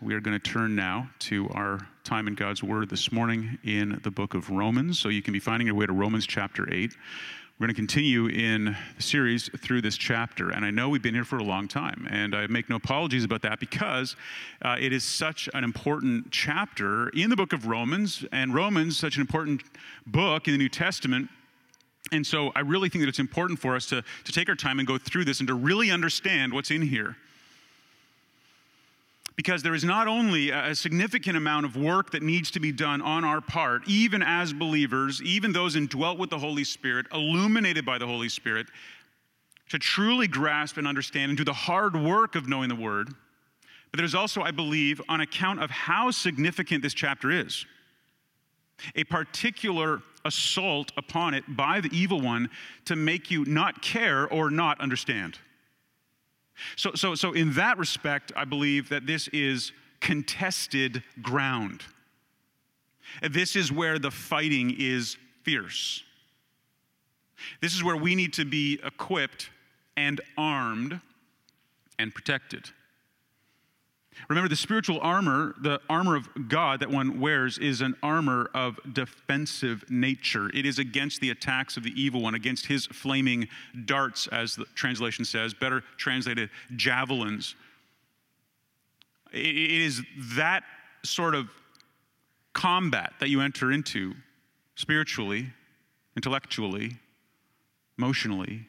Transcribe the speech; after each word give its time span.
we 0.00 0.14
are 0.14 0.20
going 0.20 0.38
to 0.38 0.50
turn 0.50 0.76
now 0.76 1.10
to 1.18 1.48
our 1.50 1.80
time 2.04 2.28
in 2.28 2.34
God's 2.34 2.62
Word 2.62 2.88
this 2.88 3.10
morning 3.10 3.58
in 3.64 4.00
the 4.04 4.10
book 4.10 4.34
of 4.34 4.48
Romans. 4.48 4.98
So 4.98 5.08
you 5.08 5.22
can 5.22 5.32
be 5.32 5.40
finding 5.40 5.66
your 5.66 5.74
way 5.74 5.86
to 5.86 5.92
Romans 5.92 6.24
chapter 6.24 6.72
8. 6.72 6.96
We're 7.58 7.66
going 7.66 7.74
to 7.74 7.80
continue 7.80 8.28
in 8.28 8.76
the 8.96 9.02
series 9.02 9.50
through 9.58 9.82
this 9.82 9.96
chapter. 9.96 10.50
And 10.50 10.64
I 10.64 10.70
know 10.70 10.88
we've 10.88 11.02
been 11.02 11.14
here 11.14 11.24
for 11.24 11.38
a 11.38 11.42
long 11.42 11.66
time, 11.66 12.06
and 12.10 12.36
I 12.36 12.46
make 12.46 12.70
no 12.70 12.76
apologies 12.76 13.24
about 13.24 13.42
that 13.42 13.58
because 13.58 14.14
uh, 14.62 14.76
it 14.78 14.92
is 14.92 15.02
such 15.02 15.48
an 15.52 15.64
important 15.64 16.30
chapter 16.30 17.08
in 17.08 17.28
the 17.28 17.36
book 17.36 17.52
of 17.52 17.66
Romans, 17.66 18.24
and 18.30 18.54
Romans, 18.54 18.96
such 18.96 19.16
an 19.16 19.20
important 19.20 19.64
book 20.06 20.46
in 20.46 20.52
the 20.52 20.58
New 20.58 20.68
Testament. 20.68 21.28
And 22.12 22.24
so 22.24 22.52
I 22.54 22.60
really 22.60 22.88
think 22.88 23.02
that 23.02 23.08
it's 23.08 23.18
important 23.18 23.58
for 23.58 23.74
us 23.74 23.86
to, 23.86 24.04
to 24.24 24.32
take 24.32 24.48
our 24.48 24.54
time 24.54 24.78
and 24.78 24.86
go 24.86 24.96
through 24.96 25.24
this 25.24 25.40
and 25.40 25.48
to 25.48 25.54
really 25.54 25.90
understand 25.90 26.52
what's 26.52 26.70
in 26.70 26.82
here 26.82 27.16
because 29.38 29.62
there 29.62 29.76
is 29.76 29.84
not 29.84 30.08
only 30.08 30.50
a 30.50 30.74
significant 30.74 31.36
amount 31.36 31.64
of 31.64 31.76
work 31.76 32.10
that 32.10 32.24
needs 32.24 32.50
to 32.50 32.58
be 32.58 32.72
done 32.72 33.00
on 33.00 33.22
our 33.22 33.40
part, 33.40 33.82
even 33.86 34.20
as 34.20 34.52
believers, 34.52 35.22
even 35.22 35.52
those 35.52 35.76
indwelt 35.76 36.18
with 36.18 36.28
the 36.28 36.38
Holy 36.40 36.64
Spirit, 36.64 37.06
illuminated 37.14 37.86
by 37.86 37.98
the 37.98 38.06
Holy 38.06 38.28
Spirit, 38.28 38.66
to 39.68 39.78
truly 39.78 40.26
grasp 40.26 40.76
and 40.76 40.88
understand 40.88 41.30
and 41.30 41.38
do 41.38 41.44
the 41.44 41.52
hard 41.52 41.94
work 41.94 42.34
of 42.34 42.48
knowing 42.48 42.68
the 42.68 42.74
Word. 42.74 43.14
But 43.92 43.98
there's 43.98 44.16
also, 44.16 44.42
I 44.42 44.50
believe, 44.50 45.00
on 45.08 45.20
account 45.20 45.62
of 45.62 45.70
how 45.70 46.10
significant 46.10 46.82
this 46.82 46.92
chapter 46.92 47.30
is, 47.30 47.64
a 48.96 49.04
particular 49.04 50.02
assault 50.24 50.90
upon 50.96 51.34
it 51.34 51.44
by 51.46 51.80
the 51.80 51.96
evil 51.96 52.20
one 52.20 52.50
to 52.86 52.96
make 52.96 53.30
you 53.30 53.44
not 53.44 53.82
care 53.82 54.26
or 54.26 54.50
not 54.50 54.80
understand. 54.80 55.38
So, 56.76 56.92
so, 56.94 57.14
so 57.14 57.32
in 57.32 57.54
that 57.54 57.78
respect, 57.78 58.32
I 58.36 58.44
believe 58.44 58.88
that 58.88 59.06
this 59.06 59.28
is 59.28 59.72
contested 60.00 61.02
ground. 61.22 61.82
This 63.22 63.56
is 63.56 63.72
where 63.72 63.98
the 63.98 64.10
fighting 64.10 64.74
is 64.78 65.16
fierce. 65.42 66.02
This 67.60 67.74
is 67.74 67.82
where 67.82 67.96
we 67.96 68.14
need 68.14 68.32
to 68.34 68.44
be 68.44 68.80
equipped 68.84 69.50
and 69.96 70.20
armed 70.36 71.00
and 71.98 72.14
protected. 72.14 72.70
Remember, 74.28 74.48
the 74.48 74.56
spiritual 74.56 74.98
armor, 75.00 75.54
the 75.60 75.80
armor 75.88 76.16
of 76.16 76.28
God 76.48 76.80
that 76.80 76.90
one 76.90 77.20
wears, 77.20 77.58
is 77.58 77.80
an 77.80 77.94
armor 78.02 78.50
of 78.54 78.78
defensive 78.92 79.84
nature. 79.90 80.50
It 80.54 80.66
is 80.66 80.78
against 80.78 81.20
the 81.20 81.30
attacks 81.30 81.76
of 81.76 81.82
the 81.82 81.92
evil 82.00 82.22
one, 82.22 82.34
against 82.34 82.66
his 82.66 82.86
flaming 82.86 83.48
darts, 83.84 84.26
as 84.28 84.56
the 84.56 84.64
translation 84.74 85.24
says, 85.24 85.54
better 85.54 85.82
translated, 85.96 86.50
javelins. 86.76 87.54
It 89.32 89.70
is 89.80 90.02
that 90.36 90.64
sort 91.04 91.34
of 91.34 91.48
combat 92.52 93.12
that 93.20 93.28
you 93.28 93.40
enter 93.40 93.72
into 93.72 94.14
spiritually, 94.74 95.46
intellectually, 96.16 96.96
emotionally, 97.98 98.66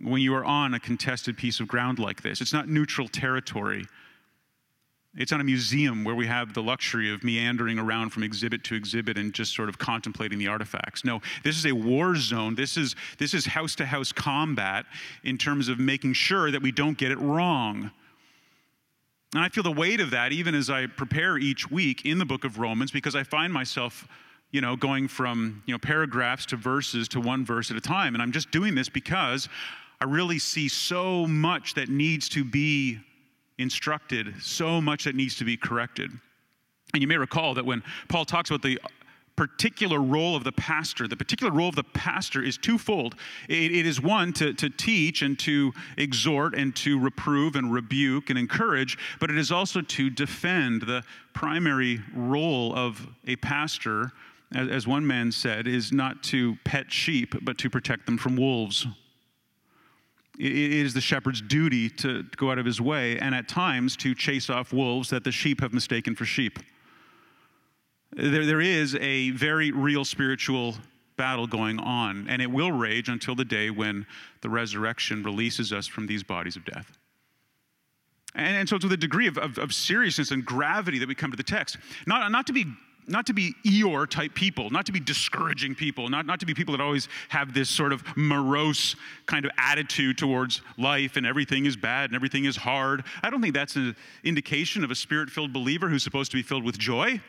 when 0.00 0.20
you 0.20 0.34
are 0.34 0.44
on 0.44 0.74
a 0.74 0.80
contested 0.80 1.36
piece 1.36 1.60
of 1.60 1.68
ground 1.68 1.98
like 1.98 2.22
this. 2.22 2.40
It's 2.40 2.52
not 2.52 2.68
neutral 2.68 3.08
territory. 3.08 3.86
It's 5.16 5.32
not 5.32 5.40
a 5.40 5.44
museum 5.44 6.04
where 6.04 6.14
we 6.14 6.26
have 6.26 6.52
the 6.52 6.62
luxury 6.62 7.12
of 7.12 7.24
meandering 7.24 7.78
around 7.78 8.10
from 8.10 8.22
exhibit 8.22 8.62
to 8.64 8.74
exhibit 8.74 9.16
and 9.16 9.32
just 9.32 9.54
sort 9.54 9.68
of 9.68 9.78
contemplating 9.78 10.38
the 10.38 10.48
artifacts. 10.48 11.04
No, 11.04 11.22
this 11.42 11.56
is 11.56 11.64
a 11.64 11.72
war 11.72 12.16
zone. 12.16 12.54
This 12.54 12.76
is 12.76 12.94
this 13.18 13.32
is 13.32 13.46
house 13.46 13.74
to 13.76 13.86
house 13.86 14.12
combat 14.12 14.84
in 15.24 15.38
terms 15.38 15.68
of 15.68 15.78
making 15.78 16.12
sure 16.12 16.50
that 16.50 16.60
we 16.60 16.70
don't 16.70 16.98
get 16.98 17.10
it 17.10 17.18
wrong. 17.18 17.90
And 19.34 19.42
I 19.42 19.48
feel 19.48 19.64
the 19.64 19.72
weight 19.72 20.00
of 20.00 20.10
that 20.10 20.32
even 20.32 20.54
as 20.54 20.68
I 20.68 20.86
prepare 20.86 21.38
each 21.38 21.70
week 21.70 22.04
in 22.04 22.18
the 22.18 22.26
book 22.26 22.44
of 22.44 22.58
Romans 22.58 22.90
because 22.90 23.16
I 23.16 23.22
find 23.22 23.52
myself 23.52 24.06
you 24.50 24.60
know 24.60 24.76
going 24.76 25.08
from 25.08 25.62
you 25.66 25.72
know 25.72 25.78
paragraphs 25.78 26.46
to 26.46 26.56
verses 26.56 27.08
to 27.08 27.20
one 27.20 27.44
verse 27.44 27.70
at 27.70 27.76
a 27.76 27.80
time 27.80 28.14
and 28.14 28.22
I'm 28.22 28.32
just 28.32 28.50
doing 28.50 28.74
this 28.74 28.88
because 28.88 29.48
I 30.00 30.04
really 30.04 30.38
see 30.38 30.68
so 30.68 31.26
much 31.26 31.74
that 31.74 31.88
needs 31.88 32.28
to 32.30 32.44
be 32.44 33.00
instructed, 33.58 34.34
so 34.40 34.80
much 34.80 35.04
that 35.04 35.14
needs 35.14 35.36
to 35.36 35.44
be 35.44 35.56
corrected. 35.56 36.10
And 36.92 37.02
you 37.02 37.08
may 37.08 37.16
recall 37.16 37.54
that 37.54 37.66
when 37.66 37.82
Paul 38.08 38.24
talks 38.24 38.50
about 38.50 38.62
the 38.62 38.78
particular 39.36 40.00
role 40.00 40.34
of 40.34 40.44
the 40.44 40.52
pastor. 40.52 41.06
The 41.06 41.16
particular 41.16 41.52
role 41.52 41.68
of 41.68 41.76
the 41.76 41.84
pastor 41.84 42.42
is 42.42 42.56
twofold. 42.56 43.14
it, 43.48 43.70
it 43.70 43.86
is 43.86 44.00
one, 44.00 44.32
to, 44.34 44.54
to 44.54 44.70
teach 44.70 45.22
and 45.22 45.38
to 45.40 45.72
exhort 45.98 46.54
and 46.54 46.74
to 46.76 46.98
reprove 46.98 47.54
and 47.54 47.72
rebuke 47.72 48.30
and 48.30 48.38
encourage, 48.38 48.98
but 49.20 49.30
it 49.30 49.36
is 49.36 49.52
also 49.52 49.82
to 49.82 50.10
defend. 50.10 50.82
The 50.82 51.02
primary 51.34 52.00
role 52.14 52.74
of 52.74 53.06
a 53.26 53.36
pastor, 53.36 54.12
as, 54.54 54.68
as 54.68 54.86
one 54.86 55.06
man 55.06 55.30
said, 55.30 55.68
is 55.68 55.92
not 55.92 56.22
to 56.24 56.56
pet 56.64 56.90
sheep, 56.90 57.34
but 57.42 57.58
to 57.58 57.70
protect 57.70 58.06
them 58.06 58.16
from 58.16 58.36
wolves. 58.36 58.86
It 60.38 60.52
is 60.52 60.92
the 60.92 61.00
shepherd's 61.00 61.40
duty 61.40 61.88
to 61.90 62.24
go 62.36 62.50
out 62.50 62.58
of 62.58 62.66
his 62.66 62.80
way 62.80 63.18
and 63.18 63.34
at 63.34 63.48
times 63.48 63.96
to 63.98 64.14
chase 64.14 64.50
off 64.50 64.72
wolves 64.72 65.08
that 65.10 65.24
the 65.24 65.32
sheep 65.32 65.60
have 65.60 65.72
mistaken 65.72 66.14
for 66.14 66.26
sheep. 66.26 66.58
There, 68.12 68.44
there 68.44 68.60
is 68.60 68.94
a 68.96 69.30
very 69.30 69.70
real 69.70 70.04
spiritual 70.04 70.74
battle 71.16 71.46
going 71.46 71.78
on, 71.78 72.26
and 72.28 72.42
it 72.42 72.50
will 72.50 72.72
rage 72.72 73.08
until 73.08 73.34
the 73.34 73.44
day 73.44 73.70
when 73.70 74.06
the 74.42 74.50
resurrection 74.50 75.22
releases 75.22 75.72
us 75.72 75.86
from 75.86 76.06
these 76.06 76.22
bodies 76.22 76.56
of 76.56 76.64
death. 76.64 76.98
And, 78.34 78.56
and 78.56 78.68
so, 78.68 78.76
to 78.76 78.88
the 78.88 78.96
degree 78.96 79.26
of, 79.26 79.38
of, 79.38 79.58
of 79.58 79.72
seriousness 79.72 80.30
and 80.30 80.44
gravity 80.44 80.98
that 80.98 81.08
we 81.08 81.14
come 81.14 81.30
to 81.30 81.36
the 81.36 81.42
text, 81.42 81.78
not, 82.06 82.30
not 82.30 82.46
to 82.48 82.52
be 82.52 82.66
not 83.08 83.26
to 83.26 83.32
be 83.32 83.54
Eeyore 83.64 84.08
type 84.08 84.34
people, 84.34 84.70
not 84.70 84.86
to 84.86 84.92
be 84.92 85.00
discouraging 85.00 85.74
people, 85.74 86.08
not, 86.08 86.26
not 86.26 86.40
to 86.40 86.46
be 86.46 86.54
people 86.54 86.76
that 86.76 86.82
always 86.82 87.08
have 87.28 87.54
this 87.54 87.68
sort 87.68 87.92
of 87.92 88.02
morose 88.16 88.96
kind 89.26 89.44
of 89.44 89.50
attitude 89.58 90.18
towards 90.18 90.62
life 90.76 91.16
and 91.16 91.26
everything 91.26 91.66
is 91.66 91.76
bad 91.76 92.10
and 92.10 92.16
everything 92.16 92.44
is 92.44 92.56
hard. 92.56 93.04
I 93.22 93.30
don't 93.30 93.40
think 93.40 93.54
that's 93.54 93.76
an 93.76 93.96
indication 94.24 94.84
of 94.84 94.90
a 94.90 94.94
spirit 94.94 95.30
filled 95.30 95.52
believer 95.52 95.88
who's 95.88 96.02
supposed 96.02 96.30
to 96.32 96.36
be 96.36 96.42
filled 96.42 96.64
with 96.64 96.78
joy. 96.78 97.20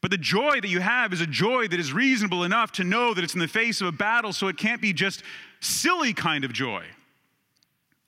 But 0.00 0.10
the 0.10 0.18
joy 0.18 0.60
that 0.60 0.68
you 0.68 0.80
have 0.80 1.12
is 1.12 1.20
a 1.20 1.26
joy 1.26 1.68
that 1.68 1.80
is 1.80 1.92
reasonable 1.92 2.44
enough 2.44 2.72
to 2.72 2.84
know 2.84 3.14
that 3.14 3.24
it's 3.24 3.34
in 3.34 3.40
the 3.40 3.48
face 3.48 3.80
of 3.80 3.88
a 3.88 3.92
battle, 3.92 4.32
so 4.32 4.48
it 4.48 4.56
can't 4.56 4.80
be 4.80 4.92
just 4.92 5.22
silly 5.60 6.12
kind 6.12 6.44
of 6.44 6.52
joy 6.52 6.84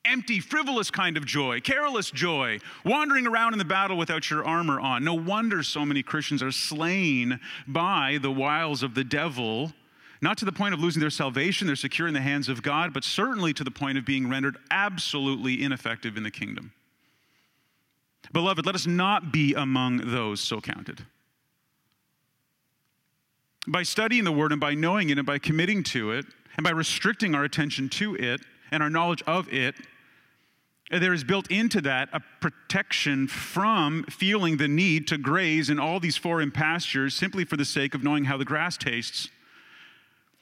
empty, 0.08 0.40
frivolous 0.40 0.90
kind 0.90 1.16
of 1.16 1.24
joy, 1.24 1.60
careless 1.60 2.10
joy, 2.10 2.58
wandering 2.84 3.26
around 3.26 3.52
in 3.52 3.58
the 3.58 3.64
battle 3.64 3.96
without 3.96 4.30
your 4.30 4.44
armor 4.44 4.80
on. 4.80 5.04
No 5.04 5.14
wonder 5.14 5.62
so 5.62 5.84
many 5.84 6.02
Christians 6.02 6.42
are 6.42 6.52
slain 6.52 7.38
by 7.66 8.18
the 8.20 8.30
wiles 8.30 8.82
of 8.82 8.94
the 8.94 9.04
devil, 9.04 9.72
not 10.20 10.38
to 10.38 10.44
the 10.44 10.52
point 10.52 10.74
of 10.74 10.80
losing 10.80 11.00
their 11.00 11.10
salvation, 11.10 11.66
they're 11.66 11.76
secure 11.76 12.08
in 12.08 12.14
the 12.14 12.20
hands 12.20 12.48
of 12.48 12.62
God, 12.62 12.92
but 12.92 13.04
certainly 13.04 13.52
to 13.54 13.62
the 13.62 13.70
point 13.70 13.98
of 13.98 14.04
being 14.04 14.28
rendered 14.28 14.56
absolutely 14.70 15.62
ineffective 15.62 16.16
in 16.16 16.22
the 16.22 16.30
kingdom. 16.30 16.72
Beloved, 18.32 18.66
let 18.66 18.74
us 18.74 18.86
not 18.86 19.32
be 19.32 19.54
among 19.54 19.98
those 20.10 20.40
so 20.40 20.60
counted. 20.60 21.04
By 23.66 23.82
studying 23.82 24.24
the 24.24 24.32
word 24.32 24.52
and 24.52 24.60
by 24.60 24.74
knowing 24.74 25.10
it 25.10 25.18
and 25.18 25.26
by 25.26 25.38
committing 25.38 25.82
to 25.84 26.12
it 26.12 26.26
and 26.56 26.64
by 26.64 26.70
restricting 26.70 27.34
our 27.34 27.44
attention 27.44 27.88
to 27.90 28.16
it 28.16 28.40
and 28.70 28.82
our 28.82 28.90
knowledge 28.90 29.22
of 29.26 29.52
it, 29.52 29.74
there 30.90 31.12
is 31.12 31.22
built 31.22 31.50
into 31.50 31.80
that 31.82 32.08
a 32.12 32.20
protection 32.40 33.28
from 33.28 34.04
feeling 34.04 34.56
the 34.56 34.68
need 34.68 35.06
to 35.08 35.18
graze 35.18 35.68
in 35.68 35.78
all 35.78 36.00
these 36.00 36.16
foreign 36.16 36.50
pastures 36.50 37.14
simply 37.14 37.44
for 37.44 37.56
the 37.56 37.64
sake 37.64 37.94
of 37.94 38.02
knowing 38.02 38.24
how 38.24 38.36
the 38.38 38.44
grass 38.44 38.76
tastes. 38.76 39.28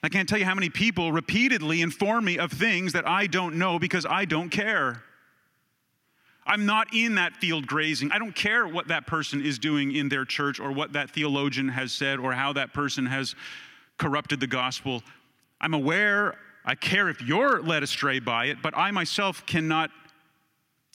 I 0.03 0.09
can't 0.09 0.29
tell 0.29 0.39
you 0.39 0.45
how 0.45 0.55
many 0.55 0.69
people 0.69 1.11
repeatedly 1.11 1.83
inform 1.83 2.27
me 2.27 2.39
of 2.39 2.53
things 2.53 2.93
that 2.93 3.09
I 3.09 3.27
don't 3.27 3.57
know 3.57 3.79
because 3.79 4.07
I 4.09 4.25
don't 4.25 4.51
care. 4.51 5.03
I'm 6.47 6.65
not 6.65 6.95
in 6.95 7.17
that 7.17 7.35
field 7.35 7.67
grazing. 7.67 8.13
I 8.13 8.19
don't 8.19 8.35
care 8.35 8.69
what 8.69 8.87
that 8.87 9.09
person 9.09 9.45
is 9.45 9.59
doing 9.59 9.97
in 9.97 10.09
their 10.09 10.25
church 10.25 10.61
or 10.61 10.71
what 10.71 10.93
that 10.93 11.11
theologian 11.11 11.69
has 11.71 11.91
said 11.91 12.21
or 12.21 12.33
how 12.33 12.53
that 12.53 12.73
person 12.73 13.07
has 13.07 13.35
corrupted 13.99 14.39
the 14.39 14.47
gospel. 14.47 15.03
I'm 15.61 15.75
aware, 15.75 16.37
I 16.65 16.77
care 16.77 17.09
if 17.09 17.21
you're 17.21 17.61
led 17.61 17.83
astray 17.83 18.21
by 18.21 18.47
it, 18.47 18.59
but 18.63 18.77
I 18.77 18.93
myself 18.93 19.45
cannot 19.45 19.91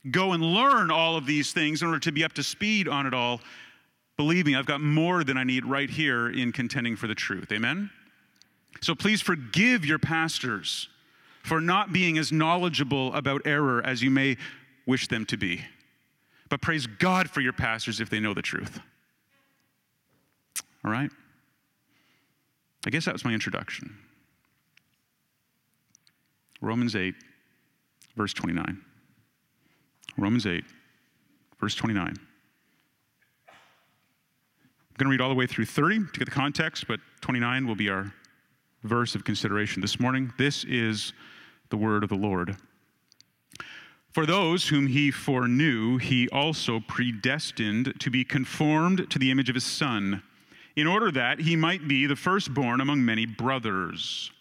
go 0.09 0.33
and 0.33 0.44
learn 0.44 0.89
all 0.89 1.15
of 1.15 1.25
these 1.25 1.53
things 1.53 1.81
in 1.81 1.88
order 1.88 2.00
to 2.00 2.12
be 2.12 2.24
up 2.24 2.33
to 2.33 2.44
speed 2.44 2.88
on 2.88 3.06
it 3.06 3.13
all. 3.13 3.42
Believe 4.18 4.45
me, 4.45 4.56
I've 4.56 4.65
got 4.65 4.81
more 4.81 5.24
than 5.24 5.38
I 5.38 5.44
need 5.44 5.65
right 5.65 5.89
here 5.89 6.30
in 6.30 6.51
contending 6.51 6.95
for 6.95 7.07
the 7.07 7.15
truth. 7.15 7.51
Amen? 7.51 7.89
So 8.81 8.95
please 8.95 9.21
forgive 9.21 9.86
your 9.86 10.00
pastors 10.00 10.88
for 11.44 11.62
not 11.62 11.94
being 11.94 12.18
as 12.18 12.31
knowledgeable 12.31 13.13
about 13.13 13.42
error 13.45 13.86
as 13.86 14.01
you 14.01 14.09
may 14.09 14.38
wish 14.86 15.07
them 15.07 15.25
to 15.25 15.38
be. 15.38 15.62
But 16.50 16.62
praise 16.62 16.88
God 16.88 17.30
for 17.30 17.42
your 17.42 17.54
pastors 17.54 18.00
if 18.00 18.09
they 18.09 18.19
know 18.19 18.33
the 18.33 18.42
truth. 18.42 18.80
All 20.83 20.92
right? 20.92 21.12
I 22.86 22.89
guess 22.89 23.06
that 23.06 23.13
was 23.13 23.24
my 23.24 23.33
introduction. 23.33 23.97
Romans 26.59 26.95
8, 26.95 27.15
verse 28.15 28.33
29. 28.33 28.81
Romans 30.21 30.45
8, 30.45 30.63
verse 31.59 31.73
29. 31.73 32.07
I'm 32.07 32.15
going 34.97 35.06
to 35.06 35.09
read 35.09 35.19
all 35.19 35.29
the 35.29 35.35
way 35.35 35.47
through 35.47 35.65
30 35.65 35.97
to 36.13 36.19
get 36.19 36.25
the 36.25 36.31
context, 36.31 36.88
but 36.88 37.00
29 37.21 37.65
will 37.65 37.73
be 37.73 37.89
our 37.89 38.13
verse 38.83 39.15
of 39.15 39.23
consideration 39.23 39.81
this 39.81 40.00
morning. 40.00 40.31
This 40.38 40.63
is 40.65 41.13
the 41.71 41.77
word 41.77 42.03
of 42.03 42.09
the 42.09 42.15
Lord. 42.15 42.56
For 44.12 44.27
those 44.27 44.68
whom 44.68 44.85
he 44.85 45.09
foreknew, 45.09 45.97
he 45.97 46.29
also 46.29 46.79
predestined 46.88 47.95
to 48.00 48.12
be 48.12 48.23
conformed 48.23 49.09
to 49.09 49.18
the 49.18 49.31
image 49.31 49.50
of 49.50 49.56
his 49.56 49.63
Son, 49.63 50.21
in 50.75 50.85
order 50.85 51.09
that 51.12 51.39
he 51.39 51.56
might 51.56 51.88
be 51.88 52.06
the 52.06 52.15
firstborn 52.15 52.79
among 52.79 53.03
many 53.03 53.25
brothers. 53.25 54.31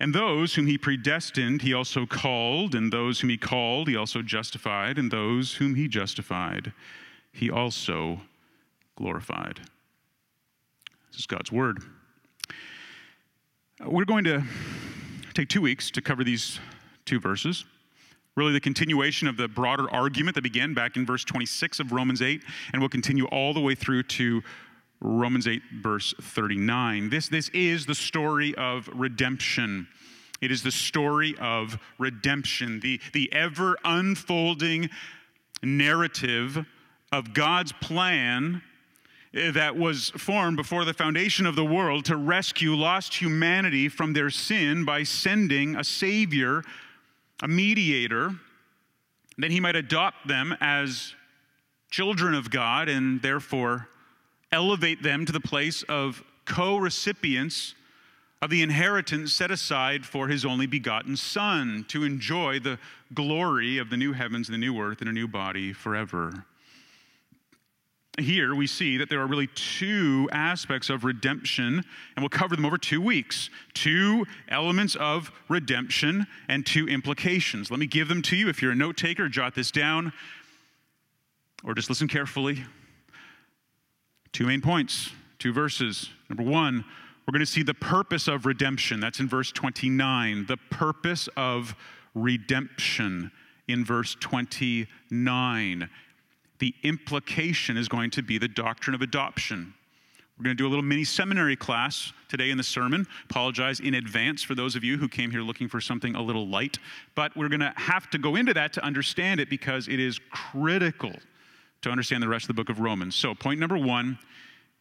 And 0.00 0.14
those 0.14 0.54
whom 0.54 0.66
he 0.66 0.78
predestined, 0.78 1.60
he 1.60 1.74
also 1.74 2.06
called, 2.06 2.74
and 2.74 2.90
those 2.90 3.20
whom 3.20 3.28
he 3.28 3.36
called, 3.36 3.86
he 3.86 3.96
also 3.96 4.22
justified, 4.22 4.98
and 4.98 5.10
those 5.10 5.54
whom 5.54 5.74
he 5.74 5.88
justified, 5.88 6.72
he 7.32 7.50
also 7.50 8.22
glorified. 8.96 9.60
This 11.10 11.20
is 11.20 11.26
God's 11.26 11.52
word. 11.52 11.82
We're 13.84 14.06
going 14.06 14.24
to 14.24 14.42
take 15.34 15.48
two 15.48 15.60
weeks 15.60 15.90
to 15.92 16.00
cover 16.00 16.24
these 16.24 16.58
two 17.04 17.20
verses 17.20 17.64
really 18.36 18.52
the 18.52 18.60
continuation 18.60 19.28
of 19.28 19.36
the 19.36 19.48
broader 19.48 19.90
argument 19.90 20.34
that 20.34 20.42
began 20.42 20.72
back 20.72 20.96
in 20.96 21.04
verse 21.04 21.24
26 21.24 21.80
of 21.80 21.92
Romans 21.92 22.22
8, 22.22 22.42
and 22.72 22.80
will 22.80 22.88
continue 22.88 23.26
all 23.26 23.52
the 23.52 23.60
way 23.60 23.74
through 23.74 24.02
to 24.04 24.42
Romans 25.00 25.46
8, 25.46 25.62
verse 25.80 26.14
39. 26.20 27.10
This, 27.10 27.28
this 27.28 27.48
is 27.50 27.86
the 27.86 27.94
story 27.94 28.54
of 28.56 28.88
redemption. 28.92 29.88
It 30.40 30.50
is 30.50 30.62
the 30.62 30.70
story 30.70 31.34
of 31.40 31.78
redemption, 31.98 32.80
the, 32.80 33.00
the 33.12 33.32
ever 33.32 33.78
unfolding 33.84 34.90
narrative 35.62 36.66
of 37.12 37.34
God's 37.34 37.72
plan 37.72 38.62
that 39.32 39.76
was 39.76 40.10
formed 40.10 40.56
before 40.56 40.84
the 40.84 40.94
foundation 40.94 41.46
of 41.46 41.54
the 41.56 41.64
world 41.64 42.04
to 42.06 42.16
rescue 42.16 42.74
lost 42.74 43.14
humanity 43.14 43.88
from 43.88 44.12
their 44.12 44.30
sin 44.30 44.84
by 44.84 45.02
sending 45.02 45.76
a 45.76 45.84
Savior 45.84 46.62
a 47.42 47.48
mediator, 47.48 48.34
that 49.38 49.50
he 49.50 49.60
might 49.60 49.76
adopt 49.76 50.28
them 50.28 50.54
as 50.60 51.14
children 51.90 52.34
of 52.34 52.50
God 52.50 52.88
and 52.88 53.22
therefore 53.22 53.88
elevate 54.52 55.02
them 55.02 55.26
to 55.26 55.32
the 55.32 55.40
place 55.40 55.82
of 55.84 56.22
co 56.44 56.76
recipients 56.76 57.74
of 58.42 58.50
the 58.50 58.62
inheritance 58.62 59.32
set 59.32 59.50
aside 59.50 60.04
for 60.06 60.28
his 60.28 60.44
only 60.44 60.66
begotten 60.66 61.16
Son 61.16 61.84
to 61.88 62.04
enjoy 62.04 62.58
the 62.58 62.78
glory 63.12 63.78
of 63.78 63.90
the 63.90 63.96
new 63.96 64.12
heavens 64.12 64.48
and 64.48 64.54
the 64.54 64.58
new 64.58 64.80
earth 64.80 65.00
and 65.00 65.10
a 65.10 65.12
new 65.12 65.28
body 65.28 65.72
forever 65.72 66.44
here 68.18 68.54
we 68.54 68.66
see 68.66 68.96
that 68.98 69.08
there 69.08 69.20
are 69.20 69.26
really 69.26 69.48
two 69.48 70.28
aspects 70.32 70.90
of 70.90 71.04
redemption, 71.04 71.74
and 71.74 72.22
we'll 72.22 72.28
cover 72.28 72.56
them 72.56 72.64
over 72.64 72.78
two 72.78 73.00
weeks. 73.00 73.50
Two 73.74 74.26
elements 74.48 74.96
of 74.96 75.30
redemption 75.48 76.26
and 76.48 76.64
two 76.64 76.88
implications. 76.88 77.70
Let 77.70 77.80
me 77.80 77.86
give 77.86 78.08
them 78.08 78.22
to 78.22 78.36
you. 78.36 78.48
If 78.48 78.62
you're 78.62 78.72
a 78.72 78.76
note 78.76 78.96
taker, 78.96 79.28
jot 79.28 79.54
this 79.54 79.70
down 79.70 80.12
or 81.64 81.74
just 81.74 81.88
listen 81.88 82.08
carefully. 82.08 82.64
Two 84.32 84.46
main 84.46 84.60
points, 84.60 85.10
two 85.38 85.52
verses. 85.52 86.10
Number 86.28 86.44
one, 86.44 86.84
we're 87.26 87.32
going 87.32 87.40
to 87.40 87.46
see 87.46 87.62
the 87.62 87.74
purpose 87.74 88.28
of 88.28 88.46
redemption. 88.46 89.00
That's 89.00 89.20
in 89.20 89.28
verse 89.28 89.52
29. 89.52 90.46
The 90.46 90.56
purpose 90.70 91.28
of 91.36 91.74
redemption 92.14 93.30
in 93.68 93.84
verse 93.84 94.16
29 94.18 95.88
the 96.60 96.74
implication 96.82 97.76
is 97.76 97.88
going 97.88 98.10
to 98.10 98.22
be 98.22 98.38
the 98.38 98.46
doctrine 98.46 98.94
of 98.94 99.02
adoption. 99.02 99.74
We're 100.38 100.44
going 100.44 100.56
to 100.56 100.62
do 100.62 100.66
a 100.66 100.70
little 100.70 100.84
mini 100.84 101.04
seminary 101.04 101.56
class 101.56 102.12
today 102.28 102.50
in 102.50 102.56
the 102.56 102.62
sermon. 102.62 103.06
Apologize 103.28 103.80
in 103.80 103.94
advance 103.94 104.42
for 104.42 104.54
those 104.54 104.76
of 104.76 104.84
you 104.84 104.96
who 104.96 105.08
came 105.08 105.30
here 105.30 105.42
looking 105.42 105.68
for 105.68 105.80
something 105.80 106.14
a 106.14 106.22
little 106.22 106.46
light, 106.46 106.78
but 107.14 107.36
we're 107.36 107.48
going 107.48 107.60
to 107.60 107.72
have 107.76 108.08
to 108.10 108.18
go 108.18 108.36
into 108.36 108.54
that 108.54 108.72
to 108.74 108.84
understand 108.84 109.40
it 109.40 109.50
because 109.50 109.88
it 109.88 110.00
is 110.00 110.18
critical 110.30 111.12
to 111.82 111.90
understand 111.90 112.22
the 112.22 112.28
rest 112.28 112.44
of 112.44 112.48
the 112.48 112.54
book 112.54 112.68
of 112.68 112.80
Romans. 112.80 113.14
So, 113.14 113.34
point 113.34 113.60
number 113.60 113.78
one, 113.78 114.18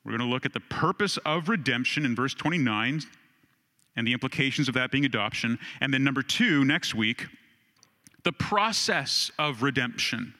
we're 0.03 0.17
going 0.17 0.27
to 0.27 0.33
look 0.33 0.45
at 0.45 0.53
the 0.53 0.59
purpose 0.59 1.17
of 1.25 1.49
redemption 1.49 2.05
in 2.05 2.15
verse 2.15 2.33
29 2.33 3.01
and 3.95 4.07
the 4.07 4.13
implications 4.13 4.67
of 4.67 4.73
that 4.75 4.91
being 4.91 5.05
adoption. 5.05 5.59
And 5.81 5.93
then, 5.93 6.03
number 6.03 6.21
two, 6.21 6.65
next 6.65 6.95
week, 6.95 7.27
the 8.23 8.31
process 8.31 9.31
of 9.39 9.61
redemption 9.63 10.33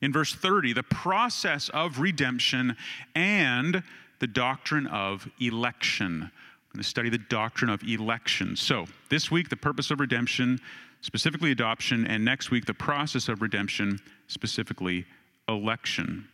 in 0.00 0.12
verse 0.12 0.34
30 0.34 0.72
the 0.74 0.82
process 0.82 1.68
of 1.70 1.98
redemption 1.98 2.76
and 3.14 3.82
the 4.18 4.26
doctrine 4.26 4.86
of 4.88 5.28
election. 5.40 6.22
I'm 6.22 6.30
going 6.72 6.82
to 6.82 6.88
study 6.88 7.10
the 7.10 7.18
doctrine 7.18 7.70
of 7.70 7.82
election. 7.82 8.56
So, 8.56 8.86
this 9.08 9.30
week, 9.30 9.48
the 9.48 9.56
purpose 9.56 9.90
of 9.90 10.00
redemption, 10.00 10.60
specifically 11.00 11.52
adoption, 11.52 12.06
and 12.06 12.24
next 12.24 12.50
week, 12.50 12.66
the 12.66 12.74
process 12.74 13.28
of 13.28 13.42
redemption, 13.42 13.98
specifically 14.28 15.04
election. 15.48 16.28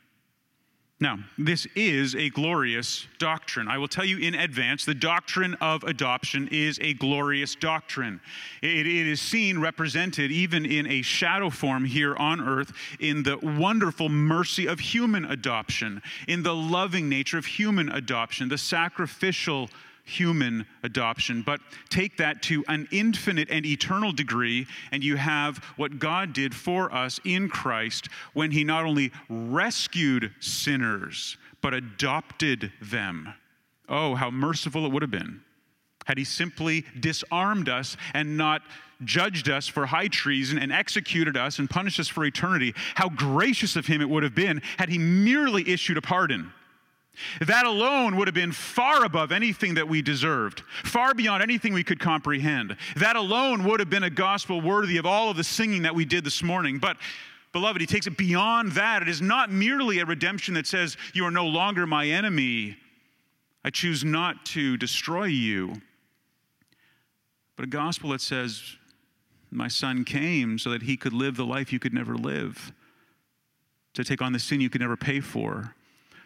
Now, 1.03 1.19
this 1.37 1.67
is 1.75 2.15
a 2.15 2.31
glorious 2.31 3.09
doctrine. 3.19 3.67
I 3.67 3.77
will 3.77 3.89
tell 3.89 4.05
you 4.05 4.19
in 4.19 4.37
advance 4.37 4.85
the 4.85 4.95
doctrine 4.95 5.55
of 5.55 5.83
adoption 5.83 6.49
is 6.53 6.79
a 6.81 6.95
glorious 6.95 7.57
doctrine. 7.57 8.21
It, 8.63 8.87
it, 8.87 9.09
is 9.09 9.21
seen 9.21 9.59
represented 9.59 10.31
even 10.31 10.65
in 10.65 10.87
a 10.87 11.03
shadow 11.03 11.51
form 11.51 11.85
here 11.87 12.15
on 12.15 12.41
earth 12.41 12.73
in 13.01 13.25
the 13.25 13.37
wonderful 13.39 14.11
mercy 14.11 14.69
of 14.69 14.79
human 14.79 15.25
adoption, 15.25 16.01
in 16.29 16.45
the 16.45 16.55
loving 16.55 17.09
nature 17.09 17.37
of 17.37 17.47
human 17.47 17.89
adoption, 17.89 18.49
the 18.49 18.57
sacrificial 18.57 19.71
human 20.05 20.67
adoption, 20.83 21.43
but 21.43 21.61
take 21.89 22.17
that 22.17 22.43
to 22.43 22.65
an 22.69 22.89
infinite 22.91 23.49
and 23.51 23.65
eternal 23.65 24.13
degree, 24.13 24.67
and 24.91 25.03
you 25.05 25.17
have 25.17 25.59
what 25.77 25.99
God 25.99 26.33
did 26.33 26.55
for 26.55 26.93
us 26.93 27.21
in 27.25 27.49
Christ 27.49 28.09
when 28.33 28.51
He 28.51 28.65
not 28.65 28.85
only 28.85 29.13
rescued 29.29 30.33
sinners, 30.41 31.37
but 31.61 31.75
adopted 31.75 32.73
them. 32.81 33.33
Oh, 33.89 34.15
how 34.15 34.31
merciful 34.31 34.87
it 34.87 34.93
would 34.93 35.03
have 35.03 35.11
been 35.11 35.43
had 36.07 36.19
He 36.19 36.25
simply 36.25 36.85
disarmed 36.99 37.69
us 37.69 37.97
and 38.15 38.37
not 38.37 38.63
judged 39.05 39.49
us 39.49 39.67
for 39.67 39.87
high 39.87 40.09
treason 40.09 40.59
and 40.59 40.73
executed 40.73 41.37
us 41.37 41.59
and 41.59 41.69
punished 41.69 42.01
us 42.01 42.09
for 42.09 42.25
eternity. 42.25 42.75
How 42.95 43.09
gracious 43.09 43.77
of 43.77 43.87
Him 43.87 44.01
it 44.01 44.09
would 44.09 44.23
have 44.23 44.35
been 44.35 44.63
had 44.79 44.89
He 44.89 44.99
merely 44.99 45.69
issued 45.69 45.97
a 45.97 46.03
pardon. 46.03 46.53
That 47.41 47.67
alone 47.67 48.17
would 48.17 48.27
have 48.27 48.35
been 48.35 48.53
far 48.53 49.05
above 49.05 49.33
anything 49.33 49.75
that 49.75 49.89
we 49.89 50.01
deserved, 50.01 50.63
far 50.83 51.13
beyond 51.15 51.43
anything 51.43 51.75
we 51.75 51.85
could 51.85 52.01
comprehend. 52.01 52.77
That 52.97 53.17
alone 53.17 53.65
would 53.65 53.81
have 53.81 53.91
been 53.91 54.03
a 54.03 54.11
gospel 54.11 54.61
worthy 54.61 54.97
of 54.97 55.05
all 55.05 55.31
of 55.31 55.37
the 55.37 55.45
singing 55.45 55.83
that 55.83 55.95
we 55.95 56.05
did 56.05 56.25
this 56.25 56.43
morning. 56.43 56.79
But, 56.79 56.97
beloved, 57.53 57.81
he 57.81 57.87
takes 57.87 58.07
it 58.07 58.17
beyond 58.17 58.73
that. 58.73 59.03
It 59.03 59.09
is 59.09 59.21
not 59.21 59.51
merely 59.51 59.99
a 59.99 60.07
redemption 60.07 60.55
that 60.55 60.67
says, 60.67 60.97
You 61.13 61.27
are 61.27 61.31
no 61.31 61.47
longer 61.47 61.87
my 61.87 62.07
enemy. 62.07 62.77
I 63.63 63.71
choose 63.71 64.05
not 64.05 64.45
to 64.47 64.77
destroy 64.79 65.25
you. 65.25 65.75
But 67.57 67.67
a 67.67 67.69
gospel 67.69 68.11
that 68.11 68.23
says, 68.23 68.77
My 69.51 69.69
son 69.69 70.05
came 70.05 70.59
so 70.59 70.71
that 70.71 70.83
he 70.83 70.97
could 70.97 71.13
live 71.13 71.37
the 71.37 71.45
life 71.45 71.75
you 71.75 71.79
could 71.79 71.93
never 71.93 72.17
live, 72.17 72.73
to 73.93 74.03
take 74.03 74.23
on 74.23 74.33
the 74.33 74.39
sin 74.39 74.63
you 74.63 74.71
could 74.71 74.81
never 74.81 74.97
pay 74.97 75.21
for 75.21 75.75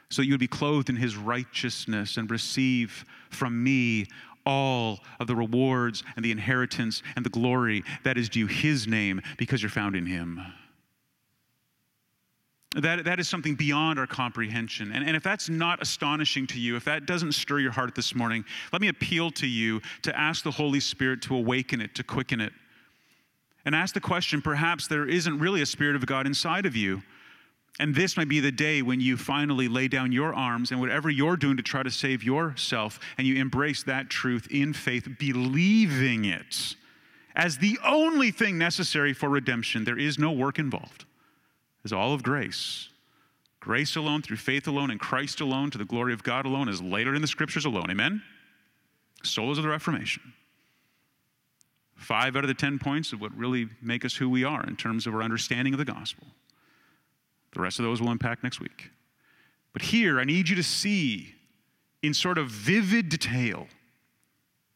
so 0.09 0.23
you 0.23 0.33
would 0.33 0.41
be 0.41 0.47
clothed 0.47 0.89
in 0.89 0.97
his 0.97 1.17
righteousness 1.17 2.17
and 2.17 2.31
receive 2.31 3.05
from 3.31 3.63
me 3.63 4.07
all 4.45 5.01
of 5.19 5.27
the 5.27 5.35
rewards 5.35 6.05
and 6.15 6.25
the 6.25 6.31
inheritance 6.31 7.03
and 7.17 7.25
the 7.25 7.31
glory 7.31 7.83
that 8.05 8.17
is 8.17 8.29
due 8.29 8.47
his 8.47 8.87
name 8.87 9.21
because 9.37 9.63
you're 9.63 9.71
found 9.71 9.97
in 9.97 10.07
him. 10.07 10.41
That, 12.77 13.05
that 13.07 13.19
is 13.19 13.29
something 13.29 13.55
beyond 13.55 13.99
our 13.99 14.07
comprehension. 14.07 14.93
And, 14.93 15.05
and 15.05 15.17
if 15.17 15.23
that's 15.23 15.49
not 15.49 15.81
astonishing 15.81 16.47
to 16.49 16.61
you, 16.61 16.77
if 16.77 16.85
that 16.85 17.07
doesn't 17.07 17.33
stir 17.33 17.59
your 17.61 17.73
heart 17.73 17.95
this 17.95 18.15
morning, 18.15 18.45
let 18.73 18.83
me 18.83 18.89
appeal 18.89 19.31
to 19.33 19.47
you 19.47 19.81
to 20.03 20.17
ask 20.17 20.45
the 20.45 20.51
Holy 20.51 20.81
Spirit 20.81 21.23
to 21.23 21.35
awaken 21.35 21.81
it, 21.81 21.95
to 21.95 22.05
quicken 22.05 22.41
it. 22.41 22.53
And 23.65 23.75
ask 23.75 23.95
the 23.95 24.01
question 24.01 24.43
perhaps 24.43 24.89
there 24.89 25.09
isn't 25.09 25.39
really 25.39 25.63
a 25.63 25.67
Spirit 25.67 25.97
of 25.97 26.05
God 26.07 26.27
inside 26.27 26.67
of 26.67 26.77
you. 26.77 27.03
And 27.79 27.95
this 27.95 28.17
might 28.17 28.29
be 28.29 28.41
the 28.41 28.53
day 28.53 28.81
when 28.81 29.01
you 29.01 29.17
finally 29.17 29.69
lay 29.69 29.87
down 29.87 30.11
your 30.11 30.35
arms 30.35 30.71
and 30.71 30.81
whatever 30.81 31.11
you're 31.11 31.37
doing 31.37 31.59
to 31.59 31.63
try 31.63 31.83
to 31.83 31.91
save 31.91 32.25
yourself, 32.25 32.99
and 33.19 33.27
you 33.27 33.37
embrace 33.37 33.83
that 33.83 34.09
truth 34.09 34.49
in 34.51 34.73
faith, 34.73 35.07
believing 35.19 36.25
it 36.25 36.75
as 37.35 37.59
the 37.59 37.79
only 37.85 38.31
thing 38.31 38.57
necessary 38.57 39.13
for 39.13 39.29
redemption. 39.29 39.85
There 39.85 39.99
is 39.99 40.19
no 40.19 40.33
work 40.33 40.59
involved, 40.59 41.05
it's 41.85 41.93
all 41.93 42.15
of 42.15 42.23
grace. 42.23 42.89
Grace 43.61 43.97
alone, 43.97 44.23
through 44.23 44.37
faith 44.37 44.69
alone, 44.69 44.93
in 44.93 44.99
Christ 44.99 45.41
alone, 45.41 45.73
to 45.73 45.79
the 45.79 45.85
glory 45.85 46.13
of 46.13 46.23
God 46.23 46.47
alone, 46.47 46.69
is 46.69 46.81
later 46.81 47.17
in 47.17 47.21
the 47.21 47.27
scriptures 47.27 47.65
alone. 47.65 47.91
Amen? 47.91 48.23
Solas 49.25 49.57
of 49.57 49.65
the 49.65 49.69
Reformation. 49.69 50.23
Five 51.97 52.37
out 52.37 52.45
of 52.45 52.49
the 52.49 52.55
ten 52.55 52.79
points 52.79 53.13
of 53.13 53.21
what 53.21 53.37
really 53.37 53.69
make 53.83 54.05
us 54.05 54.15
who 54.15 54.31
we 54.31 54.45
are 54.45 54.65
in 54.65 54.77
terms 54.77 55.09
of 55.09 55.15
our 55.15 55.23
understanding 55.23 55.75
of 55.75 55.79
the 55.79 55.85
gospel. 55.85 56.29
The 57.57 57.63
rest 57.63 57.79
of 57.79 57.87
those 57.87 58.03
we'll 58.03 58.11
unpack 58.11 58.43
next 58.43 58.61
week. 58.61 58.91
But 59.73 59.81
here, 59.81 60.21
I 60.21 60.25
need 60.25 60.47
you 60.47 60.57
to 60.57 60.63
see 60.63 61.35
in 62.03 62.13
sort 62.13 62.37
of 62.37 62.49
vivid 62.49 63.09
detail 63.09 63.67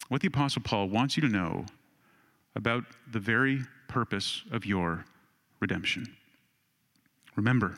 what 0.08 0.22
the 0.22 0.28
Apostle 0.28 0.62
Paul 0.62 0.88
wants 0.88 1.14
you 1.14 1.20
to 1.20 1.28
know 1.28 1.66
about 2.56 2.84
the 3.12 3.18
very 3.18 3.60
purpose 3.86 4.44
of 4.50 4.64
your 4.64 5.04
redemption. 5.60 6.16
Remember, 7.36 7.76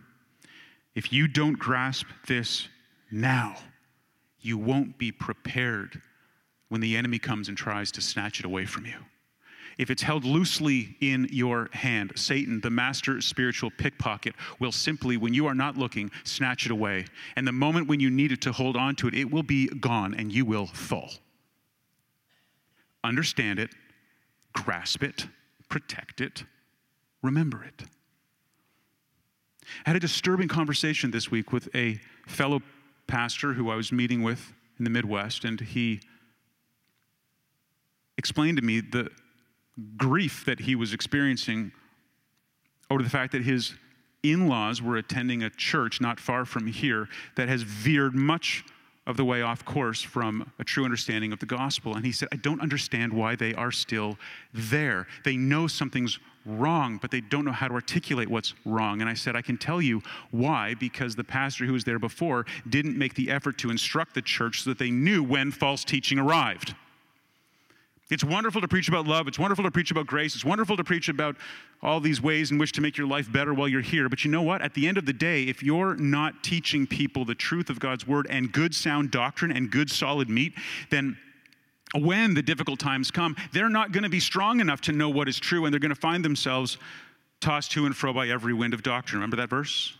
if 0.95 1.13
you 1.13 1.27
don't 1.27 1.59
grasp 1.59 2.07
this 2.29 2.69
now, 3.11 3.57
you 4.41 4.57
won't 4.57 4.99
be 4.99 5.11
prepared 5.11 6.01
when 6.69 6.81
the 6.81 6.97
enemy 6.97 7.19
comes 7.19 7.49
and 7.49 7.59
tries 7.59 7.91
to 7.91 8.01
snatch 8.01 8.39
it 8.39 8.47
away 8.47 8.67
from 8.67 8.87
you. 8.87 8.99
If 9.79 9.91
it's 9.91 10.03
held 10.03 10.25
loosely 10.25 10.97
in 11.01 11.29
your 11.31 11.71
hand, 11.73 12.13
Satan, 12.17 12.61
the 12.61 12.71
master 12.71 13.21
spiritual 13.21 13.71
pickpocket, 13.71 14.35
will 14.59 14.73
simply, 14.73 15.17
when 15.17 15.35
you 15.35 15.47
are 15.47 15.55
not 15.55 15.77
looking, 15.77 16.11
snatch 16.25 16.67
it 16.67 16.73
away. 16.73 17.07
And 17.37 17.47
the 17.47 17.53
moment 17.53 17.89
when 17.89 18.01
you 18.01 18.11
need 18.11 18.33
it 18.33 18.41
to 18.43 18.53
hold 18.53 18.77
on 18.77 18.97
to 18.97 19.09
it, 19.09 19.15
it 19.15 19.31
will 19.31 19.43
be 19.43 19.67
gone 19.69 20.15
and 20.15 20.33
you 20.33 20.45
will 20.45 20.67
fall. 20.67 21.11
Understand 23.05 23.59
it, 23.59 23.71
grasp 24.53 25.03
it, 25.03 25.27
protect 25.69 26.21
it, 26.21 26.45
remember 27.23 27.65
it. 27.65 27.85
I 29.87 29.91
had 29.91 29.97
a 29.97 30.01
disturbing 30.01 30.49
conversation 30.49 31.11
this 31.11 31.31
week 31.31 31.53
with 31.53 31.75
a 31.75 32.01
fellow 32.27 32.61
pastor 33.07 33.55
who 33.55 33.71
I 33.71 33.77
was 33.77 33.91
meeting 33.91 34.23
with 34.23 34.53
in 34.79 34.85
the 34.85 34.91
Midwest, 34.91 35.45
and 35.45 35.61
he 35.61 36.01
explained 38.19 38.59
to 38.59 38.63
me 38.63 38.81
the 38.81 39.11
grief 39.97 40.45
that 40.45 40.61
he 40.61 40.75
was 40.75 40.93
experiencing 40.93 41.73
over 42.91 43.03
the 43.03 43.11
fact 43.11 43.33
that 43.33 43.43
his 43.43 43.75
in 44.23 44.47
laws 44.47 44.81
were 44.81 44.97
attending 44.97 45.43
a 45.43 45.51
church 45.51 46.01
not 46.01 46.21
far 46.21 46.45
from 46.45 46.67
here 46.67 47.09
that 47.37 47.49
has 47.49 47.63
veered 47.63 48.15
much 48.15 48.65
of 49.07 49.17
the 49.17 49.25
way 49.25 49.43
off 49.43 49.65
course 49.65 50.01
from 50.01 50.49
a 50.61 50.65
true 50.65 50.85
understanding 50.85 51.33
of 51.33 51.41
the 51.41 51.47
gospel. 51.47 51.97
And 51.97 52.05
he 52.05 52.13
said, 52.13 52.29
I 52.31 52.37
don't 52.37 52.61
understand 52.61 53.13
why 53.13 53.35
they 53.35 53.53
are 53.55 53.73
still 53.73 54.17
there. 54.55 55.09
They 55.25 55.37
know 55.37 55.67
something's 55.67 56.21
wrong, 56.47 56.99
but 57.03 57.11
they 57.11 57.21
don't 57.21 57.45
know 57.45 57.53
how 57.53 57.67
to 57.67 57.75
articulate 57.75 58.29
what's 58.29 58.55
wrong. 58.65 59.01
And 59.01 59.11
I 59.11 59.15
said, 59.15 59.35
I 59.35 59.43
can 59.43 59.57
tell 59.57 59.83
you 59.83 60.03
why, 60.31 60.75
because 60.75 61.17
the 61.17 61.25
pastor 61.25 61.65
who 61.65 61.73
was 61.73 61.83
there 61.83 61.99
before 61.99 62.47
didn't 62.69 62.97
make 62.97 63.15
the 63.15 63.31
effort 63.31 63.59
to 63.59 63.71
instruct 63.71 64.15
the 64.15 64.23
church 64.23 64.63
so 64.63 64.71
that 64.71 64.79
they 64.79 64.91
knew 64.91 65.25
when 65.25 65.51
false 65.51 65.83
teaching 65.83 66.19
arrived. 66.19 66.77
It's 68.13 68.23
wonderful 68.23 68.61
to 68.61 68.69
preach 68.69 68.89
about 68.89 69.07
love. 69.07 69.27
It's 69.27 69.39
wonderful 69.39 69.65
to 69.65 69.71
preach 69.71 69.91
about 69.91 70.07
grace. 70.07 70.35
It's 70.35 70.45
wonderful 70.45 70.77
to 70.77 70.85
preach 70.85 71.09
about 71.09 71.35
all 71.83 71.99
these 71.99 72.21
ways 72.21 72.51
in 72.51 72.59
which 72.59 72.73
to 72.73 72.83
make 72.83 72.99
your 72.99 73.07
life 73.07 73.33
better 73.33 73.55
while 73.55 73.69
you're 73.69 73.81
here. 73.81 74.11
But 74.11 74.23
you 74.23 74.31
know 74.31 74.43
what? 74.43 74.61
At 74.61 74.75
the 74.75 74.87
end 74.87 74.99
of 74.99 75.07
the 75.07 75.15
day, 75.15 75.45
if 75.45 75.63
you're 75.63 75.95
not 75.97 76.45
teaching 76.45 76.87
people 76.87 77.25
the 77.25 77.35
truth 77.35 77.71
of 77.71 77.81
God's 77.81 78.07
word 78.07 78.27
and 78.29 78.53
good 78.53 78.75
sound 78.75 79.13
doctrine 79.13 79.51
and 79.51 79.71
good 79.71 79.91
solid 79.91 80.29
meat, 80.29 80.53
then 80.91 81.17
when 81.95 82.35
the 82.35 82.43
difficult 82.43 82.79
times 82.79 83.11
come, 83.11 83.35
they're 83.51 83.71
not 83.71 83.93
going 83.93 84.05
to 84.05 84.11
be 84.11 84.21
strong 84.21 84.61
enough 84.61 84.83
to 84.83 84.93
know 84.93 85.09
what 85.09 85.27
is 85.27 85.39
true 85.39 85.65
and 85.65 85.73
they're 85.73 85.81
going 85.81 85.89
to 85.89 85.95
find 85.95 86.23
themselves 86.23 86.77
tossed 87.41 87.73
to 87.73 87.87
and 87.87 87.97
fro 87.97 88.13
by 88.13 88.29
every 88.29 88.53
wind 88.53 88.75
of 88.75 88.83
doctrine. 88.83 89.21
Remember 89.21 89.39
that 89.39 89.49
verse? 89.49 89.97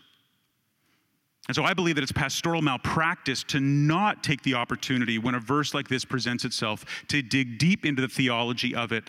And 1.49 1.57
so 1.57 1.65
I 1.65 1.75
believe 1.75 1.97
that 1.97 2.03
it's 2.03 2.13
pastoral 2.13 2.63
malpractice 2.63 3.43
to 3.45 3.61
not 3.61 4.23
take 4.23 4.43
the 4.43 4.55
opportunity 4.55 5.19
when 5.19 5.35
a 5.35 5.41
verse 5.41 5.75
like 5.75 5.89
this 5.89 6.05
presents 6.05 6.45
itself 6.45 6.85
to 7.09 7.21
dig 7.21 7.59
deep 7.59 7.85
into 7.85 8.01
the 8.01 8.09
theology 8.09 8.75
of 8.75 8.93
it 8.93 9.05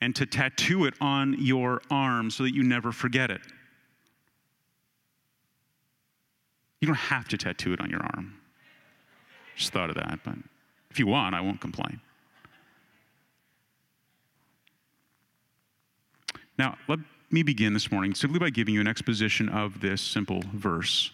and 0.00 0.16
to 0.16 0.26
tattoo 0.26 0.86
it 0.86 0.94
on 1.00 1.36
your 1.38 1.80
arm 1.90 2.30
so 2.30 2.42
that 2.42 2.54
you 2.54 2.64
never 2.64 2.90
forget 2.90 3.30
it. 3.30 3.40
You 6.80 6.86
don't 6.86 6.96
have 6.96 7.28
to 7.28 7.36
tattoo 7.36 7.72
it 7.72 7.80
on 7.80 7.90
your 7.90 8.02
arm. 8.02 8.34
Just 9.56 9.72
thought 9.72 9.90
of 9.90 9.96
that, 9.96 10.20
but 10.24 10.34
if 10.90 10.98
you 10.98 11.06
want, 11.06 11.34
I 11.34 11.40
won't 11.40 11.60
complain. 11.60 12.00
Now, 16.58 16.76
let 16.88 16.98
me 17.32 17.42
begin 17.44 17.72
this 17.72 17.92
morning 17.92 18.12
simply 18.14 18.40
by 18.40 18.50
giving 18.50 18.74
you 18.74 18.80
an 18.80 18.88
exposition 18.88 19.48
of 19.48 19.80
this 19.80 20.02
simple 20.02 20.42
verse. 20.52 21.12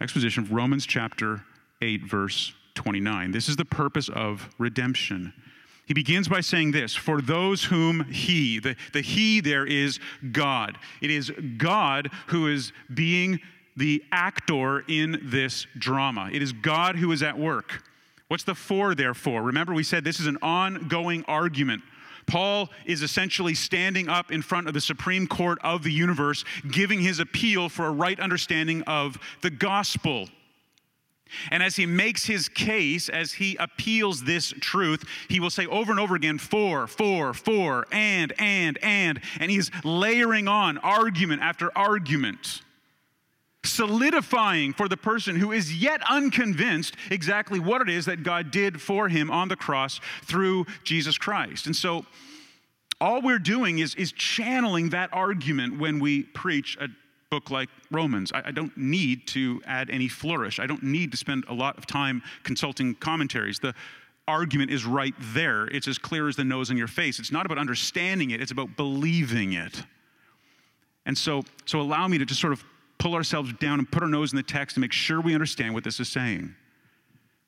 Exposition 0.00 0.42
of 0.42 0.52
Romans 0.52 0.84
chapter 0.84 1.44
8, 1.80 2.04
verse 2.04 2.52
29. 2.74 3.30
This 3.30 3.48
is 3.48 3.54
the 3.54 3.64
purpose 3.64 4.08
of 4.08 4.48
redemption. 4.58 5.32
He 5.86 5.94
begins 5.94 6.28
by 6.28 6.40
saying 6.40 6.72
this 6.72 6.96
For 6.96 7.20
those 7.20 7.64
whom 7.64 8.04
He, 8.04 8.58
the, 8.58 8.74
the 8.92 9.02
He 9.02 9.40
there 9.40 9.64
is 9.64 10.00
God. 10.32 10.78
It 11.00 11.10
is 11.10 11.30
God 11.58 12.10
who 12.26 12.48
is 12.48 12.72
being 12.92 13.38
the 13.76 14.02
actor 14.10 14.80
in 14.88 15.20
this 15.22 15.66
drama. 15.78 16.28
It 16.32 16.42
is 16.42 16.52
God 16.52 16.96
who 16.96 17.12
is 17.12 17.22
at 17.22 17.38
work. 17.38 17.84
What's 18.26 18.44
the 18.44 18.54
for, 18.54 18.94
therefore? 18.94 19.42
Remember, 19.42 19.74
we 19.74 19.84
said 19.84 20.02
this 20.02 20.18
is 20.18 20.26
an 20.26 20.38
ongoing 20.42 21.24
argument 21.28 21.82
Paul 22.26 22.70
is 22.84 23.02
essentially 23.02 23.54
standing 23.54 24.08
up 24.08 24.30
in 24.30 24.42
front 24.42 24.68
of 24.68 24.74
the 24.74 24.80
Supreme 24.80 25.26
Court 25.26 25.58
of 25.62 25.82
the 25.82 25.92
universe, 25.92 26.44
giving 26.70 27.00
his 27.00 27.18
appeal 27.18 27.68
for 27.68 27.86
a 27.86 27.90
right 27.90 28.18
understanding 28.18 28.82
of 28.82 29.18
the 29.40 29.50
gospel. 29.50 30.28
And 31.50 31.62
as 31.62 31.76
he 31.76 31.86
makes 31.86 32.26
his 32.26 32.48
case, 32.48 33.08
as 33.08 33.32
he 33.32 33.56
appeals 33.56 34.24
this 34.24 34.52
truth, 34.60 35.04
he 35.28 35.40
will 35.40 35.50
say 35.50 35.66
over 35.66 35.90
and 35.90 35.98
over 35.98 36.14
again, 36.14 36.38
for, 36.38 36.86
for, 36.86 37.32
for, 37.32 37.86
and, 37.90 38.32
and, 38.38 38.78
and. 38.82 39.20
And 39.40 39.50
he's 39.50 39.70
layering 39.82 40.46
on 40.46 40.78
argument 40.78 41.42
after 41.42 41.70
argument 41.76 42.62
solidifying 43.64 44.72
for 44.72 44.88
the 44.88 44.96
person 44.96 45.36
who 45.36 45.52
is 45.52 45.80
yet 45.80 46.00
unconvinced 46.10 46.96
exactly 47.10 47.60
what 47.60 47.80
it 47.80 47.88
is 47.88 48.06
that 48.06 48.22
God 48.22 48.50
did 48.50 48.80
for 48.80 49.08
him 49.08 49.30
on 49.30 49.48
the 49.48 49.56
cross 49.56 50.00
through 50.24 50.66
Jesus 50.84 51.16
Christ. 51.16 51.66
And 51.66 51.76
so, 51.76 52.04
all 53.00 53.20
we're 53.20 53.40
doing 53.40 53.80
is, 53.80 53.96
is 53.96 54.12
channeling 54.12 54.90
that 54.90 55.10
argument 55.12 55.80
when 55.80 55.98
we 55.98 56.22
preach 56.22 56.78
a 56.80 56.86
book 57.30 57.50
like 57.50 57.68
Romans. 57.90 58.30
I, 58.32 58.42
I, 58.46 58.50
don't 58.52 58.76
need 58.76 59.26
to 59.28 59.60
add 59.66 59.90
any 59.90 60.06
flourish. 60.06 60.60
I 60.60 60.66
don't 60.66 60.84
need 60.84 61.10
to 61.10 61.16
spend 61.16 61.44
a 61.48 61.54
lot 61.54 61.78
of 61.78 61.86
time 61.86 62.22
consulting 62.44 62.94
commentaries. 62.94 63.58
The 63.58 63.74
argument 64.28 64.70
is 64.70 64.84
right 64.84 65.14
there. 65.18 65.66
It's 65.66 65.88
as 65.88 65.98
clear 65.98 66.28
as 66.28 66.36
the 66.36 66.44
nose 66.44 66.70
on 66.70 66.76
your 66.76 66.86
face. 66.86 67.18
It's 67.18 67.32
not 67.32 67.44
about 67.44 67.58
understanding 67.58 68.30
it, 68.30 68.40
it's 68.40 68.52
about 68.52 68.76
believing 68.76 69.54
it. 69.54 69.82
And 71.06 71.18
so, 71.18 71.42
so 71.64 71.80
allow 71.80 72.06
me 72.06 72.18
to 72.18 72.24
just 72.24 72.40
sort 72.40 72.52
of 72.52 72.62
pull 73.02 73.14
ourselves 73.14 73.52
down 73.54 73.80
and 73.80 73.90
put 73.90 74.04
our 74.04 74.08
nose 74.08 74.32
in 74.32 74.36
the 74.36 74.44
text 74.44 74.74
to 74.74 74.80
make 74.80 74.92
sure 74.92 75.20
we 75.20 75.34
understand 75.34 75.74
what 75.74 75.82
this 75.82 75.98
is 75.98 76.08
saying. 76.08 76.54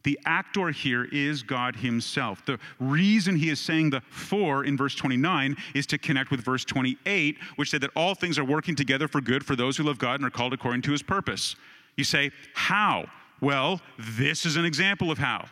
The 0.02 0.18
actor 0.26 0.70
here 0.70 1.04
is 1.12 1.44
God 1.44 1.76
Himself. 1.76 2.44
The 2.44 2.58
reason 2.80 3.36
He 3.36 3.50
is 3.50 3.60
saying 3.60 3.90
the 3.90 4.00
for 4.00 4.64
in 4.64 4.76
verse 4.76 4.96
29 4.96 5.56
is 5.76 5.86
to 5.86 5.96
connect 5.96 6.32
with 6.32 6.40
verse 6.44 6.64
28, 6.64 7.38
which 7.54 7.70
said 7.70 7.82
that 7.82 7.90
all 7.94 8.16
things 8.16 8.36
are 8.36 8.44
working 8.44 8.74
together 8.74 9.06
for 9.06 9.20
good 9.20 9.46
for 9.46 9.54
those 9.54 9.76
who 9.76 9.84
love 9.84 9.96
God 9.96 10.16
and 10.16 10.24
are 10.24 10.30
called 10.30 10.52
according 10.52 10.82
to 10.82 10.90
His 10.90 11.04
purpose. 11.04 11.54
You 11.96 12.02
say, 12.02 12.32
How? 12.54 13.06
Well, 13.40 13.80
this 13.96 14.44
is 14.44 14.56
an 14.56 14.64
example 14.64 15.12
of 15.12 15.18
how. 15.18 15.46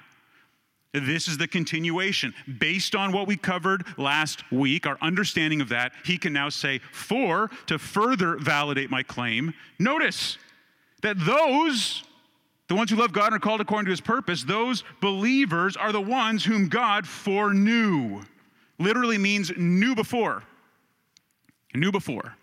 This 0.92 1.26
is 1.26 1.38
the 1.38 1.48
continuation. 1.48 2.34
Based 2.58 2.94
on 2.94 3.12
what 3.12 3.26
we 3.26 3.36
covered 3.36 3.84
last 3.96 4.50
week, 4.52 4.86
our 4.86 4.98
understanding 5.00 5.62
of 5.62 5.70
that, 5.70 5.92
he 6.04 6.18
can 6.18 6.34
now 6.34 6.50
say, 6.50 6.80
for, 6.92 7.50
to 7.66 7.78
further 7.78 8.36
validate 8.36 8.90
my 8.90 9.02
claim, 9.02 9.54
notice 9.78 10.36
that 11.00 11.18
those, 11.18 12.04
the 12.68 12.74
ones 12.74 12.90
who 12.90 12.96
love 12.96 13.12
God 13.12 13.28
and 13.28 13.36
are 13.36 13.38
called 13.38 13.62
according 13.62 13.86
to 13.86 13.90
his 13.90 14.02
purpose, 14.02 14.44
those 14.44 14.84
believers 15.00 15.76
are 15.76 15.92
the 15.92 16.00
ones 16.00 16.44
whom 16.44 16.68
God 16.68 17.06
foreknew. 17.06 18.20
Literally 18.78 19.18
means 19.18 19.50
knew 19.56 19.94
before. 19.94 20.42
Knew 21.74 21.90
before. 21.90 22.36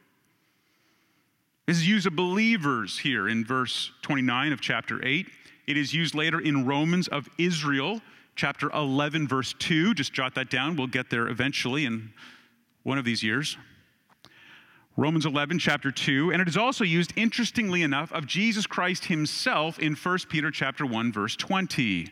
This 1.68 1.77
is 1.77 1.88
used 1.88 2.08
of 2.08 2.15
believers 2.15 2.98
here 2.98 3.27
in 3.29 3.46
verse 3.46 3.91
29 4.01 4.53
of 4.53 4.60
chapter 4.60 5.06
8. 5.06 5.27
It 5.68 5.77
is 5.77 5.94
used 5.94 6.15
later 6.15 6.39
in 6.39 6.65
Romans 6.65 7.08
of 7.08 7.29
Israel 7.38 8.01
chapter 8.39 8.72
11, 8.72 9.27
verse 9.27 9.53
2. 9.60 9.93
Just 9.93 10.13
jot 10.13 10.34
that 10.36 10.50
down. 10.50 10.77
We'll 10.77 10.88
get 10.88 11.10
there 11.10 11.27
eventually 11.27 11.84
in 11.84 12.13
one 12.84 12.98
of 12.98 13.03
these 13.03 13.22
years. 13.22 13.58
Romans 14.96 15.25
11, 15.25 15.60
chapter 15.60 15.91
2. 15.91 16.31
And 16.31 16.41
it 16.41 16.48
is 16.48 16.55
also 16.55 16.86
used, 16.86 17.12
interestingly 17.17 17.81
enough, 17.81 18.13
of 18.13 18.25
Jesus 18.25 18.65
Christ 18.65 19.05
himself 19.05 19.77
in 19.77 19.93
1 19.93 20.17
Peter 20.29 20.51
chapter 20.51 20.86
1, 20.86 21.12
verse 21.12 21.36
20. 21.36 22.10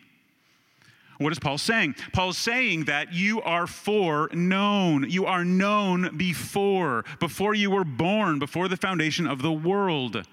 What 1.19 1.31
is 1.31 1.39
Paul 1.39 1.57
saying? 1.57 1.95
Paul's 2.11 2.37
saying 2.37 2.85
that 2.85 3.13
you 3.13 3.41
are 3.41 3.65
foreknown. 3.65 5.09
You 5.09 5.25
are 5.25 5.45
known 5.45 6.17
before, 6.17 7.05
before 7.21 7.55
you 7.55 7.71
were 7.71 7.85
born, 7.85 8.37
before 8.37 8.67
the 8.67 8.77
foundation 8.77 9.27
of 9.27 9.41
the 9.41 9.51
world. 9.51 10.27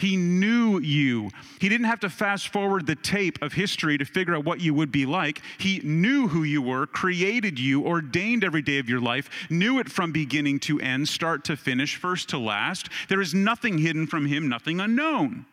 He 0.00 0.16
knew 0.16 0.80
you. 0.80 1.30
He 1.60 1.68
didn't 1.68 1.86
have 1.86 2.00
to 2.00 2.08
fast 2.08 2.48
forward 2.48 2.86
the 2.86 2.96
tape 2.96 3.42
of 3.42 3.52
history 3.52 3.98
to 3.98 4.06
figure 4.06 4.34
out 4.34 4.46
what 4.46 4.58
you 4.58 4.72
would 4.72 4.90
be 4.90 5.04
like. 5.04 5.42
He 5.58 5.80
knew 5.84 6.26
who 6.26 6.42
you 6.42 6.62
were, 6.62 6.86
created 6.86 7.58
you, 7.58 7.86
ordained 7.86 8.42
every 8.42 8.62
day 8.62 8.78
of 8.78 8.88
your 8.88 9.00
life, 9.00 9.28
knew 9.50 9.78
it 9.78 9.90
from 9.90 10.10
beginning 10.10 10.58
to 10.60 10.80
end, 10.80 11.06
start 11.06 11.44
to 11.44 11.56
finish, 11.56 11.96
first 11.96 12.30
to 12.30 12.38
last. 12.38 12.88
There 13.10 13.20
is 13.20 13.34
nothing 13.34 13.76
hidden 13.76 14.06
from 14.06 14.24
him, 14.24 14.48
nothing 14.48 14.80
unknown. 14.80 15.44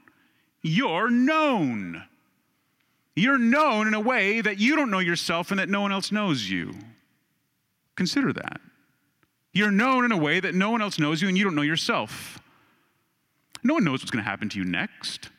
you're 0.61 1.09
known. 1.09 2.03
You're 3.17 3.37
known 3.37 3.87
in 3.87 3.95
a 3.95 3.99
way 3.99 4.39
that 4.39 4.59
you 4.59 4.77
don't 4.77 4.91
know 4.91 4.99
yourself 4.99 5.51
and 5.51 5.59
that 5.59 5.67
no 5.67 5.81
one 5.81 5.91
else 5.91 6.11
knows 6.11 6.49
you. 6.49 6.73
Consider 7.97 8.31
that. 8.31 8.61
You're 9.51 9.71
known 9.71 10.05
in 10.05 10.13
a 10.13 10.17
way 10.17 10.39
that 10.39 10.55
no 10.55 10.69
one 10.69 10.81
else 10.81 10.99
knows 10.99 11.21
you 11.21 11.27
and 11.27 11.37
you 11.37 11.43
don't 11.43 11.55
know 11.55 11.63
yourself. 11.63 12.39
No 13.67 13.73
one 13.73 13.83
knows 13.83 13.99
what's 13.99 14.11
going 14.11 14.23
to 14.23 14.29
happen 14.29 14.47
to 14.47 14.57
you 14.57 14.63
next. 14.63 15.29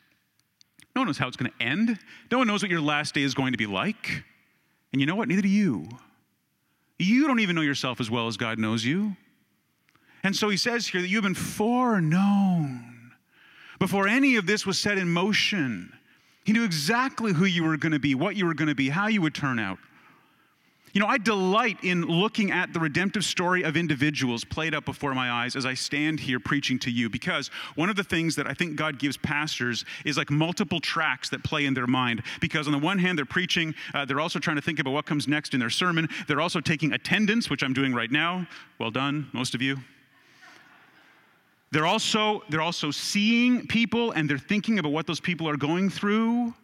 No 0.94 1.00
one 1.00 1.06
knows 1.06 1.16
how 1.16 1.28
it's 1.28 1.36
going 1.38 1.50
to 1.50 1.64
end. 1.64 1.98
No 2.30 2.36
one 2.36 2.46
knows 2.46 2.60
what 2.60 2.70
your 2.70 2.82
last 2.82 3.14
day 3.14 3.22
is 3.22 3.32
going 3.32 3.52
to 3.52 3.56
be 3.56 3.64
like. 3.64 4.22
And 4.92 5.00
you 5.00 5.06
know 5.06 5.16
what? 5.16 5.28
Neither 5.28 5.40
do 5.40 5.48
you. 5.48 5.88
You 6.98 7.26
don't 7.26 7.40
even 7.40 7.56
know 7.56 7.62
yourself 7.62 8.00
as 8.00 8.10
well 8.10 8.26
as 8.26 8.36
God 8.36 8.58
knows 8.58 8.84
you. 8.84 9.16
And 10.22 10.36
so 10.36 10.50
he 10.50 10.58
says 10.58 10.86
here 10.86 11.00
that 11.00 11.08
you've 11.08 11.22
been 11.22 11.32
foreknown 11.32 13.12
before 13.78 14.06
any 14.06 14.36
of 14.36 14.44
this 14.44 14.66
was 14.66 14.78
set 14.78 14.98
in 14.98 15.08
motion. 15.08 15.90
He 16.44 16.52
knew 16.52 16.64
exactly 16.64 17.32
who 17.32 17.46
you 17.46 17.64
were 17.64 17.78
going 17.78 17.92
to 17.92 17.98
be, 17.98 18.14
what 18.14 18.36
you 18.36 18.44
were 18.44 18.52
going 18.52 18.68
to 18.68 18.74
be, 18.74 18.90
how 18.90 19.06
you 19.06 19.22
would 19.22 19.34
turn 19.34 19.58
out. 19.58 19.78
You 20.92 21.00
know, 21.00 21.06
I 21.06 21.18
delight 21.18 21.78
in 21.82 22.02
looking 22.02 22.50
at 22.50 22.72
the 22.72 22.80
redemptive 22.80 23.24
story 23.24 23.62
of 23.62 23.76
individuals 23.76 24.44
played 24.44 24.74
up 24.74 24.84
before 24.84 25.14
my 25.14 25.30
eyes 25.30 25.54
as 25.54 25.66
I 25.66 25.74
stand 25.74 26.20
here 26.20 26.40
preaching 26.40 26.78
to 26.80 26.90
you 26.90 27.10
because 27.10 27.50
one 27.74 27.90
of 27.90 27.96
the 27.96 28.04
things 28.04 28.34
that 28.36 28.46
I 28.46 28.54
think 28.54 28.76
God 28.76 28.98
gives 28.98 29.16
pastors 29.16 29.84
is 30.04 30.16
like 30.16 30.30
multiple 30.30 30.80
tracks 30.80 31.28
that 31.30 31.44
play 31.44 31.66
in 31.66 31.74
their 31.74 31.86
mind. 31.86 32.22
Because 32.40 32.66
on 32.66 32.72
the 32.72 32.78
one 32.78 32.98
hand, 32.98 33.18
they're 33.18 33.26
preaching, 33.26 33.74
uh, 33.94 34.04
they're 34.04 34.20
also 34.20 34.38
trying 34.38 34.56
to 34.56 34.62
think 34.62 34.78
about 34.78 34.92
what 34.92 35.06
comes 35.06 35.28
next 35.28 35.54
in 35.54 35.60
their 35.60 35.70
sermon, 35.70 36.08
they're 36.26 36.40
also 36.40 36.60
taking 36.60 36.92
attendance, 36.92 37.50
which 37.50 37.62
I'm 37.62 37.74
doing 37.74 37.94
right 37.94 38.10
now. 38.10 38.46
Well 38.78 38.90
done, 38.90 39.28
most 39.32 39.54
of 39.54 39.62
you. 39.62 39.78
They're 41.70 41.86
also, 41.86 42.42
they're 42.48 42.62
also 42.62 42.90
seeing 42.90 43.66
people 43.66 44.12
and 44.12 44.28
they're 44.28 44.38
thinking 44.38 44.78
about 44.78 44.92
what 44.92 45.06
those 45.06 45.20
people 45.20 45.48
are 45.48 45.56
going 45.56 45.90
through. 45.90 46.54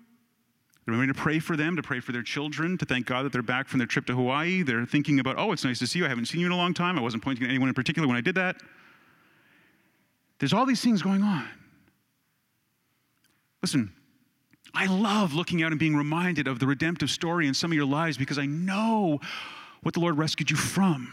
They're 0.84 0.94
going 0.94 1.08
to 1.08 1.14
pray 1.14 1.38
for 1.38 1.56
them, 1.56 1.76
to 1.76 1.82
pray 1.82 2.00
for 2.00 2.12
their 2.12 2.22
children, 2.22 2.76
to 2.76 2.84
thank 2.84 3.06
God 3.06 3.24
that 3.24 3.32
they're 3.32 3.42
back 3.42 3.68
from 3.68 3.78
their 3.78 3.86
trip 3.86 4.04
to 4.06 4.14
Hawaii. 4.14 4.62
They're 4.62 4.84
thinking 4.84 5.18
about, 5.18 5.38
oh, 5.38 5.52
it's 5.52 5.64
nice 5.64 5.78
to 5.78 5.86
see 5.86 6.00
you. 6.00 6.04
I 6.04 6.08
haven't 6.08 6.26
seen 6.26 6.40
you 6.40 6.46
in 6.46 6.52
a 6.52 6.56
long 6.56 6.74
time. 6.74 6.98
I 6.98 7.02
wasn't 7.02 7.22
pointing 7.22 7.44
at 7.44 7.50
anyone 7.50 7.68
in 7.68 7.74
particular 7.74 8.06
when 8.06 8.16
I 8.16 8.20
did 8.20 8.34
that. 8.34 8.56
There's 10.38 10.52
all 10.52 10.66
these 10.66 10.82
things 10.82 11.00
going 11.00 11.22
on. 11.22 11.48
Listen, 13.62 13.92
I 14.74 14.86
love 14.86 15.32
looking 15.32 15.62
out 15.62 15.72
and 15.72 15.78
being 15.78 15.96
reminded 15.96 16.48
of 16.48 16.58
the 16.58 16.66
redemptive 16.66 17.08
story 17.08 17.46
in 17.46 17.54
some 17.54 17.70
of 17.70 17.76
your 17.76 17.86
lives 17.86 18.18
because 18.18 18.38
I 18.38 18.44
know 18.44 19.20
what 19.82 19.94
the 19.94 20.00
Lord 20.00 20.18
rescued 20.18 20.50
you 20.50 20.56
from. 20.56 21.12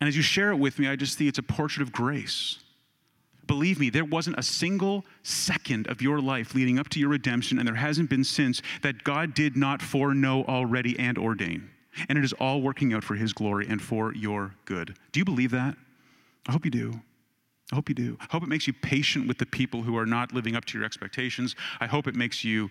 And 0.00 0.08
as 0.08 0.16
you 0.16 0.22
share 0.22 0.50
it 0.50 0.56
with 0.56 0.78
me, 0.78 0.88
I 0.88 0.96
just 0.96 1.18
see 1.18 1.28
it's 1.28 1.38
a 1.38 1.42
portrait 1.42 1.82
of 1.82 1.92
grace. 1.92 2.58
Believe 3.46 3.78
me, 3.78 3.90
there 3.90 4.04
wasn't 4.04 4.38
a 4.38 4.42
single 4.42 5.04
second 5.22 5.86
of 5.88 6.02
your 6.02 6.20
life 6.20 6.54
leading 6.54 6.78
up 6.78 6.88
to 6.90 7.00
your 7.00 7.10
redemption, 7.10 7.58
and 7.58 7.66
there 7.66 7.76
hasn't 7.76 8.10
been 8.10 8.24
since, 8.24 8.60
that 8.82 9.04
God 9.04 9.34
did 9.34 9.56
not 9.56 9.82
foreknow 9.82 10.44
already 10.44 10.98
and 10.98 11.16
ordain. 11.16 11.70
And 12.08 12.18
it 12.18 12.24
is 12.24 12.32
all 12.34 12.60
working 12.60 12.92
out 12.92 13.04
for 13.04 13.14
His 13.14 13.32
glory 13.32 13.66
and 13.68 13.80
for 13.80 14.14
your 14.14 14.54
good. 14.64 14.96
Do 15.12 15.20
you 15.20 15.24
believe 15.24 15.52
that? 15.52 15.76
I 16.48 16.52
hope 16.52 16.64
you 16.64 16.70
do. 16.70 17.00
I 17.72 17.74
hope 17.74 17.88
you 17.88 17.94
do. 17.94 18.16
I 18.20 18.26
hope 18.30 18.42
it 18.42 18.48
makes 18.48 18.66
you 18.66 18.72
patient 18.72 19.26
with 19.26 19.38
the 19.38 19.46
people 19.46 19.82
who 19.82 19.96
are 19.96 20.06
not 20.06 20.32
living 20.32 20.54
up 20.54 20.64
to 20.66 20.78
your 20.78 20.84
expectations. 20.84 21.56
I 21.80 21.86
hope 21.86 22.06
it 22.06 22.14
makes 22.14 22.44
you 22.44 22.68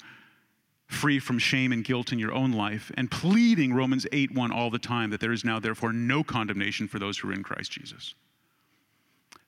free 0.87 1.19
from 1.19 1.39
shame 1.39 1.71
and 1.71 1.83
guilt 1.83 2.13
in 2.13 2.19
your 2.19 2.31
own 2.31 2.51
life 2.51 2.91
and 2.95 3.09
pleading 3.09 3.73
Romans 3.73 4.05
8 4.11 4.33
1 4.33 4.51
all 4.51 4.69
the 4.69 4.79
time 4.79 5.09
that 5.09 5.19
there 5.19 5.31
is 5.31 5.43
now, 5.43 5.59
therefore, 5.59 5.91
no 5.91 6.23
condemnation 6.23 6.87
for 6.87 6.99
those 6.99 7.17
who 7.17 7.29
are 7.29 7.33
in 7.33 7.43
Christ 7.43 7.71
Jesus. 7.71 8.13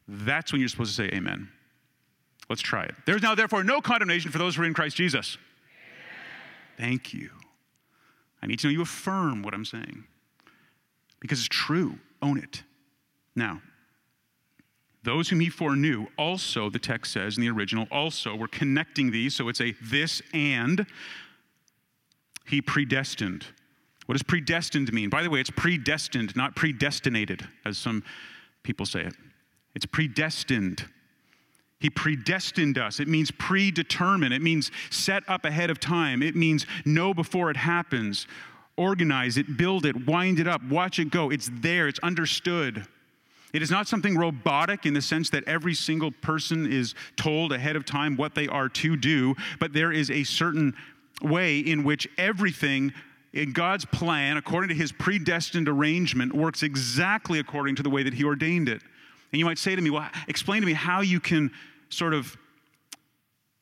That's 0.08 0.52
when 0.52 0.62
you're 0.62 0.70
supposed 0.70 0.96
to 0.96 1.04
say 1.04 1.10
amen. 1.16 1.50
Let's 2.50 2.62
try 2.62 2.84
it. 2.84 2.96
There's 3.06 3.22
now, 3.22 3.36
therefore, 3.36 3.64
no 3.64 3.82
condemnation 3.82 4.32
for 4.32 4.38
those 4.38 4.56
who 4.56 4.64
are 4.64 4.66
in 4.66 4.74
Christ 4.74 4.96
Jesus. 4.96 5.38
Amen. 6.80 6.90
Thank 6.90 7.14
you. 7.14 7.30
I 8.42 8.48
need 8.48 8.60
to 8.60 8.68
know 8.68 8.72
you 8.72 8.82
affirm 8.82 9.44
what 9.44 9.54
I'm 9.54 9.66
saying 9.66 10.06
because 11.20 11.40
it's 11.40 11.50
true. 11.50 12.00
Own 12.22 12.38
it. 12.38 12.64
Now, 13.36 13.62
those 15.04 15.30
whom 15.30 15.40
he 15.40 15.50
foreknew, 15.50 16.08
also, 16.18 16.70
the 16.70 16.80
text 16.80 17.14
says 17.14 17.38
in 17.38 17.42
the 17.42 17.50
original, 17.50 17.88
also, 17.92 18.36
we're 18.36 18.48
connecting 18.48 19.12
these, 19.12 19.36
so 19.36 19.48
it's 19.50 19.62
a 19.62 19.74
this 19.82 20.22
and 20.34 20.86
he 22.46 22.62
predestined. 22.62 23.46
What 24.06 24.14
does 24.14 24.24
predestined 24.24 24.92
mean? 24.94 25.10
By 25.10 25.24
the 25.24 25.30
way, 25.30 25.40
it's 25.40 25.50
predestined, 25.50 26.36
not 26.36 26.56
predestinated, 26.56 27.48
as 27.66 27.78
some 27.78 28.04
people 28.64 28.86
say 28.86 29.02
it. 29.02 29.14
It's 29.78 29.86
predestined. 29.86 30.86
He 31.80 31.92
predestined 31.92 32.80
us. 32.80 33.00
It 33.00 33.08
means 33.08 33.30
predetermined. 33.30 34.34
It 34.34 34.42
means 34.42 34.72
set 34.90 35.22
up 35.28 35.46
ahead 35.46 35.70
of 35.70 35.80
time. 35.80 36.24
It 36.24 36.36
means 36.36 36.66
know 36.84 37.14
before 37.14 37.52
it 37.52 37.58
happens. 37.58 38.26
Organize 38.76 39.38
it, 39.38 39.56
build 39.56 39.86
it, 39.86 40.08
wind 40.08 40.40
it 40.40 40.48
up, 40.48 40.64
watch 40.64 40.98
it 40.98 41.12
go. 41.12 41.30
It's 41.30 41.52
there, 41.62 41.88
it's 41.88 42.00
understood. 42.00 42.88
It 43.54 43.62
is 43.62 43.70
not 43.70 43.88
something 43.88 44.18
robotic 44.18 44.88
in 44.88 44.96
the 44.96 45.02
sense 45.02 45.30
that 45.30 45.44
every 45.44 45.76
single 45.76 46.10
person 46.10 46.66
is 46.66 46.96
told 47.16 47.54
ahead 47.54 47.76
of 47.76 47.86
time 47.86 48.18
what 48.18 48.34
they 48.34 48.48
are 48.48 48.70
to 48.70 48.98
do, 48.98 49.36
but 49.60 49.74
there 49.74 49.92
is 49.92 50.10
a 50.10 50.24
certain 50.24 50.74
way 51.22 51.60
in 51.60 51.84
which 51.84 52.08
everything 52.18 52.94
in 53.32 53.52
God's 53.52 53.86
plan, 53.86 54.38
according 54.38 54.70
to 54.70 54.76
his 54.76 54.92
predestined 54.92 55.70
arrangement, 55.70 56.34
works 56.34 56.64
exactly 56.64 57.38
according 57.38 57.76
to 57.76 57.84
the 57.84 57.92
way 57.92 58.02
that 58.02 58.16
he 58.16 58.24
ordained 58.24 58.70
it. 58.70 58.82
And 59.32 59.40
you 59.40 59.46
might 59.46 59.58
say 59.58 59.76
to 59.76 59.82
me, 59.82 59.90
well, 59.90 60.10
explain 60.28 60.62
to 60.62 60.66
me 60.66 60.74
how 60.74 61.02
you 61.02 61.20
can 61.20 61.52
sort 61.90 62.14
of 62.14 62.38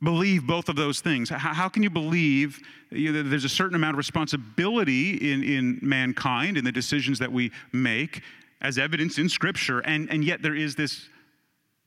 believe 0.03 0.45
both 0.45 0.69
of 0.69 0.75
those 0.75 1.01
things. 1.01 1.29
How, 1.29 1.53
how 1.53 1.69
can 1.69 1.81
you 1.81 1.89
believe 1.89 2.59
you 2.91 3.11
know, 3.11 3.23
there's 3.23 3.45
a 3.45 3.49
certain 3.49 3.75
amount 3.75 3.95
of 3.95 3.97
responsibility 3.97 5.31
in, 5.31 5.43
in 5.43 5.79
mankind, 5.81 6.57
in 6.57 6.63
the 6.63 6.71
decisions 6.71 7.19
that 7.19 7.31
we 7.31 7.51
make, 7.71 8.21
as 8.61 8.77
evidence 8.77 9.17
in 9.17 9.29
Scripture, 9.29 9.79
and, 9.79 10.09
and 10.09 10.23
yet 10.23 10.41
there 10.41 10.55
is 10.55 10.75
this 10.75 11.09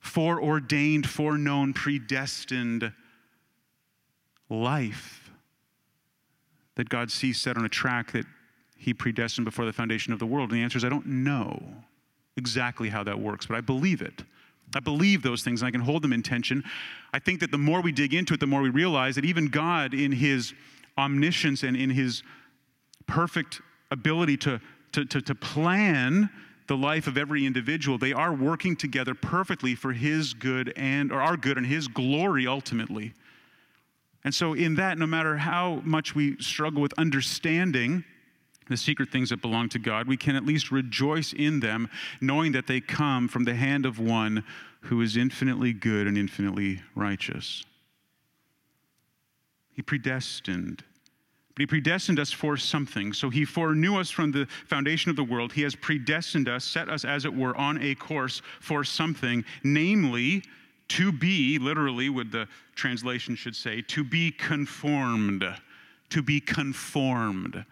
foreordained, 0.00 1.08
foreknown, 1.08 1.72
predestined 1.72 2.92
life 4.48 5.30
that 6.76 6.88
God 6.88 7.10
sees 7.10 7.40
set 7.40 7.56
on 7.56 7.64
a 7.64 7.68
track 7.68 8.12
that 8.12 8.24
He 8.76 8.94
predestined 8.94 9.44
before 9.44 9.64
the 9.64 9.72
foundation 9.72 10.12
of 10.12 10.18
the 10.18 10.26
world? 10.26 10.50
And 10.50 10.58
the 10.58 10.62
answer 10.62 10.78
is, 10.78 10.84
I 10.84 10.88
don't 10.88 11.06
know 11.06 11.84
exactly 12.38 12.88
how 12.88 13.04
that 13.04 13.20
works, 13.20 13.46
but 13.46 13.56
I 13.56 13.60
believe 13.60 14.00
it. 14.00 14.24
I 14.74 14.80
believe 14.80 15.22
those 15.22 15.42
things 15.42 15.62
and 15.62 15.68
I 15.68 15.70
can 15.70 15.80
hold 15.80 16.02
them 16.02 16.12
in 16.12 16.22
tension. 16.22 16.62
I 17.12 17.18
think 17.18 17.40
that 17.40 17.50
the 17.50 17.58
more 17.58 17.80
we 17.80 17.92
dig 17.92 18.14
into 18.14 18.34
it, 18.34 18.40
the 18.40 18.46
more 18.46 18.60
we 18.60 18.70
realize 18.70 19.14
that 19.16 19.24
even 19.24 19.48
God, 19.48 19.94
in 19.94 20.12
his 20.12 20.52
omniscience 20.96 21.62
and 21.62 21.76
in 21.76 21.90
his 21.90 22.22
perfect 23.06 23.60
ability 23.90 24.36
to, 24.38 24.60
to, 24.92 25.04
to, 25.06 25.20
to 25.22 25.34
plan 25.34 26.28
the 26.66 26.76
life 26.76 27.06
of 27.06 27.16
every 27.16 27.46
individual, 27.46 27.96
they 27.96 28.12
are 28.12 28.34
working 28.34 28.76
together 28.76 29.14
perfectly 29.14 29.74
for 29.74 29.92
his 29.92 30.34
good 30.34 30.72
and, 30.76 31.10
or 31.10 31.22
our 31.22 31.36
good 31.36 31.56
and 31.56 31.66
his 31.66 31.88
glory 31.88 32.46
ultimately. 32.46 33.14
And 34.24 34.34
so, 34.34 34.52
in 34.52 34.74
that, 34.74 34.98
no 34.98 35.06
matter 35.06 35.38
how 35.38 35.80
much 35.84 36.14
we 36.14 36.36
struggle 36.38 36.82
with 36.82 36.92
understanding, 36.98 38.04
the 38.68 38.76
secret 38.76 39.10
things 39.10 39.30
that 39.30 39.42
belong 39.42 39.68
to 39.70 39.78
God, 39.78 40.06
we 40.06 40.16
can 40.16 40.36
at 40.36 40.44
least 40.44 40.70
rejoice 40.70 41.32
in 41.32 41.60
them, 41.60 41.88
knowing 42.20 42.52
that 42.52 42.66
they 42.66 42.80
come 42.80 43.28
from 43.28 43.44
the 43.44 43.54
hand 43.54 43.86
of 43.86 43.98
one 43.98 44.44
who 44.82 45.00
is 45.00 45.16
infinitely 45.16 45.72
good 45.72 46.06
and 46.06 46.16
infinitely 46.16 46.80
righteous. 46.94 47.64
He 49.72 49.82
predestined. 49.82 50.84
But 51.54 51.62
he 51.62 51.66
predestined 51.66 52.20
us 52.20 52.32
for 52.32 52.56
something. 52.56 53.12
So 53.12 53.30
he 53.30 53.44
foreknew 53.44 53.96
us 53.98 54.10
from 54.10 54.30
the 54.30 54.46
foundation 54.66 55.10
of 55.10 55.16
the 55.16 55.24
world. 55.24 55.52
He 55.52 55.62
has 55.62 55.74
predestined 55.74 56.48
us, 56.48 56.64
set 56.64 56.88
us, 56.88 57.04
as 57.04 57.24
it 57.24 57.34
were, 57.34 57.56
on 57.56 57.82
a 57.82 57.94
course 57.94 58.42
for 58.60 58.84
something, 58.84 59.44
namely, 59.64 60.42
to 60.88 61.12
be, 61.12 61.58
literally, 61.58 62.08
what 62.08 62.30
the 62.30 62.48
translation 62.74 63.34
should 63.34 63.56
say, 63.56 63.82
to 63.82 64.04
be 64.04 64.30
conformed. 64.30 65.44
To 66.10 66.22
be 66.22 66.40
conformed 66.40 67.66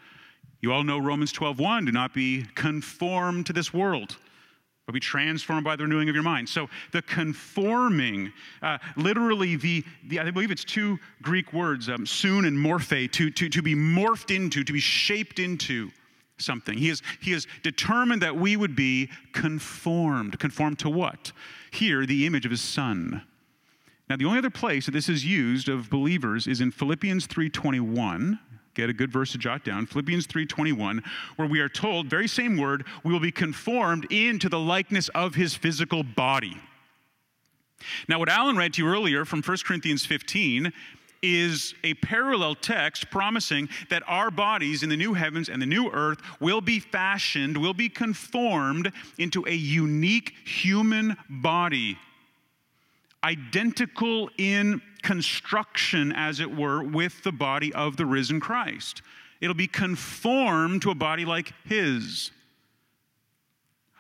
you 0.60 0.72
all 0.72 0.84
know 0.84 0.98
Romans 0.98 1.32
12:1, 1.32 1.86
do 1.86 1.92
not 1.92 2.14
be 2.14 2.44
conformed 2.54 3.46
to 3.46 3.52
this 3.52 3.72
world, 3.72 4.16
but 4.86 4.92
be 4.92 5.00
transformed 5.00 5.64
by 5.64 5.76
the 5.76 5.82
renewing 5.82 6.08
of 6.08 6.14
your 6.14 6.24
mind. 6.24 6.48
So 6.48 6.68
the 6.92 7.02
conforming, 7.02 8.32
uh, 8.62 8.78
literally 8.96 9.56
the, 9.56 9.84
the, 10.06 10.20
I 10.20 10.30
believe 10.30 10.50
it's 10.50 10.64
two 10.64 10.98
Greek 11.22 11.52
words, 11.52 11.88
um, 11.88 12.06
soon 12.06 12.44
and 12.44 12.56
morphe, 12.56 13.10
to, 13.12 13.30
to, 13.30 13.48
to 13.48 13.62
be 13.62 13.74
morphed 13.74 14.34
into, 14.34 14.64
to 14.64 14.72
be 14.72 14.80
shaped 14.80 15.38
into 15.38 15.90
something. 16.38 16.76
He 16.76 16.88
has, 16.88 17.02
he 17.20 17.32
has 17.32 17.46
determined 17.62 18.22
that 18.22 18.36
we 18.36 18.56
would 18.56 18.76
be 18.76 19.10
conformed. 19.32 20.38
Conformed 20.38 20.78
to 20.80 20.90
what? 20.90 21.32
Here, 21.70 22.06
the 22.06 22.26
image 22.26 22.44
of 22.44 22.50
his 22.50 22.60
son. 22.60 23.22
Now, 24.08 24.16
the 24.16 24.24
only 24.24 24.38
other 24.38 24.50
place 24.50 24.86
that 24.86 24.92
this 24.92 25.08
is 25.08 25.24
used 25.24 25.68
of 25.68 25.90
believers 25.90 26.46
is 26.46 26.60
in 26.60 26.70
Philippians 26.70 27.26
3:21 27.26 28.38
get 28.76 28.90
a 28.90 28.92
good 28.92 29.10
verse 29.10 29.32
to 29.32 29.38
jot 29.38 29.64
down. 29.64 29.86
Philippians 29.86 30.26
3.21 30.26 31.02
where 31.36 31.48
we 31.48 31.60
are 31.60 31.68
told 31.68 32.06
very 32.06 32.28
same 32.28 32.56
word 32.56 32.84
we 33.02 33.12
will 33.12 33.20
be 33.20 33.32
conformed 33.32 34.06
into 34.12 34.48
the 34.48 34.58
likeness 34.58 35.08
of 35.10 35.34
his 35.34 35.54
physical 35.54 36.02
body. 36.02 36.56
Now, 38.08 38.18
what 38.18 38.28
Alan 38.28 38.56
read 38.56 38.74
to 38.74 38.82
you 38.82 38.88
earlier 38.88 39.24
from 39.24 39.42
1 39.42 39.58
Corinthians 39.64 40.06
15 40.06 40.72
is 41.22 41.74
a 41.82 41.94
parallel 41.94 42.54
text 42.54 43.10
promising 43.10 43.68
that 43.90 44.02
our 44.06 44.30
bodies 44.30 44.82
in 44.82 44.88
the 44.88 44.96
new 44.96 45.14
heavens 45.14 45.48
and 45.48 45.60
the 45.60 45.66
new 45.66 45.90
earth 45.90 46.20
will 46.40 46.60
be 46.60 46.78
fashioned, 46.78 47.56
will 47.56 47.74
be 47.74 47.88
conformed 47.88 48.92
into 49.18 49.44
a 49.46 49.54
unique 49.54 50.34
human 50.44 51.16
body, 51.28 51.98
identical 53.24 54.31
in 54.38 54.81
construction, 55.02 56.12
as 56.12 56.40
it 56.40 56.55
were, 56.55 56.83
with 56.83 57.22
the 57.22 57.33
body 57.33 57.72
of 57.74 57.96
the 57.96 58.07
risen 58.07 58.40
Christ. 58.40 59.02
It'll 59.40 59.55
be 59.55 59.66
conformed 59.66 60.83
to 60.83 60.90
a 60.90 60.94
body 60.94 61.24
like 61.24 61.52
his. 61.64 62.31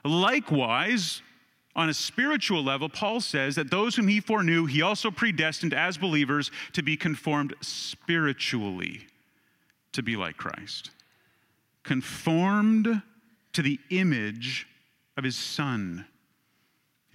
Likewise, 0.04 1.22
on 1.74 1.90
a 1.90 1.94
spiritual 1.94 2.64
level, 2.64 2.88
Paul 2.88 3.20
says 3.20 3.54
that 3.56 3.70
those 3.70 3.96
whom 3.96 4.08
he 4.08 4.20
foreknew, 4.20 4.64
he 4.64 4.80
also 4.80 5.10
predestined 5.10 5.74
as 5.74 5.98
believers 5.98 6.50
to 6.72 6.82
be 6.82 6.96
conformed 6.96 7.54
spiritually 7.60 9.06
to 9.92 10.02
be 10.02 10.16
like 10.16 10.36
Christ. 10.36 10.90
Conformed 11.82 13.02
to 13.52 13.62
the 13.62 13.78
image 13.90 14.66
of 15.16 15.24
his 15.24 15.36
Son. 15.36 16.06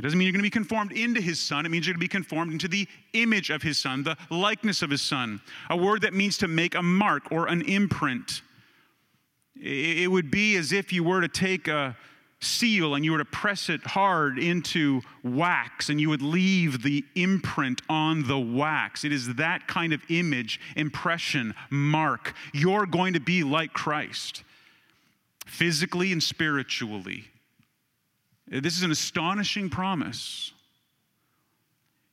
It 0.01 0.05
doesn't 0.05 0.17
mean 0.17 0.25
you're 0.25 0.33
going 0.33 0.39
to 0.39 0.47
be 0.47 0.49
conformed 0.49 0.93
into 0.93 1.21
his 1.21 1.39
Son. 1.39 1.63
It 1.63 1.69
means 1.69 1.85
you're 1.85 1.93
going 1.93 1.99
to 1.99 2.05
be 2.05 2.07
conformed 2.07 2.51
into 2.51 2.67
the 2.67 2.87
image 3.13 3.51
of 3.51 3.61
his 3.61 3.77
Son, 3.77 4.01
the 4.01 4.17
likeness 4.31 4.81
of 4.81 4.89
his 4.89 5.03
Son. 5.03 5.39
A 5.69 5.77
word 5.77 6.01
that 6.01 6.11
means 6.15 6.39
to 6.39 6.47
make 6.47 6.73
a 6.73 6.81
mark 6.81 7.31
or 7.31 7.45
an 7.45 7.61
imprint. 7.61 8.41
It 9.55 10.09
would 10.09 10.31
be 10.31 10.55
as 10.55 10.71
if 10.71 10.91
you 10.91 11.03
were 11.03 11.21
to 11.21 11.27
take 11.27 11.67
a 11.67 11.95
seal 12.39 12.95
and 12.95 13.05
you 13.05 13.11
were 13.11 13.19
to 13.19 13.25
press 13.25 13.69
it 13.69 13.85
hard 13.85 14.39
into 14.39 15.01
wax 15.23 15.89
and 15.89 16.01
you 16.01 16.09
would 16.09 16.23
leave 16.23 16.81
the 16.81 17.05
imprint 17.13 17.83
on 17.87 18.27
the 18.27 18.39
wax. 18.39 19.03
It 19.03 19.11
is 19.11 19.35
that 19.35 19.67
kind 19.67 19.93
of 19.93 20.01
image, 20.09 20.59
impression, 20.75 21.53
mark. 21.69 22.33
You're 22.53 22.87
going 22.87 23.13
to 23.13 23.19
be 23.19 23.43
like 23.43 23.73
Christ, 23.73 24.43
physically 25.45 26.11
and 26.11 26.23
spiritually. 26.23 27.25
This 28.51 28.75
is 28.75 28.83
an 28.83 28.91
astonishing 28.91 29.69
promise. 29.69 30.51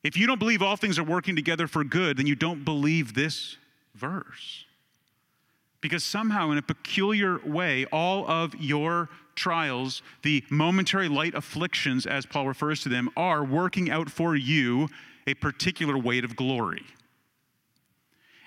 If 0.03 0.15
you 0.15 0.25
don't 0.25 0.39
believe 0.39 0.61
all 0.61 0.77
things 0.77 0.97
are 0.97 1.03
working 1.03 1.35
together 1.35 1.67
for 1.67 1.83
good, 1.83 2.15
then 2.17 2.27
you 2.27 2.35
don't 2.35 2.63
believe 2.63 3.13
this 3.13 3.57
verse. 3.93 4.65
Because 5.81 6.03
somehow, 6.03 6.51
in 6.51 6.57
a 6.57 6.61
peculiar 6.61 7.39
way, 7.39 7.85
all 7.91 8.25
of 8.29 8.55
your 8.55 9.09
trials, 9.35 10.01
the 10.23 10.43
momentary 10.49 11.09
light 11.09 11.35
afflictions, 11.35 12.05
as 12.05 12.25
Paul 12.25 12.47
refers 12.47 12.81
to 12.83 12.89
them, 12.89 13.09
are 13.17 13.43
working 13.43 13.89
out 13.89 14.09
for 14.09 14.35
you 14.35 14.87
a 15.27 15.33
particular 15.33 15.97
weight 15.97 16.23
of 16.23 16.35
glory. 16.37 16.83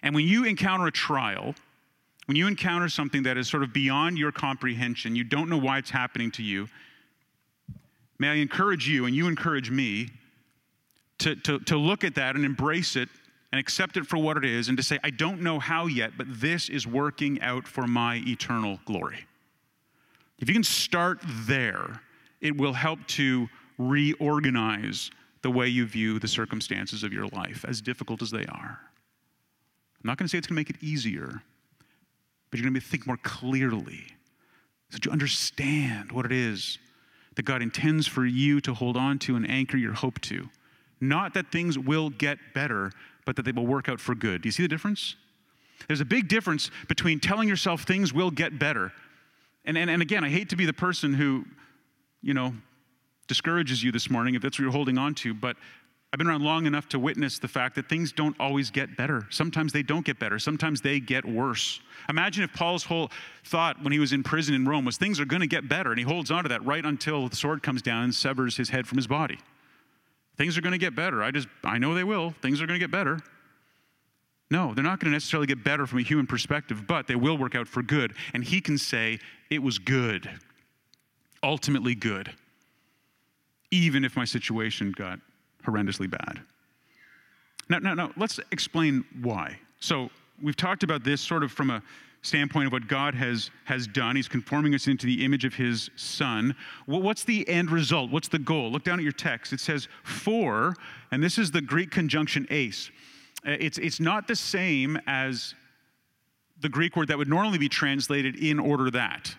And 0.02 0.14
when 0.14 0.26
you 0.26 0.44
encounter 0.44 0.86
a 0.86 0.92
trial, 0.92 1.54
when 2.26 2.36
you 2.36 2.46
encounter 2.46 2.88
something 2.88 3.22
that 3.24 3.36
is 3.36 3.48
sort 3.48 3.62
of 3.62 3.72
beyond 3.72 4.18
your 4.18 4.32
comprehension, 4.32 5.14
you 5.14 5.24
don't 5.24 5.48
know 5.48 5.58
why 5.58 5.78
it's 5.78 5.90
happening 5.90 6.30
to 6.32 6.42
you, 6.42 6.68
may 8.22 8.28
I 8.28 8.34
encourage 8.34 8.88
you 8.88 9.06
and 9.06 9.16
you 9.16 9.26
encourage 9.26 9.68
me 9.68 10.08
to, 11.18 11.34
to, 11.34 11.58
to 11.58 11.76
look 11.76 12.04
at 12.04 12.14
that 12.14 12.36
and 12.36 12.44
embrace 12.44 12.94
it 12.94 13.08
and 13.50 13.58
accept 13.58 13.96
it 13.96 14.06
for 14.06 14.16
what 14.16 14.36
it 14.36 14.44
is 14.44 14.68
and 14.68 14.76
to 14.76 14.82
say, 14.82 15.00
I 15.02 15.10
don't 15.10 15.40
know 15.40 15.58
how 15.58 15.86
yet, 15.86 16.12
but 16.16 16.28
this 16.30 16.68
is 16.68 16.86
working 16.86 17.42
out 17.42 17.66
for 17.66 17.88
my 17.88 18.22
eternal 18.24 18.78
glory. 18.84 19.26
If 20.38 20.48
you 20.48 20.54
can 20.54 20.62
start 20.62 21.18
there, 21.46 22.00
it 22.40 22.56
will 22.56 22.72
help 22.72 23.04
to 23.08 23.48
reorganize 23.76 25.10
the 25.42 25.50
way 25.50 25.66
you 25.66 25.84
view 25.84 26.20
the 26.20 26.28
circumstances 26.28 27.02
of 27.02 27.12
your 27.12 27.26
life, 27.26 27.64
as 27.66 27.80
difficult 27.80 28.22
as 28.22 28.30
they 28.30 28.46
are. 28.46 28.78
I'm 28.78 30.04
not 30.04 30.16
going 30.16 30.26
to 30.26 30.30
say 30.30 30.38
it's 30.38 30.46
going 30.46 30.54
to 30.54 30.60
make 30.60 30.70
it 30.70 30.80
easier, 30.80 31.42
but 32.50 32.60
you're 32.60 32.70
going 32.70 32.74
to 32.74 32.80
be 32.80 32.86
think 32.86 33.04
more 33.04 33.18
clearly 33.24 34.04
so 34.90 34.96
that 34.96 35.04
you 35.04 35.10
understand 35.10 36.12
what 36.12 36.24
it 36.24 36.30
is 36.30 36.78
that 37.34 37.44
God 37.44 37.62
intends 37.62 38.06
for 38.06 38.24
you 38.26 38.60
to 38.60 38.74
hold 38.74 38.96
on 38.96 39.18
to 39.20 39.36
and 39.36 39.48
anchor 39.50 39.76
your 39.76 39.94
hope 39.94 40.20
to. 40.22 40.48
Not 41.00 41.34
that 41.34 41.50
things 41.50 41.78
will 41.78 42.10
get 42.10 42.38
better, 42.54 42.92
but 43.24 43.36
that 43.36 43.42
they 43.42 43.52
will 43.52 43.66
work 43.66 43.88
out 43.88 44.00
for 44.00 44.14
good. 44.14 44.42
Do 44.42 44.48
you 44.48 44.52
see 44.52 44.62
the 44.62 44.68
difference? 44.68 45.16
There's 45.88 46.00
a 46.00 46.04
big 46.04 46.28
difference 46.28 46.70
between 46.88 47.18
telling 47.18 47.48
yourself 47.48 47.82
things 47.82 48.12
will 48.12 48.30
get 48.30 48.58
better 48.58 48.92
and, 49.64 49.78
and, 49.78 49.88
and 49.90 50.02
again, 50.02 50.24
I 50.24 50.28
hate 50.28 50.48
to 50.50 50.56
be 50.56 50.66
the 50.66 50.72
person 50.72 51.14
who, 51.14 51.44
you 52.20 52.34
know, 52.34 52.54
discourages 53.28 53.82
you 53.82 53.92
this 53.92 54.10
morning 54.10 54.34
if 54.34 54.42
that's 54.42 54.58
what 54.58 54.64
you're 54.64 54.72
holding 54.72 54.98
on 54.98 55.14
to, 55.14 55.32
but 55.32 55.56
I've 56.12 56.18
been 56.18 56.26
around 56.26 56.42
long 56.42 56.66
enough 56.66 56.90
to 56.90 56.98
witness 56.98 57.38
the 57.38 57.48
fact 57.48 57.74
that 57.76 57.88
things 57.88 58.12
don't 58.12 58.38
always 58.38 58.70
get 58.70 58.98
better. 58.98 59.26
Sometimes 59.30 59.72
they 59.72 59.82
don't 59.82 60.04
get 60.04 60.18
better. 60.18 60.38
Sometimes 60.38 60.82
they 60.82 61.00
get 61.00 61.24
worse. 61.24 61.80
Imagine 62.10 62.44
if 62.44 62.52
Paul's 62.52 62.84
whole 62.84 63.10
thought 63.44 63.82
when 63.82 63.94
he 63.94 63.98
was 63.98 64.12
in 64.12 64.22
prison 64.22 64.54
in 64.54 64.68
Rome 64.68 64.84
was 64.84 64.98
things 64.98 65.18
are 65.20 65.24
going 65.24 65.40
to 65.40 65.46
get 65.46 65.70
better, 65.70 65.88
and 65.90 65.98
he 65.98 66.04
holds 66.04 66.30
on 66.30 66.42
to 66.42 66.50
that 66.50 66.62
right 66.66 66.84
until 66.84 67.28
the 67.28 67.36
sword 67.36 67.62
comes 67.62 67.80
down 67.80 68.04
and 68.04 68.14
severs 68.14 68.58
his 68.58 68.68
head 68.68 68.86
from 68.86 68.98
his 68.98 69.06
body. 69.06 69.38
Things 70.36 70.58
are 70.58 70.60
going 70.60 70.72
to 70.72 70.78
get 70.78 70.94
better. 70.94 71.22
I 71.22 71.30
just, 71.30 71.48
I 71.64 71.78
know 71.78 71.94
they 71.94 72.04
will. 72.04 72.34
Things 72.42 72.60
are 72.60 72.66
going 72.66 72.78
to 72.78 72.84
get 72.84 72.90
better. 72.90 73.18
No, 74.50 74.74
they're 74.74 74.84
not 74.84 75.00
going 75.00 75.10
to 75.10 75.16
necessarily 75.16 75.46
get 75.46 75.64
better 75.64 75.86
from 75.86 76.00
a 76.00 76.02
human 76.02 76.26
perspective, 76.26 76.86
but 76.86 77.06
they 77.06 77.14
will 77.14 77.38
work 77.38 77.54
out 77.54 77.66
for 77.66 77.82
good. 77.82 78.12
And 78.34 78.44
he 78.44 78.60
can 78.60 78.76
say, 78.76 79.18
it 79.48 79.62
was 79.62 79.78
good, 79.78 80.28
ultimately 81.42 81.94
good, 81.94 82.30
even 83.70 84.04
if 84.04 84.14
my 84.14 84.26
situation 84.26 84.92
got 84.92 85.20
horrendously 85.66 86.10
bad. 86.10 86.40
Now, 87.68 87.78
now, 87.78 87.94
now, 87.94 88.12
let's 88.16 88.40
explain 88.50 89.04
why. 89.22 89.58
So, 89.80 90.10
we've 90.42 90.56
talked 90.56 90.82
about 90.82 91.04
this 91.04 91.20
sort 91.20 91.42
of 91.42 91.52
from 91.52 91.70
a 91.70 91.82
standpoint 92.22 92.66
of 92.66 92.72
what 92.72 92.86
God 92.86 93.14
has, 93.14 93.50
has 93.64 93.86
done. 93.86 94.16
He's 94.16 94.28
conforming 94.28 94.74
us 94.74 94.86
into 94.86 95.06
the 95.06 95.24
image 95.24 95.44
of 95.44 95.54
His 95.54 95.90
Son. 95.96 96.54
Well, 96.86 97.02
what's 97.02 97.24
the 97.24 97.48
end 97.48 97.70
result? 97.70 98.10
What's 98.10 98.28
the 98.28 98.38
goal? 98.38 98.70
Look 98.70 98.84
down 98.84 98.98
at 98.98 99.02
your 99.02 99.12
text. 99.12 99.52
It 99.52 99.60
says, 99.60 99.88
for, 100.04 100.74
and 101.10 101.22
this 101.22 101.36
is 101.36 101.50
the 101.50 101.60
Greek 101.60 101.90
conjunction 101.90 102.46
eis. 102.50 102.90
Uh, 103.46 103.56
it's, 103.58 103.78
it's 103.78 103.98
not 103.98 104.28
the 104.28 104.36
same 104.36 104.98
as 105.06 105.54
the 106.60 106.68
Greek 106.68 106.96
word 106.96 107.08
that 107.08 107.18
would 107.18 107.28
normally 107.28 107.58
be 107.58 107.68
translated 107.68 108.36
in 108.36 108.60
order 108.60 108.88
that. 108.90 109.34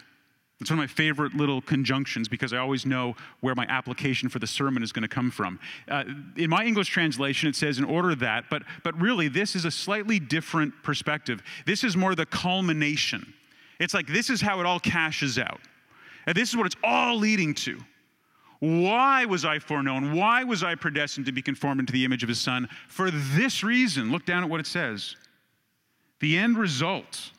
It's 0.64 0.70
one 0.70 0.80
of 0.80 0.84
my 0.84 0.88
favorite 0.88 1.34
little 1.34 1.62
conjunctions 1.62 2.30
because 2.30 2.54
I 2.54 2.58
always 2.58 2.86
know 2.86 3.18
where 3.42 3.54
my 3.54 3.66
application 3.68 4.30
for 4.30 4.40
the 4.40 4.48
sermon 4.48 4.82
is 4.82 4.94
going 4.94 5.02
to 5.02 5.10
come 5.10 5.30
from. 5.30 5.60
Uh, 5.90 6.06
in 6.38 6.50
my 6.50 6.64
English 6.64 6.88
translation, 6.88 7.50
it 7.50 7.58
says 7.58 7.80
in 7.80 7.84
order 7.84 8.16
that, 8.16 8.46
but, 8.50 8.64
but 8.82 8.98
really, 8.98 9.28
this 9.28 9.58
is 9.58 9.66
a 9.66 9.72
slightly 9.72 10.20
different 10.20 10.74
perspective. 10.82 11.44
This 11.66 11.84
is 11.84 11.98
more 11.98 12.16
the 12.16 12.26
culmination. 12.26 13.34
It's 13.82 13.94
like 13.94 14.08
this 14.08 14.30
is 14.30 14.40
how 14.40 14.62
it 14.62 14.66
all 14.66 14.80
cashes 14.80 15.38
out. 15.38 15.60
And 16.28 16.34
this 16.34 16.48
is 16.48 16.56
what 16.56 16.66
it's 16.66 16.78
all 16.82 17.18
leading 17.18 17.54
to. 17.56 17.78
Why 18.60 19.26
was 19.26 19.44
I 19.44 19.60
foreknown? 19.60 20.14
Why 20.14 20.46
was 20.46 20.64
I 20.64 20.76
predestined 20.76 21.26
to 21.26 21.34
be 21.34 21.42
conformed 21.42 21.82
into 21.82 21.92
the 21.92 22.06
image 22.06 22.24
of 22.24 22.30
his 22.30 22.40
son? 22.40 22.70
For 22.88 23.12
this 23.12 23.66
reason, 23.66 24.14
look 24.14 24.26
down 24.26 24.46
at 24.46 24.50
what 24.50 24.62
it 24.62 24.68
says. 24.68 25.18
The 26.22 26.38
end 26.38 26.58
result 26.58 27.32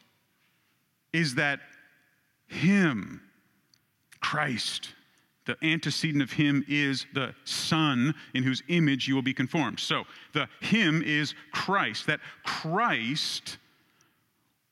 is 1.15 1.37
that 1.37 1.61
him, 2.47 3.21
Christ, 4.21 4.91
the 5.47 5.57
antecedent 5.63 6.23
of 6.23 6.33
him 6.33 6.65
is 6.69 7.07
the 7.13 7.35
Son 7.45 8.15
in 8.33 8.43
whose 8.43 8.63
image 8.69 9.07
you 9.07 9.15
will 9.15 9.23
be 9.23 9.35
conformed. 9.35 9.79
So 9.79 10.05
the 10.33 10.49
him 10.61 11.03
is 11.03 11.35
Christ, 11.53 12.07
that 12.07 12.21
Christ 12.45 13.59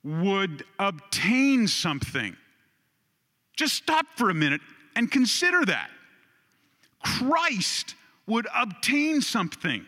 would 0.02 0.64
obtain 0.78 1.68
something. 1.68 2.36
Just 3.56 3.74
stop 3.74 4.06
for 4.16 4.30
a 4.30 4.34
minute 4.34 4.60
and 4.96 5.10
consider 5.10 5.64
that. 5.66 5.90
Christ 7.02 7.94
would 8.26 8.46
obtain 8.54 9.20
something. 9.20 9.84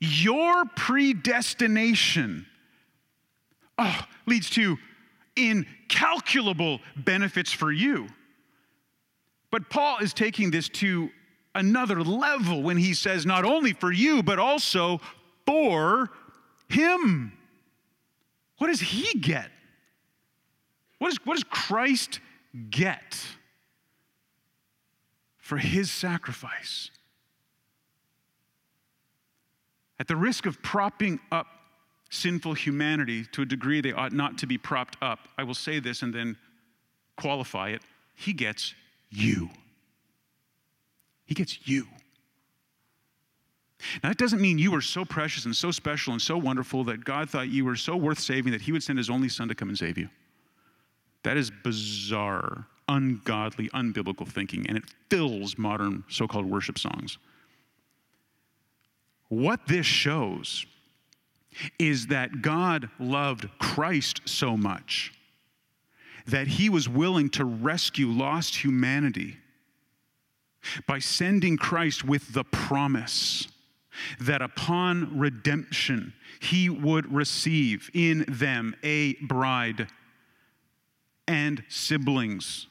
Your 0.00 0.64
predestination 0.76 2.46
oh, 3.78 4.00
leads 4.26 4.50
to 4.50 4.76
incalculable 5.36 6.80
benefits 6.96 7.52
for 7.52 7.72
you. 7.72 8.08
But 9.50 9.70
Paul 9.70 9.98
is 9.98 10.14
taking 10.14 10.50
this 10.50 10.68
to 10.70 11.10
another 11.54 12.02
level 12.02 12.62
when 12.62 12.76
he 12.76 12.94
says, 12.94 13.26
not 13.26 13.44
only 13.44 13.72
for 13.72 13.92
you, 13.92 14.22
but 14.22 14.38
also 14.38 15.00
for 15.46 16.10
him. 16.68 17.32
What 18.58 18.68
does 18.68 18.80
he 18.80 19.18
get? 19.18 19.50
What, 20.98 21.12
is, 21.12 21.18
what 21.24 21.34
does 21.34 21.44
Christ 21.44 22.20
get? 22.70 23.18
for 25.52 25.58
his 25.58 25.90
sacrifice. 25.90 26.90
At 29.98 30.08
the 30.08 30.16
risk 30.16 30.46
of 30.46 30.62
propping 30.62 31.20
up 31.30 31.46
sinful 32.12 32.52
humanity 32.52 33.24
to 33.32 33.42
a 33.42 33.44
degree 33.46 33.80
they 33.80 33.92
ought 33.92 34.12
not 34.12 34.36
to 34.38 34.46
be 34.46 34.58
propped 34.58 34.96
up, 35.00 35.28
I 35.38 35.44
will 35.44 35.54
say 35.54 35.80
this 35.80 36.02
and 36.02 36.12
then 36.12 36.36
qualify 37.16 37.70
it. 37.70 37.80
He 38.14 38.34
gets 38.34 38.74
you. 39.10 39.48
He 41.24 41.34
gets 41.34 41.66
you. 41.66 41.86
Now, 44.02 44.10
that 44.10 44.18
doesn't 44.18 44.40
mean 44.40 44.58
you 44.58 44.70
were 44.70 44.82
so 44.82 45.04
precious 45.04 45.46
and 45.46 45.56
so 45.56 45.70
special 45.70 46.12
and 46.12 46.20
so 46.20 46.36
wonderful 46.36 46.84
that 46.84 47.02
God 47.02 47.30
thought 47.30 47.48
you 47.48 47.64
were 47.64 47.76
so 47.76 47.96
worth 47.96 48.20
saving 48.20 48.52
that 48.52 48.60
He 48.60 48.72
would 48.72 48.82
send 48.82 48.98
His 48.98 49.10
only 49.10 49.28
Son 49.28 49.48
to 49.48 49.54
come 49.54 49.70
and 49.70 49.78
save 49.78 49.96
you. 49.96 50.08
That 51.22 51.36
is 51.36 51.50
bizarre, 51.50 52.66
ungodly, 52.88 53.70
unbiblical 53.70 54.28
thinking, 54.28 54.66
and 54.68 54.76
it 54.76 54.84
fills 55.08 55.56
modern 55.56 56.04
so 56.08 56.28
called 56.28 56.44
worship 56.44 56.78
songs. 56.78 57.18
What 59.28 59.66
this 59.66 59.86
shows 59.86 60.66
is 61.78 62.08
that 62.08 62.42
God 62.42 62.88
loved 62.98 63.48
Christ 63.58 64.22
so 64.24 64.56
much 64.56 65.12
that 66.26 66.46
he 66.46 66.68
was 66.68 66.88
willing 66.88 67.28
to 67.30 67.44
rescue 67.44 68.08
lost 68.08 68.56
humanity 68.56 69.36
by 70.86 70.98
sending 70.98 71.56
Christ 71.56 72.04
with 72.04 72.32
the 72.32 72.44
promise 72.44 73.48
that 74.20 74.40
upon 74.40 75.18
redemption 75.18 76.14
he 76.40 76.70
would 76.70 77.12
receive 77.12 77.90
in 77.92 78.24
them 78.28 78.74
a 78.82 79.14
bride 79.14 79.88
and 81.28 81.62
siblings 81.68 82.68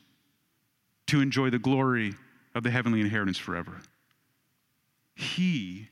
to 1.07 1.21
enjoy 1.21 1.49
the 1.49 1.59
glory 1.59 2.13
of 2.55 2.63
the 2.63 2.71
heavenly 2.71 3.01
inheritance 3.01 3.37
forever. 3.37 3.81
He 5.15 5.89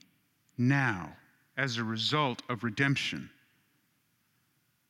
now, 0.57 1.15
as 1.59 1.77
a 1.77 1.83
result 1.83 2.41
of 2.49 2.63
redemption, 2.63 3.29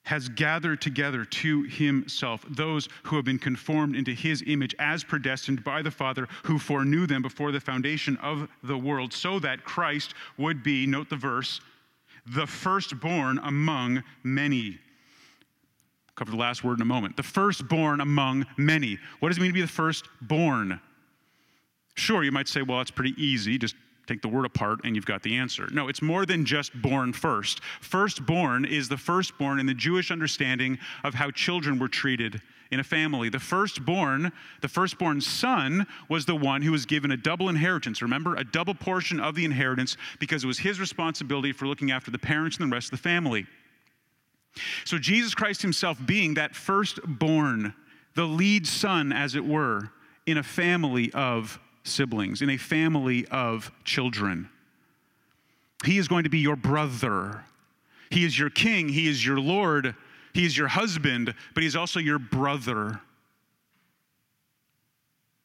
has 0.03 0.29
gathered 0.29 0.81
together 0.81 1.25
to 1.25 1.63
himself 1.63 2.45
those 2.49 2.87
who 3.03 3.15
have 3.15 3.25
been 3.25 3.37
conformed 3.39 3.95
into 3.95 4.11
his 4.11 4.43
image 4.47 4.73
as 4.79 5.03
predestined 5.03 5.63
by 5.63 5.81
the 5.81 5.91
Father 5.91 6.27
who 6.43 6.57
foreknew 6.57 7.05
them 7.05 7.21
before 7.21 7.51
the 7.51 7.59
foundation 7.59 8.17
of 8.17 8.47
the 8.63 8.77
world, 8.77 9.11
so 9.11 9.39
that 9.39 9.63
Christ 9.63 10.13
would 10.37 10.63
be, 10.63 10.85
note 10.85 11.09
the 11.09 11.15
verse, 11.15 11.59
the 12.25 12.47
firstborn 12.47 13.39
among 13.43 14.03
many. 14.23 14.77
cover 16.15 16.31
the 16.31 16.37
last 16.37 16.63
word 16.63 16.77
in 16.77 16.81
a 16.81 16.85
moment. 16.85 17.15
The 17.15 17.23
firstborn 17.23 18.01
among 18.01 18.45
many. 18.57 18.99
What 19.19 19.29
does 19.29 19.37
it 19.37 19.41
mean 19.41 19.49
to 19.49 19.53
be 19.53 19.61
the 19.61 19.67
firstborn? 19.67 20.79
Sure, 21.95 22.23
you 22.23 22.31
might 22.31 22.47
say, 22.47 22.61
well, 22.61 22.81
it's 22.81 22.91
pretty 22.91 23.15
easy. 23.17 23.57
Just 23.57 23.75
Take 24.09 24.23
the 24.23 24.27
word 24.27 24.45
apart 24.45 24.79
and 24.83 24.95
you've 24.95 25.05
got 25.05 25.21
the 25.21 25.35
answer. 25.35 25.69
No, 25.71 25.87
it's 25.87 26.01
more 26.01 26.25
than 26.25 26.43
just 26.43 26.73
born 26.81 27.13
first. 27.13 27.63
Firstborn 27.79 28.65
is 28.65 28.89
the 28.89 28.97
firstborn 28.97 29.59
in 29.59 29.67
the 29.67 29.73
Jewish 29.75 30.09
understanding 30.09 30.79
of 31.03 31.13
how 31.13 31.29
children 31.29 31.77
were 31.77 31.87
treated 31.87 32.41
in 32.71 32.79
a 32.79 32.83
family. 32.83 33.29
The 33.29 33.39
firstborn, 33.39 34.31
the 34.61 34.67
firstborn 34.67 35.21
son, 35.21 35.85
was 36.09 36.25
the 36.25 36.35
one 36.35 36.63
who 36.63 36.71
was 36.71 36.87
given 36.87 37.11
a 37.11 37.17
double 37.17 37.49
inheritance. 37.49 38.01
Remember, 38.01 38.35
a 38.35 38.43
double 38.43 38.73
portion 38.73 39.19
of 39.19 39.35
the 39.35 39.45
inheritance 39.45 39.95
because 40.17 40.43
it 40.43 40.47
was 40.47 40.57
his 40.57 40.79
responsibility 40.79 41.51
for 41.51 41.67
looking 41.67 41.91
after 41.91 42.09
the 42.09 42.17
parents 42.17 42.57
and 42.57 42.71
the 42.71 42.75
rest 42.75 42.87
of 42.87 42.97
the 42.97 43.03
family. 43.03 43.45
So, 44.85 44.97
Jesus 44.97 45.35
Christ 45.35 45.61
himself 45.61 45.99
being 46.03 46.33
that 46.33 46.55
firstborn, 46.55 47.75
the 48.15 48.25
lead 48.25 48.65
son, 48.65 49.13
as 49.13 49.35
it 49.35 49.45
were, 49.45 49.91
in 50.25 50.39
a 50.39 50.43
family 50.43 51.11
of 51.13 51.59
siblings, 51.89 52.41
in 52.41 52.49
a 52.49 52.57
family 52.57 53.25
of 53.27 53.71
children. 53.83 54.49
He 55.85 55.97
is 55.97 56.07
going 56.07 56.23
to 56.23 56.29
be 56.29 56.39
your 56.39 56.55
brother. 56.55 57.43
He 58.09 58.25
is 58.25 58.37
your 58.37 58.49
king. 58.49 58.89
He 58.89 59.07
is 59.07 59.25
your 59.25 59.39
Lord. 59.39 59.95
He 60.33 60.45
is 60.45 60.57
your 60.57 60.67
husband, 60.67 61.33
but 61.53 61.63
he's 61.63 61.75
also 61.75 61.99
your 61.99 62.19
brother. 62.19 63.01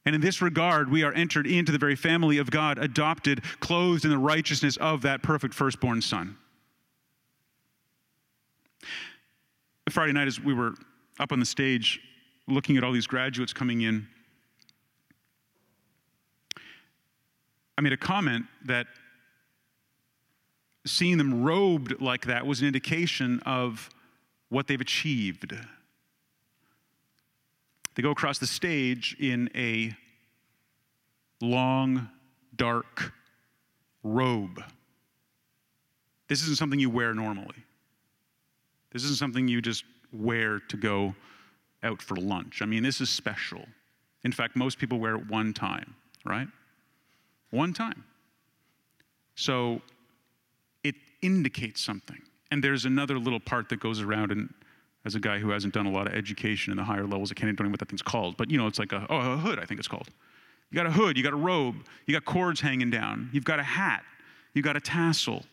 And 0.06 0.14
in 0.14 0.20
this 0.20 0.42
regard, 0.42 0.90
we 0.90 1.02
are 1.02 1.12
entered 1.12 1.46
into 1.46 1.72
the 1.72 1.78
very 1.78 1.96
family 1.96 2.38
of 2.38 2.50
God, 2.50 2.78
adopted, 2.78 3.42
clothed 3.60 4.04
in 4.04 4.10
the 4.10 4.18
righteousness 4.18 4.76
of 4.76 5.02
that 5.02 5.22
perfect 5.22 5.54
firstborn 5.54 6.02
son. 6.02 6.36
Friday 9.90 10.12
night, 10.12 10.28
as 10.28 10.40
we 10.40 10.52
were 10.52 10.74
up 11.18 11.32
on 11.32 11.40
the 11.40 11.46
stage 11.46 12.00
looking 12.46 12.76
at 12.76 12.84
all 12.84 12.92
these 12.92 13.06
graduates 13.06 13.52
coming 13.52 13.82
in, 13.82 14.06
I 17.76 17.80
made 17.80 17.92
a 17.92 17.96
comment 17.96 18.46
that 18.66 18.86
seeing 20.86 21.18
them 21.18 21.42
robed 21.42 22.00
like 22.00 22.26
that 22.26 22.46
was 22.46 22.60
an 22.60 22.66
indication 22.66 23.40
of 23.46 23.88
what 24.48 24.66
they've 24.66 24.80
achieved. 24.80 25.54
They 27.94 28.02
go 28.02 28.10
across 28.10 28.38
the 28.38 28.46
stage 28.46 29.16
in 29.18 29.50
a 29.54 29.94
long, 31.40 32.08
dark 32.56 33.12
robe. 34.02 34.62
This 36.28 36.42
isn't 36.42 36.56
something 36.56 36.78
you 36.78 36.90
wear 36.90 37.14
normally. 37.14 37.64
This 38.92 39.04
isn't 39.04 39.18
something 39.18 39.48
you 39.48 39.60
just 39.60 39.84
wear 40.12 40.60
to 40.60 40.76
go 40.76 41.14
out 41.82 42.00
for 42.00 42.16
lunch. 42.16 42.62
I 42.62 42.66
mean, 42.66 42.82
this 42.82 43.00
is 43.00 43.10
special. 43.10 43.66
In 44.22 44.32
fact, 44.32 44.56
most 44.56 44.78
people 44.78 44.98
wear 44.98 45.16
it 45.16 45.28
one 45.28 45.52
time, 45.52 45.94
right? 46.24 46.48
One 47.50 47.72
time. 47.72 48.04
So 49.34 49.80
it 50.82 50.94
indicates 51.22 51.80
something. 51.80 52.20
And 52.50 52.62
there's 52.62 52.84
another 52.84 53.18
little 53.18 53.40
part 53.40 53.68
that 53.70 53.80
goes 53.80 54.00
around, 54.00 54.30
and 54.30 54.52
as 55.04 55.14
a 55.14 55.20
guy 55.20 55.38
who 55.38 55.50
hasn't 55.50 55.74
done 55.74 55.86
a 55.86 55.90
lot 55.90 56.06
of 56.06 56.14
education 56.14 56.72
in 56.72 56.76
the 56.76 56.84
higher 56.84 57.06
levels, 57.06 57.30
I 57.30 57.34
can't 57.34 57.52
even 57.52 57.66
know 57.66 57.70
what 57.70 57.80
that 57.80 57.88
thing's 57.88 58.02
called. 58.02 58.36
But 58.36 58.50
you 58.50 58.58
know, 58.58 58.66
it's 58.66 58.78
like 58.78 58.92
a, 58.92 59.06
oh, 59.10 59.32
a 59.32 59.36
hood, 59.36 59.58
I 59.58 59.64
think 59.64 59.80
it's 59.80 59.88
called. 59.88 60.08
You 60.70 60.76
got 60.76 60.86
a 60.86 60.92
hood, 60.92 61.16
you 61.16 61.22
got 61.22 61.32
a 61.32 61.36
robe, 61.36 61.76
you 62.06 62.14
got 62.14 62.24
cords 62.24 62.60
hanging 62.60 62.90
down, 62.90 63.30
you've 63.32 63.44
got 63.44 63.60
a 63.60 63.64
hat, 63.64 64.04
you 64.54 64.62
got 64.62 64.76
a 64.76 64.80
tassel, 64.80 65.44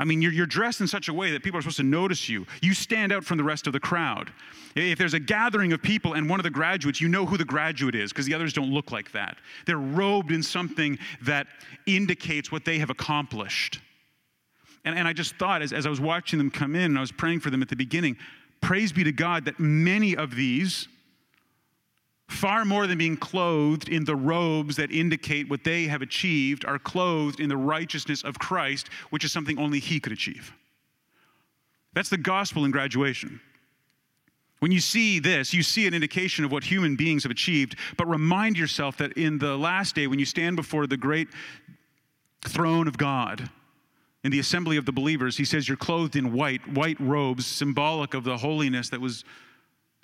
I 0.00 0.04
mean, 0.06 0.22
you're, 0.22 0.32
you're 0.32 0.46
dressed 0.46 0.80
in 0.80 0.86
such 0.86 1.08
a 1.08 1.12
way 1.12 1.30
that 1.32 1.42
people 1.42 1.58
are 1.58 1.60
supposed 1.60 1.76
to 1.76 1.82
notice 1.82 2.26
you. 2.26 2.46
You 2.62 2.72
stand 2.72 3.12
out 3.12 3.22
from 3.22 3.36
the 3.36 3.44
rest 3.44 3.66
of 3.66 3.74
the 3.74 3.80
crowd. 3.80 4.32
If 4.74 4.98
there's 4.98 5.12
a 5.12 5.20
gathering 5.20 5.74
of 5.74 5.82
people 5.82 6.14
and 6.14 6.28
one 6.28 6.40
of 6.40 6.44
the 6.44 6.50
graduates, 6.50 7.02
you 7.02 7.08
know 7.08 7.26
who 7.26 7.36
the 7.36 7.44
graduate 7.44 7.94
is 7.94 8.10
because 8.10 8.24
the 8.24 8.32
others 8.32 8.54
don't 8.54 8.72
look 8.72 8.92
like 8.92 9.12
that. 9.12 9.36
They're 9.66 9.76
robed 9.76 10.32
in 10.32 10.42
something 10.42 10.98
that 11.20 11.48
indicates 11.84 12.50
what 12.50 12.64
they 12.64 12.78
have 12.78 12.88
accomplished. 12.88 13.80
And, 14.86 14.98
and 14.98 15.06
I 15.06 15.12
just 15.12 15.36
thought, 15.36 15.60
as, 15.60 15.74
as 15.74 15.84
I 15.84 15.90
was 15.90 16.00
watching 16.00 16.38
them 16.38 16.50
come 16.50 16.74
in 16.74 16.84
and 16.84 16.96
I 16.96 17.02
was 17.02 17.12
praying 17.12 17.40
for 17.40 17.50
them 17.50 17.60
at 17.60 17.68
the 17.68 17.76
beginning, 17.76 18.16
praise 18.62 18.92
be 18.92 19.04
to 19.04 19.12
God 19.12 19.44
that 19.44 19.60
many 19.60 20.16
of 20.16 20.34
these 20.34 20.88
far 22.30 22.64
more 22.64 22.86
than 22.86 22.96
being 22.96 23.16
clothed 23.16 23.88
in 23.88 24.04
the 24.04 24.14
robes 24.14 24.76
that 24.76 24.90
indicate 24.92 25.50
what 25.50 25.64
they 25.64 25.84
have 25.84 26.00
achieved, 26.00 26.64
are 26.64 26.78
clothed 26.78 27.40
in 27.40 27.48
the 27.48 27.56
righteousness 27.56 28.22
of 28.22 28.38
Christ, 28.38 28.88
which 29.10 29.24
is 29.24 29.32
something 29.32 29.58
only 29.58 29.80
He 29.80 29.98
could 29.98 30.12
achieve. 30.12 30.52
That's 31.92 32.08
the 32.08 32.16
gospel 32.16 32.64
in 32.64 32.70
graduation. 32.70 33.40
When 34.60 34.70
you 34.70 34.80
see 34.80 35.18
this, 35.18 35.52
you 35.52 35.62
see 35.62 35.86
an 35.86 35.94
indication 35.94 36.44
of 36.44 36.52
what 36.52 36.62
human 36.62 36.94
beings 36.94 37.24
have 37.24 37.32
achieved, 37.32 37.76
but 37.96 38.06
remind 38.06 38.56
yourself 38.58 38.96
that 38.98 39.14
in 39.14 39.38
the 39.38 39.56
last 39.56 39.94
day, 39.94 40.06
when 40.06 40.18
you 40.18 40.26
stand 40.26 40.54
before 40.54 40.86
the 40.86 40.96
great 40.96 41.28
throne 42.42 42.86
of 42.86 42.96
God, 42.96 43.50
in 44.22 44.30
the 44.30 44.38
assembly 44.38 44.76
of 44.76 44.84
the 44.84 44.92
believers, 44.92 45.36
he 45.36 45.44
says, 45.46 45.66
You're 45.66 45.78
clothed 45.78 46.14
in 46.14 46.32
white, 46.32 46.66
white 46.68 47.00
robes, 47.00 47.46
symbolic 47.46 48.14
of 48.14 48.22
the 48.22 48.36
holiness 48.36 48.90
that 48.90 49.00
was 49.00 49.24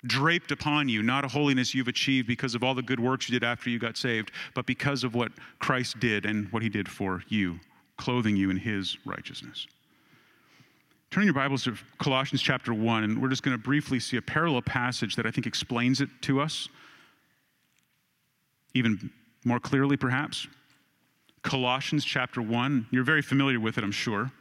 draped 0.05 0.51
upon 0.51 0.87
you, 0.87 1.01
not 1.01 1.25
a 1.25 1.27
holiness 1.27 1.73
you've 1.73 1.87
achieved 1.87 2.27
because 2.27 2.55
of 2.55 2.63
all 2.63 2.75
the 2.75 2.81
good 2.81 2.99
works 2.99 3.27
you 3.27 3.39
did 3.39 3.45
after 3.45 3.69
you 3.69 3.79
got 3.79 3.97
saved, 3.97 4.31
but 4.53 4.65
because 4.65 5.03
of 5.03 5.15
what 5.15 5.31
Christ 5.59 5.99
did 5.99 6.25
and 6.25 6.51
what 6.51 6.61
he 6.61 6.69
did 6.69 6.87
for 6.87 7.23
you, 7.27 7.59
clothing 7.97 8.35
you 8.35 8.49
in 8.49 8.57
his 8.57 8.97
righteousness. 9.05 9.67
Turn 11.09 11.23
your 11.23 11.33
Bibles 11.33 11.63
to 11.63 11.75
Colossians 11.97 12.41
chapter 12.41 12.73
1, 12.73 13.03
and 13.03 13.21
we're 13.21 13.29
just 13.29 13.41
going 13.41 13.57
to 13.57 13.63
briefly 13.63 13.99
see 13.99 14.17
a 14.17 14.21
parallel 14.21 14.61
passage 14.61 15.15
that 15.15 15.25
I 15.25 15.31
think 15.31 15.47
explains 15.47 16.01
it 16.01 16.09
to 16.23 16.41
us, 16.41 16.67
even 18.73 19.09
more 19.45 19.59
clearly, 19.59 19.97
perhaps. 19.97 20.47
Colossians 21.41 22.03
chapter 22.03 22.41
1. 22.41 22.87
You're 22.91 23.05
very 23.05 23.21
familiar 23.21 23.59
with 23.59 23.77
it, 23.77 23.83
I'm 23.83 23.91
sure. 23.91 24.31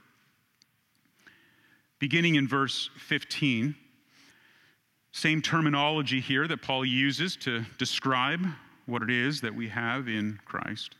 Beginning 1.99 2.35
in 2.35 2.47
verse 2.49 2.91
15. 2.99 3.75
Same 5.17 5.41
terminology 5.41 6.21
here 6.21 6.47
that 6.47 6.61
Paul 6.61 6.85
uses 6.85 7.37
to 7.37 7.65
describe 7.79 8.47
what 8.85 9.01
it 9.01 9.09
is 9.09 9.41
that 9.41 9.55
we 9.55 9.67
have 9.67 10.09
in 10.09 10.39
Christ, 10.45 10.95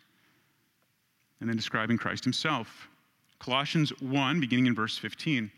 and 1.39 1.47
then 1.47 1.57
describing 1.57 1.99
Christ 1.99 2.25
himself. 2.25 2.89
Colossians 3.41 3.91
1, 4.01 4.41
beginning 4.41 4.65
in 4.65 4.75
verse 4.75 4.97
15. 4.97 5.51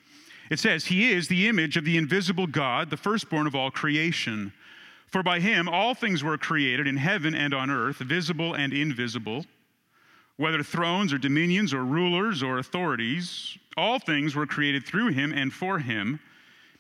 It 0.51 0.59
says, 0.59 0.87
He 0.87 1.13
is 1.13 1.29
the 1.29 1.47
image 1.47 1.77
of 1.77 1.85
the 1.85 1.97
invisible 1.97 2.49
God, 2.49 2.91
the 2.91 2.97
firstborn 2.97 3.47
of 3.47 3.55
all 3.55 3.71
creation. 3.71 4.53
For 5.07 5.23
by 5.23 5.39
him 5.39 5.69
all 5.69 5.95
things 5.95 6.25
were 6.25 6.37
created 6.37 6.89
in 6.89 6.97
heaven 6.97 7.37
and 7.37 7.55
on 7.55 7.71
earth, 7.71 7.99
visible 7.99 8.55
and 8.55 8.73
invisible, 8.73 9.47
whether 10.37 10.65
thrones 10.65 11.13
or 11.13 11.19
dominions 11.19 11.73
or 11.73 11.85
rulers 11.85 12.43
or 12.43 12.59
authorities, 12.59 13.57
all 13.77 14.01
things 14.01 14.35
were 14.35 14.47
created 14.47 14.85
through 14.85 15.11
him 15.11 15.33
and 15.33 15.53
for 15.53 15.79
him 15.79 16.19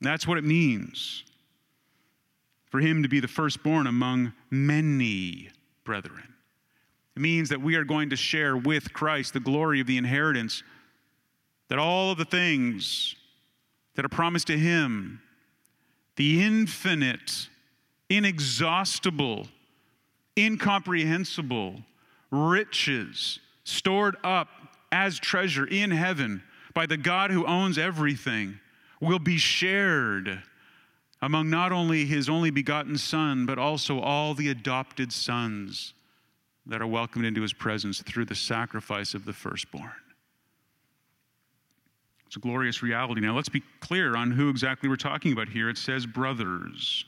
That's 0.00 0.26
what 0.26 0.38
it 0.38 0.44
means 0.44 1.24
for 2.70 2.80
him 2.80 3.02
to 3.02 3.08
be 3.08 3.20
the 3.20 3.28
firstborn 3.28 3.86
among 3.86 4.32
many 4.50 5.48
brethren. 5.84 6.34
It 7.16 7.20
means 7.20 7.48
that 7.48 7.60
we 7.60 7.74
are 7.76 7.84
going 7.84 8.10
to 8.10 8.16
share 8.16 8.56
with 8.56 8.92
Christ 8.92 9.32
the 9.32 9.40
glory 9.40 9.80
of 9.80 9.86
the 9.86 9.96
inheritance, 9.96 10.62
that 11.68 11.78
all 11.78 12.12
of 12.12 12.18
the 12.18 12.24
things 12.24 13.16
that 13.94 14.04
are 14.04 14.10
promised 14.10 14.46
to 14.48 14.58
him, 14.58 15.20
the 16.16 16.44
infinite, 16.44 17.48
inexhaustible, 18.08 19.48
incomprehensible 20.38 21.82
riches 22.30 23.40
stored 23.64 24.16
up 24.22 24.48
as 24.92 25.18
treasure 25.18 25.66
in 25.66 25.90
heaven 25.90 26.42
by 26.74 26.86
the 26.86 26.96
God 26.96 27.30
who 27.30 27.46
owns 27.46 27.78
everything 27.78 28.60
will 29.00 29.18
be 29.18 29.38
shared 29.38 30.42
among 31.20 31.50
not 31.50 31.72
only 31.72 32.04
his 32.04 32.28
only 32.28 32.50
begotten 32.50 32.96
Son, 32.96 33.46
but 33.46 33.58
also 33.58 34.00
all 34.00 34.34
the 34.34 34.50
adopted 34.50 35.12
sons 35.12 35.94
that 36.66 36.80
are 36.82 36.86
welcomed 36.86 37.24
into 37.24 37.42
his 37.42 37.52
presence 37.52 38.02
through 38.02 38.26
the 38.26 38.34
sacrifice 38.34 39.14
of 39.14 39.24
the 39.24 39.32
firstborn. 39.32 39.90
It's 42.26 42.36
a 42.36 42.40
glorious 42.40 42.82
reality. 42.82 43.22
Now, 43.22 43.34
let's 43.34 43.48
be 43.48 43.62
clear 43.80 44.14
on 44.14 44.30
who 44.30 44.50
exactly 44.50 44.88
we're 44.88 44.96
talking 44.96 45.32
about 45.32 45.48
here. 45.48 45.70
It 45.70 45.78
says 45.78 46.04
brothers. 46.04 47.06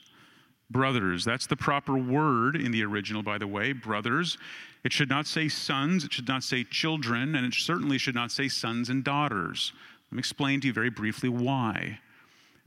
Brothers. 0.70 1.26
That's 1.26 1.46
the 1.46 1.57
proper 1.57 1.98
word 1.98 2.57
in 2.57 2.72
the 2.72 2.83
original, 2.85 3.22
by 3.22 3.37
the 3.37 3.46
way. 3.46 3.72
Brothers. 3.72 4.38
It 4.83 4.94
should 4.94 5.11
not 5.11 5.26
say 5.26 5.48
sons, 5.48 6.05
it 6.05 6.12
should 6.12 6.26
not 6.26 6.42
say 6.42 6.64
children, 6.64 7.35
and 7.35 7.44
it 7.44 7.53
certainly 7.53 7.98
should 7.98 8.14
not 8.14 8.33
say 8.33 8.48
sons 8.48 8.88
and 8.88 9.05
daughters. 9.05 9.74
Let 10.11 10.16
me 10.16 10.20
explain 10.20 10.61
to 10.61 10.66
you 10.66 10.73
very 10.73 10.90
briefly 10.90 11.29
why. 11.29 12.01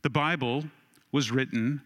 The 0.01 0.09
Bible 0.09 0.63
was 1.11 1.31
written 1.31 1.81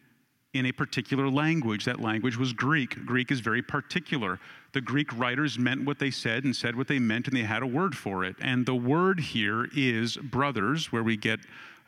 in 0.53 0.65
a 0.65 0.71
particular 0.71 1.29
language. 1.29 1.85
That 1.85 1.99
language 1.99 2.37
was 2.37 2.53
Greek. 2.53 3.05
Greek 3.05 3.31
is 3.31 3.39
very 3.39 3.61
particular. 3.61 4.39
The 4.73 4.81
Greek 4.81 5.17
writers 5.17 5.57
meant 5.57 5.85
what 5.85 5.99
they 5.99 6.11
said 6.11 6.43
and 6.43 6.55
said 6.55 6.75
what 6.75 6.87
they 6.87 6.99
meant, 6.99 7.27
and 7.27 7.35
they 7.35 7.41
had 7.41 7.63
a 7.63 7.67
word 7.67 7.95
for 7.95 8.23
it. 8.23 8.35
And 8.39 8.65
the 8.65 8.75
word 8.75 9.19
here 9.19 9.67
is 9.75 10.17
brothers, 10.17 10.91
where 10.91 11.03
we 11.03 11.17
get 11.17 11.39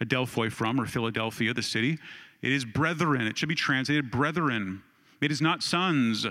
Adelphoi 0.01 0.51
from, 0.51 0.79
or 0.79 0.85
Philadelphia, 0.85 1.53
the 1.53 1.61
city. 1.61 1.99
It 2.41 2.51
is 2.51 2.65
brethren. 2.65 3.27
It 3.27 3.37
should 3.37 3.49
be 3.49 3.55
translated 3.55 4.11
brethren. 4.11 4.81
It 5.21 5.31
is 5.31 5.41
not 5.41 5.61
sons. 5.61 6.25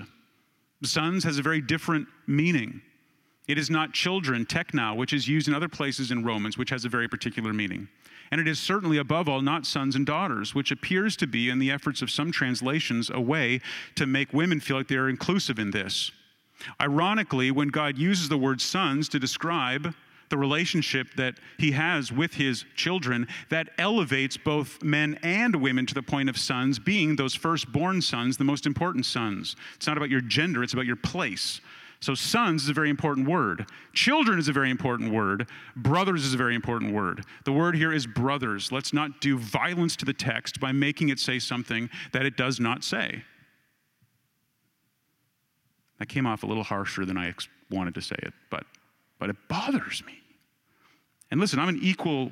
Sons 0.83 1.23
has 1.23 1.37
a 1.37 1.41
very 1.41 1.61
different 1.61 2.07
meaning. 2.27 2.81
It 3.49 3.57
is 3.57 3.71
not 3.71 3.93
children, 3.93 4.45
teknao, 4.45 4.95
which 4.95 5.11
is 5.11 5.27
used 5.27 5.47
in 5.47 5.55
other 5.55 5.67
places 5.67 6.11
in 6.11 6.23
Romans, 6.23 6.55
which 6.55 6.69
has 6.69 6.85
a 6.85 6.89
very 6.89 7.07
particular 7.07 7.51
meaning. 7.51 7.87
And 8.29 8.39
it 8.39 8.47
is 8.47 8.59
certainly, 8.59 8.99
above 8.99 9.27
all, 9.27 9.41
not 9.41 9.65
sons 9.65 9.95
and 9.95 10.05
daughters, 10.05 10.53
which 10.53 10.69
appears 10.69 11.15
to 11.15 11.25
be, 11.25 11.49
in 11.49 11.57
the 11.57 11.71
efforts 11.71 12.03
of 12.03 12.11
some 12.11 12.31
translations, 12.31 13.09
a 13.11 13.19
way 13.19 13.59
to 13.95 14.05
make 14.05 14.33
women 14.33 14.59
feel 14.59 14.77
like 14.77 14.87
they 14.87 14.97
are 14.97 15.09
inclusive 15.09 15.57
in 15.57 15.71
this. 15.71 16.11
Ironically, 16.79 17.49
when 17.49 17.69
God 17.69 17.97
uses 17.97 18.29
the 18.29 18.37
word 18.37 18.61
sons 18.61 19.09
to 19.09 19.19
describe 19.19 19.95
the 20.29 20.37
relationship 20.37 21.07
that 21.15 21.33
he 21.57 21.71
has 21.71 22.11
with 22.11 22.35
his 22.35 22.65
children, 22.75 23.27
that 23.49 23.69
elevates 23.79 24.37
both 24.37 24.83
men 24.83 25.17
and 25.23 25.55
women 25.55 25.87
to 25.87 25.95
the 25.95 26.03
point 26.03 26.29
of 26.29 26.37
sons 26.37 26.77
being 26.77 27.15
those 27.15 27.33
firstborn 27.33 27.99
sons, 27.99 28.37
the 28.37 28.43
most 28.43 28.67
important 28.67 29.07
sons. 29.07 29.55
It's 29.75 29.87
not 29.87 29.97
about 29.97 30.11
your 30.11 30.21
gender, 30.21 30.61
it's 30.61 30.73
about 30.73 30.85
your 30.85 30.97
place. 30.97 31.61
So, 32.01 32.15
sons 32.15 32.63
is 32.63 32.69
a 32.69 32.73
very 32.73 32.89
important 32.89 33.27
word. 33.27 33.65
Children 33.93 34.39
is 34.39 34.47
a 34.47 34.53
very 34.53 34.69
important 34.69 35.11
word. 35.11 35.49
Brothers 35.75 36.25
is 36.25 36.33
a 36.33 36.37
very 36.37 36.55
important 36.55 36.93
word. 36.93 37.25
The 37.43 37.51
word 37.51 37.75
here 37.75 37.91
is 37.91 38.07
brothers. 38.07 38.71
Let's 38.71 38.93
not 38.93 39.19
do 39.19 39.37
violence 39.37 39.97
to 39.97 40.05
the 40.05 40.13
text 40.13 40.61
by 40.61 40.71
making 40.71 41.09
it 41.09 41.19
say 41.19 41.39
something 41.39 41.89
that 42.13 42.25
it 42.25 42.37
does 42.37 42.57
not 42.59 42.85
say. 42.85 43.23
That 45.99 46.07
came 46.07 46.25
off 46.25 46.43
a 46.43 46.45
little 46.45 46.63
harsher 46.63 47.03
than 47.03 47.17
I 47.17 47.33
wanted 47.69 47.95
to 47.95 48.01
say 48.01 48.15
it, 48.19 48.33
but, 48.49 48.63
but 49.19 49.29
it 49.29 49.35
bothers 49.49 50.01
me. 50.05 50.13
And 51.31 51.41
listen, 51.41 51.59
I'm 51.59 51.67
an 51.67 51.79
equal 51.81 52.31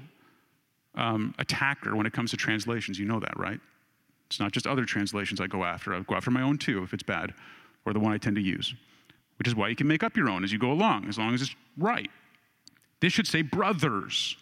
um, 0.96 1.36
attacker 1.40 1.94
when 1.94 2.06
it 2.06 2.14
comes 2.14 2.32
to 2.32 2.38
translations. 2.38 2.98
You 2.98 3.06
know 3.06 3.20
that, 3.20 3.38
right? 3.38 3.60
It's 4.28 4.40
not 4.40 4.54
just 4.54 4.66
other 4.66 4.86
translations 4.86 5.42
I 5.42 5.48
go 5.48 5.66
after. 5.66 5.94
I 5.94 6.00
go 6.00 6.16
after 6.16 6.32
my 6.32 6.42
own 6.42 6.58
too 6.58 6.84
if 6.84 6.94
it's 6.94 7.04
bad, 7.04 7.34
or 7.86 7.92
the 7.92 8.00
one 8.00 8.14
I 8.14 8.18
tend 8.18 8.38
to 8.38 8.42
use 8.42 8.74
which 9.38 9.48
is 9.48 9.56
why 9.56 9.70
you 9.70 9.76
can 9.76 9.88
make 9.88 10.04
up 10.04 10.18
your 10.18 10.30
own 10.30 10.44
as 10.44 10.52
you 10.52 10.60
go 10.60 10.72
along, 10.72 11.08
as 11.08 11.18
long 11.18 11.34
as 11.34 11.42
it's 11.42 11.56
right. 11.78 12.10
This 13.00 13.14
should 13.14 13.28
say 13.28 13.42
brothers. 13.42 14.36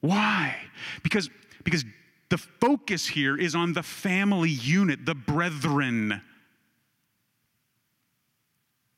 Why? 0.00 0.56
Because, 1.02 1.30
because 1.64 1.84
the 2.28 2.38
focus 2.38 3.06
here 3.06 3.38
is 3.38 3.54
on 3.54 3.72
the 3.72 3.82
family 3.82 4.50
unit, 4.50 5.06
the 5.06 5.14
brethren. 5.14 6.20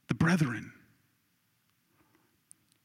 The 0.08 0.14
brethren. 0.14 0.72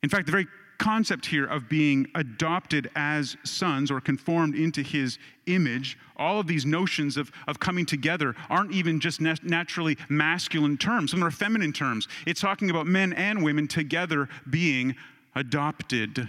In 0.02 0.10
fact, 0.10 0.26
the 0.26 0.32
very 0.34 0.48
concept 0.84 1.26
here 1.26 1.46
of 1.46 1.70
being 1.70 2.06
adopted 2.14 2.92
as 2.94 3.38
sons 3.46 3.90
or 3.90 4.02
conformed 4.02 4.54
into 4.54 4.82
his 4.82 5.18
image, 5.46 5.98
all 6.18 6.42
of 6.42 6.48
these 6.48 6.66
notions 6.66 7.16
of, 7.16 7.32
of 7.48 7.58
coming 7.58 7.86
together 7.86 8.36
aren't 8.50 8.74
even 8.74 9.00
just 9.00 9.22
naturally 9.22 9.98
masculine 10.10 10.78
terms, 10.78 11.12
some 11.12 11.24
are 11.24 11.32
feminine 11.32 11.72
terms. 11.72 12.10
It's 12.28 12.42
talking 12.42 12.70
about 12.70 12.86
men 12.86 13.14
and 13.14 13.42
women 13.42 13.66
together 13.66 14.28
being 14.50 14.96
adopted 15.36 16.28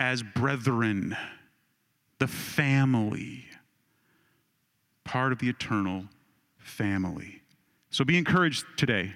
as 0.00 0.22
brethren, 0.22 1.14
the 2.20 2.26
family, 2.26 3.44
part 5.04 5.30
of 5.30 5.40
the 5.40 5.48
eternal 5.50 6.04
family. 6.56 7.42
So 7.90 8.02
be 8.02 8.16
encouraged 8.16 8.64
today. 8.78 9.12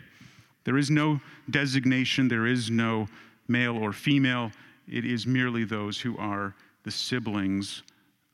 There 0.65 0.77
is 0.77 0.91
no 0.91 1.23
designation, 1.49 2.29
there 2.29 2.47
is 2.47 2.71
no 2.71 3.09
male 3.53 3.77
or 3.77 3.93
female. 3.93 4.51
It 4.89 5.05
is 5.05 5.27
merely 5.27 5.65
those 5.65 6.01
who 6.01 6.17
are 6.19 6.55
the 6.83 6.91
siblings 6.91 7.83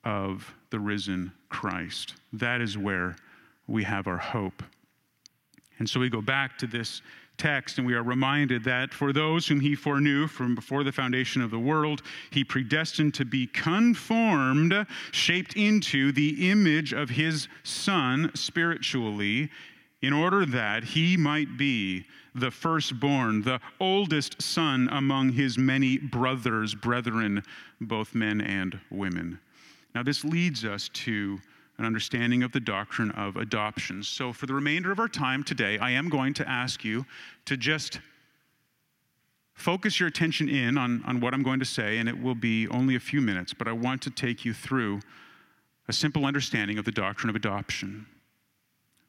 of 0.05 0.55
the 0.71 0.79
risen 0.79 1.33
Christ. 1.51 2.15
That 2.33 2.61
is 2.61 2.79
where 2.79 3.17
we 3.67 3.85
have 3.85 4.07
our 4.07 4.17
hope. 4.17 4.63
And 5.79 5.89
so 5.89 6.01
we 6.01 6.09
go 6.09 6.23
back 6.23 6.57
to 6.59 6.67
this 6.67 7.03
text 7.37 7.79
and 7.79 7.87
we 7.87 7.95
are 7.95 8.03
reminded 8.03 8.65
that 8.65 8.93
for 8.93 9.13
those 9.13 9.47
whom 9.47 9.61
he 9.61 9.75
foreknew 9.75 10.27
from 10.27 10.55
before 10.55 10.83
the 10.83 10.93
foundation 10.93 11.41
of 11.41 11.51
the 11.51 11.59
world, 11.59 12.03
he 12.31 12.43
predestined 12.43 13.15
to 13.15 13.25
be 13.25 13.47
conformed, 13.47 14.87
shaped 15.13 15.57
into 15.57 16.11
the 16.13 16.51
image 16.51 16.93
of 16.93 17.11
his 17.11 17.49
Son 17.63 18.31
spiritually, 18.35 19.51
in 20.01 20.13
order 20.13 20.47
that 20.47 20.85
he 20.85 21.17
might 21.17 21.57
be 21.57 22.07
the 22.35 22.51
firstborn, 22.51 23.43
the 23.43 23.61
oldest 23.81 24.41
son 24.41 24.89
among 24.93 25.33
his 25.33 25.59
many 25.59 25.99
brothers, 25.99 26.75
brethren, 26.75 27.43
both 27.81 28.15
men 28.15 28.41
and 28.41 28.79
women. 28.91 29.39
Now, 29.95 30.03
this 30.03 30.25
leads 30.25 30.65
us 30.65 30.89
to 30.91 31.39
an 31.79 31.85
understanding 31.85 32.43
of 32.43 32.53
the 32.53 32.61
doctrine 32.61 33.11
of 33.13 33.37
adoption. 33.37 34.03
So, 34.03 34.33
for 34.33 34.47
the 34.47 34.55
remainder 34.55 34.93
of 34.93 35.01
our 35.01 35.09
time 35.09 35.43
today, 35.43 35.79
I 35.79 35.91
am 35.91 36.09
going 36.09 36.35
to 36.35 36.49
ask 36.49 36.85
you 36.85 37.05
to 37.47 37.57
just 37.57 38.01
focus 39.55 39.99
your 39.99 40.09
attention 40.09 40.49
in 40.49 40.79
on, 40.79 41.03
on 41.05 41.21
what 41.21 41.35
I'm 41.35 41.43
going 41.43 41.59
to 41.59 41.65
say, 41.65 41.99
and 41.99 42.09
it 42.09 42.21
will 42.21 42.37
be 42.37 42.69
only 42.69 42.95
a 42.95 43.01
few 43.01 43.21
minutes, 43.21 43.53
but 43.53 43.67
I 43.67 43.73
want 43.73 44.03
to 44.03 44.11
take 44.11 44.45
you 44.45 44.55
through 44.55 45.01
a 45.89 45.93
simple 45.93 46.27
understanding 46.27 46.79
of 46.79 46.85
the 46.85 46.93
doctrine 46.93 47.31
of 47.31 47.35
adoption 47.35 48.07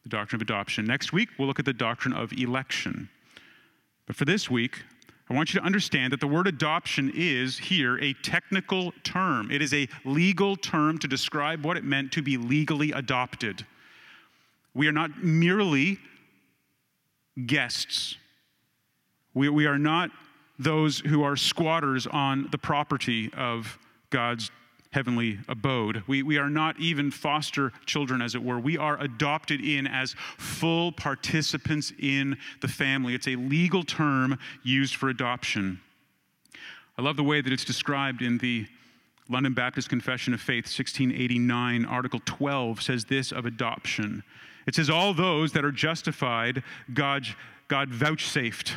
the 0.04 0.10
doctrine 0.10 0.38
of 0.38 0.42
adoption. 0.42 0.86
Next 0.86 1.14
week, 1.14 1.30
we'll 1.38 1.48
look 1.48 1.60
at 1.60 1.66
the 1.66 1.74
doctrine 1.74 2.14
of 2.14 2.32
election. 2.34 3.10
But 4.06 4.16
for 4.16 4.26
this 4.26 4.50
week, 4.50 4.84
I 5.30 5.36
want 5.36 5.54
you 5.54 5.60
to 5.60 5.66
understand 5.66 6.12
that 6.14 6.20
the 6.20 6.28
word 6.28 6.48
adoption 6.48 7.12
is 7.14 7.60
here 7.60 8.00
a 8.00 8.14
technical 8.14 8.92
term. 9.04 9.52
It 9.52 9.62
is 9.62 9.74
a 9.74 9.88
legal 10.04 10.56
term 10.56 10.98
to 11.00 11.08
describe 11.08 11.64
what 11.64 11.78
it 11.78 11.84
meant 11.84 12.12
to 12.14 12.24
be 12.24 12.38
legally 12.38 12.92
adopted. 12.92 13.66
We 14.74 14.88
are 14.88 14.92
not 14.92 15.24
merely 15.24 16.00
guests, 17.46 18.18
we, 19.34 19.48
we 19.50 19.68
are 19.68 19.78
not 19.78 20.10
those 20.58 21.00
who 21.00 21.24
are 21.24 21.36
squatters 21.38 22.06
on 22.08 22.50
the 22.52 22.58
property 22.58 23.32
of 23.34 23.78
God's 24.10 24.52
heavenly 24.92 25.40
abode. 25.48 26.04
We, 26.08 26.24
we 26.24 26.38
are 26.38 26.50
not 26.50 26.80
even 26.80 27.12
foster 27.12 27.72
children, 27.86 28.22
as 28.22 28.34
it 28.34 28.44
were. 28.44 28.60
We 28.60 28.78
are 28.78 29.00
adopted 29.00 29.62
in 29.62 29.86
as 29.86 30.16
full 30.38 30.92
participants 30.92 31.94
in 32.00 32.38
the 32.62 32.68
family. 32.68 33.14
It's 33.14 33.28
a 33.28 33.36
legal 33.36 33.84
term 33.84 34.40
used 34.64 34.96
for 34.96 35.10
adoption. 35.10 35.80
I 36.98 37.02
love 37.02 37.18
the 37.18 37.24
way 37.24 37.40
that 37.42 37.54
it's 37.54 37.66
described 37.66 38.22
in 38.22 38.40
the 38.40 38.66
London 39.30 39.54
Baptist 39.54 39.90
Confession 39.90 40.34
of 40.34 40.42
Faith, 40.42 40.66
1689, 40.66 41.86
Article 41.86 42.20
12 42.26 42.82
says 42.82 43.06
this 43.06 43.32
of 43.32 43.46
adoption. 43.46 44.24
It 44.66 44.74
says, 44.74 44.90
All 44.90 45.14
those 45.14 45.52
that 45.54 45.64
are 45.64 45.72
justified, 45.72 46.64
God, 46.94 47.28
God 47.68 47.90
vouchsafed, 47.90 48.74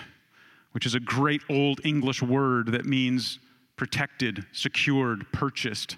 which 0.72 0.84
is 0.84 0.94
a 0.94 1.00
great 1.00 1.40
old 1.48 1.80
English 1.84 2.20
word 2.20 2.72
that 2.72 2.84
means 2.84 3.38
protected, 3.82 4.46
secured, 4.52 5.26
purchased. 5.32 5.96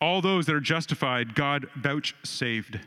All 0.00 0.22
those 0.22 0.46
that 0.46 0.54
are 0.54 0.58
justified, 0.58 1.34
God 1.34 1.66
vouchsafed 1.76 2.78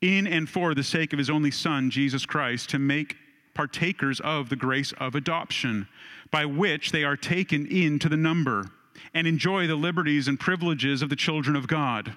in 0.00 0.26
and 0.26 0.48
for 0.48 0.74
the 0.74 0.82
sake 0.82 1.12
of 1.12 1.18
his 1.18 1.28
only 1.28 1.50
Son, 1.50 1.90
Jesus 1.90 2.24
Christ, 2.24 2.70
to 2.70 2.78
make 2.78 3.16
partakers 3.52 4.20
of 4.20 4.48
the 4.48 4.56
grace 4.56 4.92
of 4.92 5.14
adoption, 5.14 5.86
by 6.30 6.46
which 6.46 6.92
they 6.92 7.04
are 7.04 7.14
taken 7.14 7.66
into 7.66 8.08
the 8.08 8.16
number 8.16 8.64
and 9.12 9.26
enjoy 9.26 9.66
the 9.66 9.76
liberties 9.76 10.28
and 10.28 10.40
privileges 10.40 11.02
of 11.02 11.10
the 11.10 11.14
children 11.14 11.56
of 11.56 11.66
God. 11.66 12.14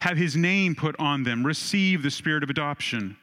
Have 0.00 0.18
his 0.18 0.36
name 0.36 0.74
put 0.74 0.94
on 0.98 1.22
them, 1.22 1.46
receive 1.46 2.02
the 2.02 2.10
spirit 2.10 2.42
of 2.42 2.50
adoption, 2.50 3.16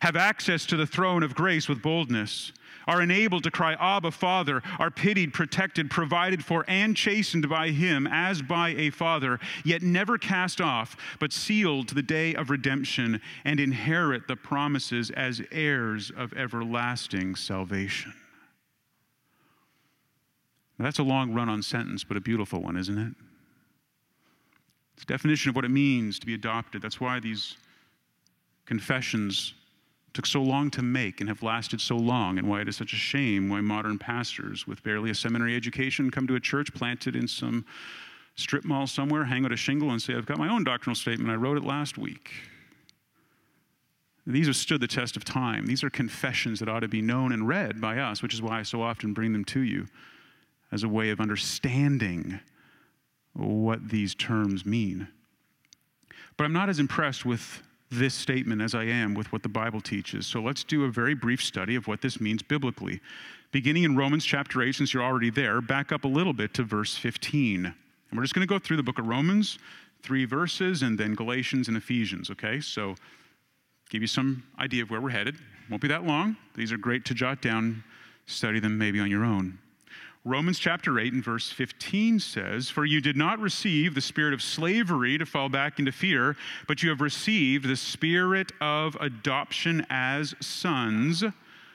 have 0.00 0.16
access 0.16 0.66
to 0.66 0.76
the 0.76 0.86
throne 0.86 1.22
of 1.22 1.34
grace 1.34 1.66
with 1.66 1.80
boldness 1.80 2.52
are 2.86 3.02
enabled 3.02 3.44
to 3.44 3.50
cry, 3.50 3.74
Abba, 3.74 4.10
Father, 4.10 4.62
are 4.78 4.90
pitied, 4.90 5.32
protected, 5.32 5.90
provided 5.90 6.44
for, 6.44 6.64
and 6.68 6.96
chastened 6.96 7.48
by 7.48 7.70
Him 7.70 8.06
as 8.10 8.42
by 8.42 8.70
a 8.70 8.90
Father, 8.90 9.38
yet 9.64 9.82
never 9.82 10.18
cast 10.18 10.60
off, 10.60 10.96
but 11.18 11.32
sealed 11.32 11.88
to 11.88 11.94
the 11.94 12.02
day 12.02 12.34
of 12.34 12.50
redemption, 12.50 13.20
and 13.44 13.60
inherit 13.60 14.28
the 14.28 14.36
promises 14.36 15.10
as 15.10 15.42
heirs 15.50 16.10
of 16.16 16.32
everlasting 16.34 17.34
salvation. 17.34 18.12
Now, 20.78 20.84
that's 20.86 20.98
a 20.98 21.04
long 21.04 21.32
run 21.32 21.48
on 21.48 21.62
sentence, 21.62 22.02
but 22.04 22.16
a 22.16 22.20
beautiful 22.20 22.60
one, 22.60 22.76
isn't 22.76 22.98
it? 22.98 23.14
It's 24.94 25.04
a 25.04 25.06
definition 25.06 25.50
of 25.50 25.56
what 25.56 25.64
it 25.64 25.70
means 25.70 26.18
to 26.18 26.26
be 26.26 26.34
adopted. 26.34 26.82
That's 26.82 27.00
why 27.00 27.20
these 27.20 27.56
confessions 28.66 29.54
took 30.14 30.26
so 30.26 30.42
long 30.42 30.70
to 30.70 30.82
make 30.82 31.20
and 31.20 31.28
have 31.28 31.42
lasted 31.42 31.80
so 31.80 31.96
long, 31.96 32.38
and 32.38 32.48
why 32.48 32.60
it 32.60 32.68
is 32.68 32.76
such 32.76 32.92
a 32.92 32.96
shame 32.96 33.48
why 33.48 33.60
modern 33.60 33.98
pastors 33.98 34.66
with 34.66 34.82
barely 34.82 35.10
a 35.10 35.14
seminary 35.14 35.56
education 35.56 36.10
come 36.10 36.26
to 36.26 36.34
a 36.34 36.40
church 36.40 36.72
planted 36.74 37.16
in 37.16 37.26
some 37.26 37.64
strip 38.36 38.64
mall 38.64 38.86
somewhere, 38.86 39.24
hang 39.24 39.44
out 39.44 39.52
a 39.52 39.56
shingle, 39.56 39.90
and 39.90 40.00
say, 40.00 40.14
I've 40.14 40.26
got 40.26 40.38
my 40.38 40.48
own 40.48 40.64
doctrinal 40.64 40.94
statement. 40.94 41.30
I 41.30 41.36
wrote 41.36 41.56
it 41.56 41.64
last 41.64 41.98
week. 41.98 42.30
These 44.26 44.46
have 44.46 44.56
stood 44.56 44.80
the 44.80 44.86
test 44.86 45.16
of 45.16 45.24
time. 45.24 45.66
These 45.66 45.82
are 45.82 45.90
confessions 45.90 46.60
that 46.60 46.68
ought 46.68 46.80
to 46.80 46.88
be 46.88 47.02
known 47.02 47.32
and 47.32 47.48
read 47.48 47.80
by 47.80 47.98
us, 47.98 48.22
which 48.22 48.34
is 48.34 48.40
why 48.40 48.60
I 48.60 48.62
so 48.62 48.82
often 48.82 49.12
bring 49.12 49.32
them 49.32 49.44
to 49.46 49.60
you 49.60 49.86
as 50.70 50.84
a 50.84 50.88
way 50.88 51.10
of 51.10 51.20
understanding 51.20 52.38
what 53.32 53.88
these 53.88 54.14
terms 54.14 54.64
mean. 54.64 55.08
But 56.36 56.44
I'm 56.44 56.52
not 56.52 56.68
as 56.68 56.78
impressed 56.78 57.24
with 57.24 57.62
this 57.92 58.14
statement 58.14 58.62
as 58.62 58.74
I 58.74 58.84
am 58.84 59.14
with 59.14 59.32
what 59.32 59.42
the 59.42 59.48
Bible 59.48 59.80
teaches. 59.80 60.26
So 60.26 60.40
let's 60.40 60.64
do 60.64 60.84
a 60.84 60.88
very 60.88 61.14
brief 61.14 61.42
study 61.42 61.74
of 61.76 61.86
what 61.86 62.00
this 62.00 62.20
means 62.20 62.42
biblically. 62.42 63.00
Beginning 63.52 63.84
in 63.84 63.96
Romans 63.96 64.24
chapter 64.24 64.62
8, 64.62 64.74
since 64.74 64.94
you're 64.94 65.02
already 65.02 65.30
there, 65.30 65.60
back 65.60 65.92
up 65.92 66.04
a 66.04 66.08
little 66.08 66.32
bit 66.32 66.54
to 66.54 66.62
verse 66.62 66.96
15. 66.96 67.66
And 67.66 67.74
we're 68.12 68.22
just 68.22 68.34
going 68.34 68.46
to 68.46 68.52
go 68.52 68.58
through 68.58 68.78
the 68.78 68.82
book 68.82 68.98
of 68.98 69.06
Romans, 69.06 69.58
three 70.02 70.24
verses, 70.24 70.82
and 70.82 70.98
then 70.98 71.14
Galatians 71.14 71.68
and 71.68 71.76
Ephesians, 71.76 72.30
okay? 72.30 72.60
So 72.60 72.94
give 73.90 74.00
you 74.00 74.08
some 74.08 74.42
idea 74.58 74.82
of 74.82 74.90
where 74.90 75.00
we're 75.00 75.10
headed. 75.10 75.36
Won't 75.70 75.82
be 75.82 75.88
that 75.88 76.04
long. 76.04 76.36
These 76.54 76.72
are 76.72 76.78
great 76.78 77.04
to 77.06 77.14
jot 77.14 77.42
down, 77.42 77.84
study 78.26 78.58
them 78.58 78.78
maybe 78.78 79.00
on 79.00 79.10
your 79.10 79.24
own. 79.24 79.58
Romans 80.24 80.60
chapter 80.60 81.00
8 81.00 81.14
and 81.14 81.24
verse 81.24 81.50
15 81.50 82.20
says, 82.20 82.68
For 82.68 82.84
you 82.84 83.00
did 83.00 83.16
not 83.16 83.40
receive 83.40 83.94
the 83.94 84.00
spirit 84.00 84.32
of 84.32 84.40
slavery 84.40 85.18
to 85.18 85.26
fall 85.26 85.48
back 85.48 85.80
into 85.80 85.90
fear, 85.90 86.36
but 86.68 86.82
you 86.82 86.90
have 86.90 87.00
received 87.00 87.66
the 87.66 87.74
spirit 87.74 88.52
of 88.60 88.96
adoption 89.00 89.84
as 89.90 90.34
sons, 90.40 91.24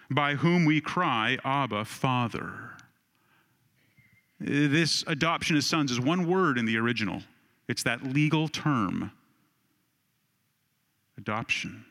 by 0.09 0.35
whom 0.35 0.63
we 0.63 0.79
cry, 0.79 1.37
Abba, 1.43 1.83
Father. 1.83 2.71
This 4.39 5.03
adoption 5.07 5.57
as 5.57 5.65
sons 5.65 5.91
is 5.91 5.99
one 5.99 6.25
word 6.25 6.57
in 6.57 6.65
the 6.65 6.77
original, 6.77 7.23
it's 7.67 7.83
that 7.83 8.03
legal 8.03 8.47
term 8.47 9.11
adoption. 11.17 11.83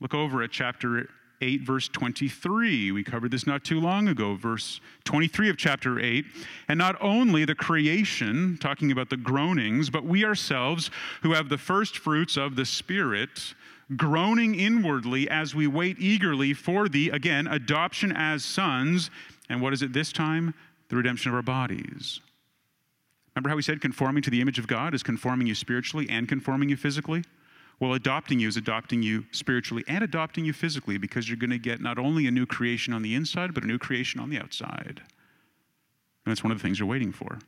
Look 0.00 0.12
over 0.12 0.42
at 0.42 0.50
chapter 0.50 1.08
8, 1.44 1.60
verse 1.60 1.88
23. 1.88 2.90
We 2.90 3.04
covered 3.04 3.30
this 3.30 3.46
not 3.46 3.64
too 3.64 3.78
long 3.78 4.08
ago, 4.08 4.34
verse 4.34 4.80
23 5.04 5.50
of 5.50 5.56
chapter 5.58 6.00
8. 6.00 6.24
And 6.68 6.78
not 6.78 6.96
only 7.02 7.44
the 7.44 7.54
creation, 7.54 8.56
talking 8.60 8.90
about 8.90 9.10
the 9.10 9.16
groanings, 9.18 9.90
but 9.90 10.04
we 10.04 10.24
ourselves 10.24 10.90
who 11.22 11.32
have 11.32 11.50
the 11.50 11.58
first 11.58 11.98
fruits 11.98 12.38
of 12.38 12.56
the 12.56 12.64
Spirit, 12.64 13.54
groaning 13.94 14.54
inwardly 14.54 15.28
as 15.28 15.54
we 15.54 15.66
wait 15.66 15.96
eagerly 16.00 16.54
for 16.54 16.88
the, 16.88 17.10
again, 17.10 17.46
adoption 17.46 18.10
as 18.10 18.42
sons. 18.42 19.10
And 19.50 19.60
what 19.60 19.74
is 19.74 19.82
it 19.82 19.92
this 19.92 20.12
time? 20.12 20.54
The 20.88 20.96
redemption 20.96 21.30
of 21.30 21.34
our 21.34 21.42
bodies. 21.42 22.20
Remember 23.34 23.50
how 23.50 23.56
we 23.56 23.62
said 23.62 23.82
conforming 23.82 24.22
to 24.22 24.30
the 24.30 24.40
image 24.40 24.58
of 24.58 24.66
God 24.66 24.94
is 24.94 25.02
conforming 25.02 25.46
you 25.46 25.54
spiritually 25.54 26.06
and 26.08 26.26
conforming 26.26 26.70
you 26.70 26.76
physically? 26.76 27.22
Well, 27.80 27.94
adopting 27.94 28.38
you 28.38 28.48
is 28.48 28.56
adopting 28.56 29.02
you 29.02 29.26
spiritually 29.32 29.84
and 29.88 30.04
adopting 30.04 30.44
you 30.44 30.52
physically 30.52 30.96
because 30.96 31.28
you're 31.28 31.36
going 31.36 31.50
to 31.50 31.58
get 31.58 31.80
not 31.80 31.98
only 31.98 32.26
a 32.26 32.30
new 32.30 32.46
creation 32.46 32.94
on 32.94 33.02
the 33.02 33.14
inside, 33.14 33.52
but 33.52 33.64
a 33.64 33.66
new 33.66 33.78
creation 33.78 34.20
on 34.20 34.30
the 34.30 34.38
outside. 34.38 35.02
And 36.24 36.32
that's 36.32 36.42
one 36.42 36.52
of 36.52 36.58
the 36.58 36.62
things 36.62 36.78
you're 36.78 36.88
waiting 36.88 37.12
for. 37.12 37.38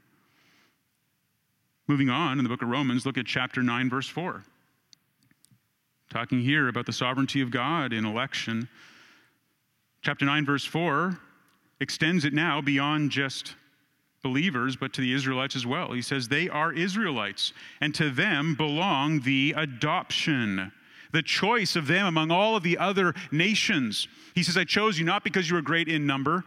Moving 1.86 2.10
on 2.10 2.38
in 2.38 2.42
the 2.42 2.48
book 2.48 2.62
of 2.62 2.68
Romans, 2.68 3.06
look 3.06 3.16
at 3.16 3.26
chapter 3.26 3.62
9, 3.62 3.88
verse 3.88 4.08
4. 4.08 4.42
Talking 6.10 6.40
here 6.40 6.68
about 6.68 6.86
the 6.86 6.92
sovereignty 6.92 7.40
of 7.40 7.50
God 7.50 7.92
in 7.92 8.04
election. 8.04 8.68
Chapter 10.02 10.24
9, 10.24 10.44
verse 10.44 10.64
4 10.64 11.18
extends 11.80 12.24
it 12.24 12.32
now 12.32 12.60
beyond 12.60 13.10
just 13.10 13.54
believers, 14.26 14.74
but 14.74 14.92
to 14.92 15.00
the 15.00 15.12
Israelites 15.12 15.54
as 15.54 15.64
well. 15.64 15.92
He 15.92 16.02
says, 16.02 16.26
They 16.26 16.48
are 16.48 16.72
Israelites, 16.72 17.52
and 17.80 17.94
to 17.94 18.10
them 18.10 18.56
belong 18.56 19.20
the 19.20 19.54
adoption, 19.56 20.72
the 21.12 21.22
choice 21.22 21.76
of 21.76 21.86
them 21.86 22.06
among 22.06 22.32
all 22.32 22.56
of 22.56 22.64
the 22.64 22.76
other 22.76 23.14
nations. 23.30 24.08
He 24.34 24.42
says, 24.42 24.56
I 24.56 24.64
chose 24.64 24.98
you 24.98 25.04
not 25.04 25.22
because 25.22 25.48
you 25.48 25.54
were 25.54 25.62
great 25.62 25.86
in 25.86 26.06
number. 26.06 26.42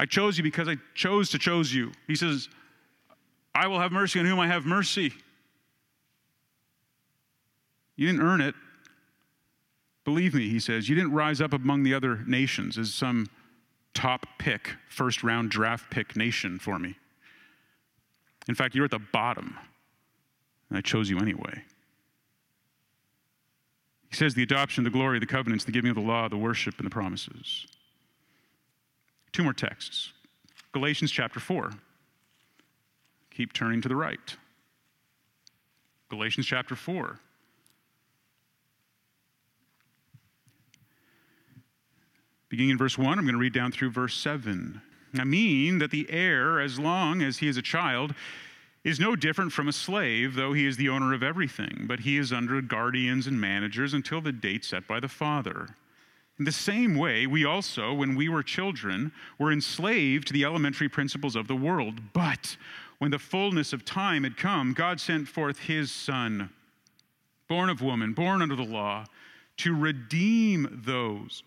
I 0.00 0.06
chose 0.06 0.38
you 0.38 0.42
because 0.42 0.68
I 0.68 0.76
chose 0.94 1.28
to 1.30 1.38
chose 1.38 1.74
you. 1.74 1.92
He 2.06 2.16
says, 2.16 2.48
I 3.54 3.66
will 3.66 3.80
have 3.80 3.92
mercy 3.92 4.18
on 4.18 4.24
whom 4.24 4.40
I 4.40 4.46
have 4.46 4.64
mercy. 4.64 5.12
You 7.96 8.06
didn't 8.06 8.22
earn 8.22 8.40
it. 8.40 8.54
Believe 10.04 10.32
me, 10.32 10.48
he 10.48 10.60
says, 10.60 10.88
you 10.88 10.94
didn't 10.94 11.12
rise 11.12 11.42
up 11.42 11.52
among 11.52 11.82
the 11.82 11.92
other 11.92 12.24
nations 12.26 12.78
as 12.78 12.94
some 12.94 13.28
top 13.98 14.26
pick, 14.38 14.76
first 14.88 15.24
round 15.24 15.50
draft 15.50 15.90
pick 15.90 16.14
nation 16.14 16.60
for 16.60 16.78
me. 16.78 16.94
In 18.46 18.54
fact, 18.54 18.76
you're 18.76 18.84
at 18.84 18.92
the 18.92 19.00
bottom, 19.00 19.58
and 20.68 20.78
I 20.78 20.80
chose 20.80 21.10
you 21.10 21.18
anyway. 21.18 21.64
He 24.08 24.14
says 24.14 24.34
the 24.34 24.44
adoption, 24.44 24.84
the 24.84 24.90
glory, 24.90 25.18
the 25.18 25.26
covenants, 25.26 25.64
the 25.64 25.72
giving 25.72 25.90
of 25.90 25.96
the 25.96 26.02
law, 26.02 26.28
the 26.28 26.36
worship, 26.36 26.78
and 26.78 26.86
the 26.86 26.90
promises. 26.90 27.66
Two 29.32 29.42
more 29.42 29.52
texts 29.52 30.12
Galatians 30.72 31.10
chapter 31.10 31.40
4. 31.40 31.72
Keep 33.32 33.52
turning 33.52 33.82
to 33.82 33.88
the 33.88 33.96
right. 33.96 34.36
Galatians 36.08 36.46
chapter 36.46 36.76
4. 36.76 37.18
Beginning 42.48 42.70
in 42.70 42.78
verse 42.78 42.96
1, 42.96 43.18
I'm 43.18 43.24
going 43.24 43.34
to 43.34 43.40
read 43.40 43.52
down 43.52 43.72
through 43.72 43.90
verse 43.90 44.16
7. 44.16 44.80
I 45.18 45.24
mean 45.24 45.78
that 45.78 45.90
the 45.90 46.06
heir, 46.10 46.60
as 46.60 46.78
long 46.78 47.22
as 47.22 47.38
he 47.38 47.48
is 47.48 47.56
a 47.56 47.62
child, 47.62 48.14
is 48.84 49.00
no 49.00 49.16
different 49.16 49.52
from 49.52 49.68
a 49.68 49.72
slave, 49.72 50.34
though 50.34 50.52
he 50.52 50.66
is 50.66 50.76
the 50.76 50.88
owner 50.88 51.12
of 51.12 51.22
everything, 51.22 51.84
but 51.86 52.00
he 52.00 52.16
is 52.16 52.32
under 52.32 52.60
guardians 52.62 53.26
and 53.26 53.40
managers 53.40 53.92
until 53.92 54.20
the 54.20 54.32
date 54.32 54.64
set 54.64 54.86
by 54.86 55.00
the 55.00 55.08
father. 55.08 55.68
In 56.38 56.44
the 56.44 56.52
same 56.52 56.96
way, 56.96 57.26
we 57.26 57.44
also, 57.44 57.92
when 57.92 58.14
we 58.14 58.28
were 58.28 58.42
children, 58.42 59.12
were 59.38 59.52
enslaved 59.52 60.28
to 60.28 60.32
the 60.32 60.44
elementary 60.44 60.88
principles 60.88 61.34
of 61.34 61.48
the 61.48 61.56
world. 61.56 62.00
But 62.12 62.56
when 62.98 63.10
the 63.10 63.18
fullness 63.18 63.72
of 63.72 63.84
time 63.84 64.22
had 64.22 64.36
come, 64.36 64.72
God 64.72 65.00
sent 65.00 65.26
forth 65.26 65.58
his 65.58 65.90
Son, 65.90 66.50
born 67.48 67.68
of 67.68 67.82
woman, 67.82 68.12
born 68.12 68.40
under 68.40 68.56
the 68.56 68.62
law, 68.62 69.06
to 69.58 69.74
redeem 69.74 70.82
those 70.84 71.42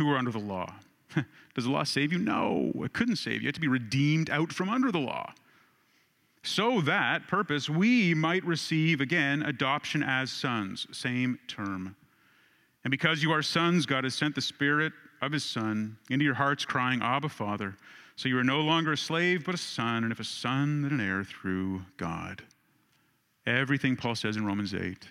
who 0.00 0.10
are 0.10 0.18
under 0.18 0.30
the 0.30 0.38
law. 0.38 0.74
Does 1.54 1.64
the 1.64 1.70
law 1.70 1.84
save 1.84 2.12
you? 2.12 2.18
No, 2.18 2.72
it 2.76 2.92
couldn't 2.92 3.16
save 3.16 3.36
you. 3.36 3.40
You 3.40 3.46
have 3.48 3.54
to 3.54 3.60
be 3.60 3.68
redeemed 3.68 4.30
out 4.30 4.52
from 4.52 4.68
under 4.68 4.90
the 4.90 4.98
law. 4.98 5.32
So 6.42 6.80
that 6.82 7.28
purpose 7.28 7.68
we 7.68 8.14
might 8.14 8.44
receive 8.44 9.00
again 9.00 9.42
adoption 9.42 10.02
as 10.02 10.30
sons, 10.30 10.86
same 10.90 11.38
term. 11.48 11.96
And 12.82 12.90
because 12.90 13.22
you 13.22 13.30
are 13.30 13.42
sons, 13.42 13.84
God 13.84 14.04
has 14.04 14.14
sent 14.14 14.34
the 14.34 14.40
Spirit 14.40 14.92
of 15.20 15.32
his 15.32 15.44
Son 15.44 15.98
into 16.08 16.24
your 16.24 16.34
hearts, 16.34 16.64
crying, 16.64 17.02
Abba, 17.02 17.28
Father. 17.28 17.76
So 18.16 18.28
you 18.28 18.38
are 18.38 18.44
no 18.44 18.60
longer 18.60 18.92
a 18.92 18.96
slave, 18.96 19.44
but 19.44 19.54
a 19.54 19.58
son, 19.58 20.02
and 20.02 20.12
if 20.12 20.20
a 20.20 20.24
son, 20.24 20.82
then 20.82 20.92
an 20.92 21.00
heir 21.00 21.24
through 21.24 21.82
God. 21.96 22.42
Everything 23.46 23.96
Paul 23.96 24.14
says 24.14 24.36
in 24.36 24.44
Romans 24.44 24.74
8. 24.74 25.08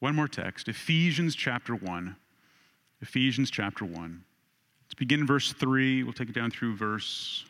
One 0.00 0.14
more 0.14 0.28
text 0.28 0.68
Ephesians 0.68 1.34
chapter 1.34 1.74
1. 1.74 2.16
Ephesians 3.00 3.50
chapter 3.50 3.84
1. 3.84 3.94
Let's 3.94 4.94
begin 4.94 5.26
verse 5.26 5.52
3. 5.52 6.02
We'll 6.02 6.12
take 6.12 6.28
it 6.28 6.34
down 6.34 6.50
through 6.50 6.76
verse. 6.76 7.44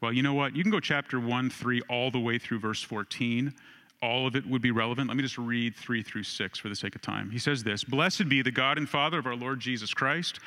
Well, 0.00 0.12
you 0.12 0.22
know 0.22 0.34
what? 0.34 0.54
You 0.54 0.62
can 0.62 0.70
go 0.70 0.80
chapter 0.80 1.18
1, 1.18 1.50
3, 1.50 1.82
all 1.88 2.10
the 2.10 2.20
way 2.20 2.38
through 2.38 2.60
verse 2.60 2.82
14 2.82 3.54
all 4.02 4.26
of 4.26 4.36
it 4.36 4.46
would 4.46 4.62
be 4.62 4.70
relevant. 4.70 5.08
Let 5.08 5.16
me 5.16 5.22
just 5.22 5.38
read 5.38 5.74
three 5.74 6.02
through 6.02 6.22
six 6.22 6.58
for 6.58 6.68
the 6.68 6.76
sake 6.76 6.94
of 6.94 7.02
time. 7.02 7.30
He 7.30 7.38
says 7.38 7.64
this 7.64 7.84
Blessed 7.84 8.28
be 8.28 8.42
the 8.42 8.50
God 8.50 8.78
and 8.78 8.88
Father 8.88 9.18
of 9.18 9.26
our 9.26 9.36
Lord 9.36 9.60
Jesus 9.60 9.92
Christ, 9.92 10.40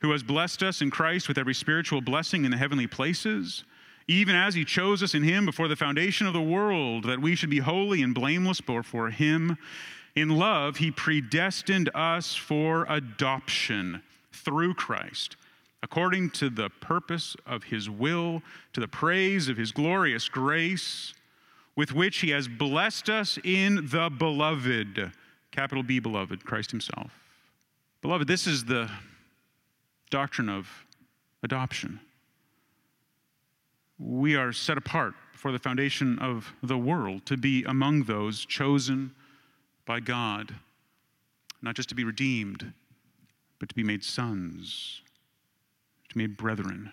who 0.00 0.10
has 0.12 0.22
blessed 0.22 0.62
us 0.62 0.82
in 0.82 0.90
Christ 0.90 1.28
with 1.28 1.38
every 1.38 1.54
spiritual 1.54 2.00
blessing 2.00 2.44
in 2.44 2.50
the 2.50 2.56
heavenly 2.56 2.86
places, 2.86 3.64
even 4.08 4.34
as 4.34 4.54
he 4.54 4.64
chose 4.64 5.02
us 5.02 5.14
in 5.14 5.22
him 5.22 5.46
before 5.46 5.68
the 5.68 5.76
foundation 5.76 6.26
of 6.26 6.32
the 6.32 6.40
world, 6.40 7.04
that 7.04 7.20
we 7.20 7.34
should 7.34 7.50
be 7.50 7.58
holy 7.58 8.02
and 8.02 8.14
blameless 8.14 8.60
before 8.60 9.10
him. 9.10 9.56
In 10.16 10.30
love, 10.30 10.78
he 10.78 10.90
predestined 10.90 11.90
us 11.94 12.34
for 12.34 12.86
adoption 12.88 14.02
through 14.32 14.74
Christ 14.74 15.36
according 15.82 16.30
to 16.30 16.50
the 16.50 16.68
purpose 16.80 17.36
of 17.46 17.62
his 17.62 17.88
will, 17.88 18.42
to 18.72 18.80
the 18.80 18.88
praise 18.88 19.48
of 19.48 19.56
his 19.56 19.70
glorious 19.70 20.28
grace 20.28 21.14
with 21.76 21.92
which 21.92 22.18
he 22.18 22.30
has 22.30 22.48
blessed 22.48 23.08
us 23.08 23.38
in 23.44 23.86
the 23.90 24.10
beloved, 24.10 25.12
capital 25.52 25.84
B, 25.84 26.00
beloved, 26.00 26.44
Christ 26.44 26.72
himself. 26.72 27.12
Beloved, 28.00 28.26
this 28.26 28.48
is 28.48 28.64
the 28.64 28.90
doctrine 30.10 30.48
of 30.48 30.68
adoption. 31.42 32.00
We 33.98 34.34
are 34.34 34.52
set 34.52 34.78
apart 34.78 35.14
for 35.34 35.52
the 35.52 35.58
foundation 35.60 36.18
of 36.18 36.52
the 36.64 36.78
world 36.78 37.26
to 37.26 37.36
be 37.36 37.62
among 37.64 38.04
those 38.04 38.44
chosen 38.44 39.14
by 39.86 40.00
God, 40.00 40.54
not 41.62 41.74
just 41.74 41.88
to 41.88 41.94
be 41.94 42.04
redeemed, 42.04 42.72
but 43.58 43.68
to 43.68 43.74
be 43.74 43.82
made 43.82 44.04
sons, 44.04 45.00
to 46.08 46.14
be 46.14 46.26
made 46.26 46.36
brethren. 46.36 46.92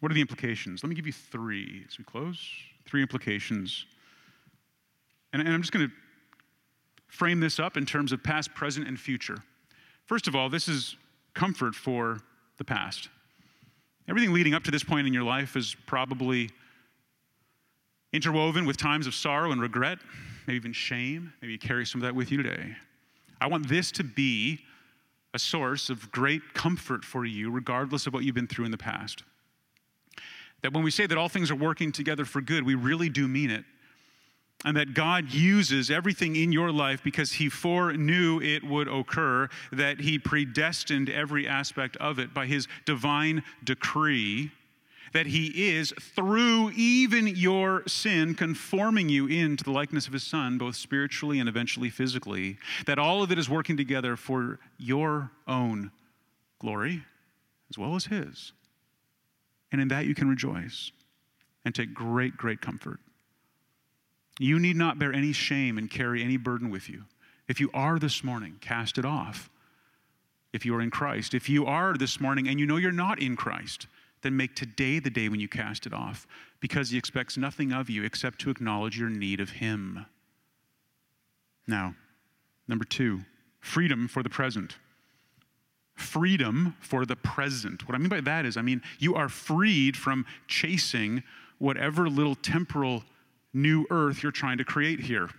What 0.00 0.10
are 0.10 0.14
the 0.14 0.20
implications? 0.20 0.82
Let 0.82 0.90
me 0.90 0.96
give 0.96 1.06
you 1.06 1.12
three 1.12 1.84
as 1.88 1.98
we 1.98 2.04
close 2.04 2.38
three 2.86 3.02
implications. 3.02 3.84
And, 5.32 5.42
and 5.42 5.52
I'm 5.52 5.60
just 5.60 5.72
going 5.72 5.86
to 5.88 5.92
frame 7.08 7.40
this 7.40 7.58
up 7.58 7.76
in 7.76 7.84
terms 7.84 8.12
of 8.12 8.22
past, 8.22 8.54
present, 8.54 8.86
and 8.86 8.98
future. 8.98 9.38
First 10.06 10.28
of 10.28 10.36
all, 10.36 10.48
this 10.48 10.68
is 10.68 10.96
comfort 11.34 11.74
for 11.74 12.20
the 12.58 12.64
past. 12.64 13.08
Everything 14.08 14.32
leading 14.32 14.54
up 14.54 14.62
to 14.64 14.70
this 14.70 14.84
point 14.84 15.06
in 15.06 15.12
your 15.12 15.24
life 15.24 15.56
is 15.56 15.74
probably 15.86 16.50
interwoven 18.12 18.64
with 18.64 18.76
times 18.76 19.06
of 19.06 19.14
sorrow 19.14 19.50
and 19.50 19.60
regret, 19.60 19.98
maybe 20.46 20.56
even 20.56 20.72
shame. 20.72 21.32
Maybe 21.40 21.52
you 21.52 21.58
carry 21.58 21.86
some 21.86 22.00
of 22.00 22.06
that 22.06 22.14
with 22.14 22.30
you 22.30 22.42
today. 22.42 22.76
I 23.40 23.46
want 23.48 23.68
this 23.68 23.90
to 23.92 24.04
be 24.04 24.60
a 25.34 25.38
source 25.38 25.90
of 25.90 26.10
great 26.10 26.54
comfort 26.54 27.04
for 27.04 27.24
you, 27.24 27.50
regardless 27.50 28.06
of 28.06 28.14
what 28.14 28.24
you've 28.24 28.34
been 28.34 28.46
through 28.46 28.64
in 28.64 28.70
the 28.70 28.78
past. 28.78 29.22
That 30.62 30.72
when 30.72 30.82
we 30.82 30.90
say 30.90 31.06
that 31.06 31.18
all 31.18 31.28
things 31.28 31.50
are 31.50 31.56
working 31.56 31.92
together 31.92 32.24
for 32.24 32.40
good, 32.40 32.64
we 32.64 32.74
really 32.74 33.08
do 33.08 33.28
mean 33.28 33.50
it. 33.50 33.64
And 34.64 34.76
that 34.78 34.94
God 34.94 35.32
uses 35.32 35.90
everything 35.90 36.34
in 36.34 36.50
your 36.50 36.72
life 36.72 37.02
because 37.04 37.32
He 37.32 37.50
foreknew 37.50 38.40
it 38.40 38.64
would 38.64 38.88
occur, 38.88 39.50
that 39.70 40.00
He 40.00 40.18
predestined 40.18 41.10
every 41.10 41.46
aspect 41.46 41.96
of 41.98 42.18
it 42.18 42.32
by 42.32 42.46
His 42.46 42.66
divine 42.86 43.42
decree, 43.62 44.50
that 45.12 45.26
He 45.26 45.70
is, 45.70 45.92
through 46.14 46.72
even 46.76 47.26
your 47.26 47.82
sin, 47.86 48.34
conforming 48.34 49.08
you 49.08 49.26
into 49.26 49.64
the 49.64 49.70
likeness 49.70 50.06
of 50.06 50.12
His 50.12 50.24
Son, 50.24 50.58
both 50.58 50.76
spiritually 50.76 51.38
and 51.38 51.48
eventually 51.48 51.90
physically, 51.90 52.58
that 52.86 52.98
all 52.98 53.22
of 53.22 53.30
it 53.30 53.38
is 53.38 53.48
working 53.48 53.76
together 53.76 54.16
for 54.16 54.58
your 54.78 55.30
own 55.46 55.90
glory 56.58 57.02
as 57.70 57.78
well 57.78 57.94
as 57.94 58.06
His. 58.06 58.52
And 59.72 59.80
in 59.80 59.88
that 59.88 60.06
you 60.06 60.14
can 60.14 60.28
rejoice 60.28 60.92
and 61.64 61.74
take 61.74 61.92
great, 61.92 62.36
great 62.36 62.60
comfort. 62.60 63.00
You 64.38 64.58
need 64.58 64.76
not 64.76 64.98
bear 64.98 65.12
any 65.12 65.32
shame 65.32 65.78
and 65.78 65.90
carry 65.90 66.22
any 66.22 66.36
burden 66.36 66.70
with 66.70 66.88
you. 66.88 67.04
If 67.48 67.60
you 67.60 67.70
are 67.72 67.98
this 67.98 68.22
morning, 68.22 68.56
cast 68.60 68.98
it 68.98 69.04
off. 69.04 69.50
If 70.52 70.64
you 70.64 70.74
are 70.74 70.80
in 70.80 70.90
Christ, 70.90 71.34
if 71.34 71.48
you 71.48 71.66
are 71.66 71.94
this 71.94 72.20
morning 72.20 72.48
and 72.48 72.58
you 72.58 72.66
know 72.66 72.76
you're 72.76 72.92
not 72.92 73.20
in 73.20 73.36
Christ, 73.36 73.86
then 74.26 74.36
make 74.36 74.54
today 74.54 74.98
the 74.98 75.10
day 75.10 75.28
when 75.28 75.40
you 75.40 75.48
cast 75.48 75.86
it 75.86 75.94
off 75.94 76.26
because 76.60 76.90
he 76.90 76.98
expects 76.98 77.36
nothing 77.36 77.72
of 77.72 77.88
you 77.88 78.04
except 78.04 78.40
to 78.40 78.50
acknowledge 78.50 78.98
your 78.98 79.08
need 79.08 79.40
of 79.40 79.50
him. 79.50 80.04
Now, 81.66 81.94
number 82.68 82.84
two, 82.84 83.20
freedom 83.60 84.08
for 84.08 84.22
the 84.22 84.30
present 84.30 84.76
freedom 85.96 86.76
for 86.78 87.06
the 87.06 87.16
present. 87.16 87.88
What 87.88 87.94
I 87.94 87.98
mean 87.98 88.10
by 88.10 88.20
that 88.20 88.44
is, 88.44 88.56
I 88.56 88.62
mean, 88.62 88.82
you 88.98 89.14
are 89.14 89.28
freed 89.28 89.96
from 89.96 90.26
chasing 90.46 91.22
whatever 91.58 92.08
little 92.08 92.34
temporal 92.34 93.02
new 93.54 93.86
earth 93.90 94.22
you're 94.22 94.30
trying 94.30 94.58
to 94.58 94.64
create 94.64 95.00
here. 95.00 95.30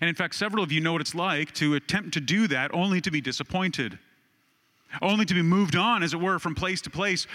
And 0.00 0.08
in 0.08 0.14
fact, 0.14 0.34
several 0.34 0.64
of 0.64 0.72
you 0.72 0.80
know 0.80 0.92
what 0.92 1.00
it's 1.00 1.14
like 1.14 1.52
to 1.54 1.74
attempt 1.74 2.14
to 2.14 2.20
do 2.20 2.46
that 2.48 2.74
only 2.74 3.00
to 3.02 3.10
be 3.10 3.20
disappointed, 3.20 3.98
only 5.00 5.24
to 5.24 5.34
be 5.34 5.42
moved 5.42 5.76
on, 5.76 6.02
as 6.02 6.12
it 6.12 6.20
were, 6.20 6.38
from 6.38 6.54
place 6.54 6.82
to 6.82 6.90
place 6.90 7.26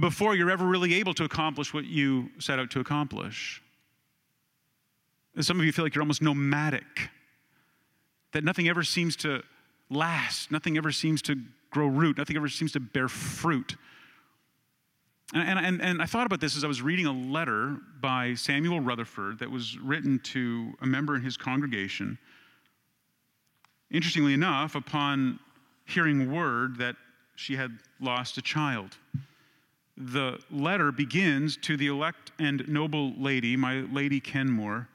before 0.00 0.34
you're 0.34 0.50
ever 0.50 0.64
really 0.64 0.94
able 0.94 1.12
to 1.14 1.24
accomplish 1.24 1.74
what 1.74 1.84
you 1.84 2.30
set 2.38 2.58
out 2.58 2.70
to 2.70 2.80
accomplish. 2.80 3.62
Some 5.40 5.58
of 5.58 5.66
you 5.66 5.72
feel 5.72 5.84
like 5.84 5.94
you're 5.94 6.02
almost 6.02 6.22
nomadic, 6.22 7.10
that 8.32 8.44
nothing 8.44 8.68
ever 8.68 8.82
seems 8.82 9.16
to 9.16 9.42
last. 9.90 10.50
Nothing 10.50 10.76
ever 10.76 10.92
seems 10.92 11.20
to 11.22 11.36
grow 11.70 11.86
root, 11.86 12.18
nothing 12.18 12.36
ever 12.36 12.48
seems 12.48 12.72
to 12.72 12.80
bear 12.80 13.08
fruit. 13.08 13.76
And, 15.34 15.58
and, 15.58 15.80
and 15.80 16.02
I 16.02 16.06
thought 16.06 16.26
about 16.26 16.40
this 16.40 16.56
as 16.56 16.64
I 16.64 16.66
was 16.66 16.82
reading 16.82 17.06
a 17.06 17.12
letter 17.12 17.78
by 18.00 18.34
Samuel 18.34 18.80
Rutherford 18.80 19.38
that 19.38 19.50
was 19.50 19.78
written 19.78 20.18
to 20.24 20.74
a 20.82 20.86
member 20.86 21.16
in 21.16 21.22
his 21.22 21.38
congregation. 21.38 22.18
Interestingly 23.90 24.34
enough, 24.34 24.74
upon 24.74 25.38
hearing 25.92 26.32
word 26.32 26.78
that 26.78 26.96
she 27.36 27.56
had 27.56 27.78
lost 28.00 28.38
a 28.38 28.42
child. 28.42 28.96
The 29.96 30.38
letter 30.50 30.90
begins 30.90 31.56
to 31.58 31.76
the 31.76 31.88
elect 31.88 32.32
and 32.38 32.66
noble 32.68 33.12
lady, 33.18 33.56
my 33.56 33.80
Lady 33.92 34.20
Kenmure, 34.20 34.86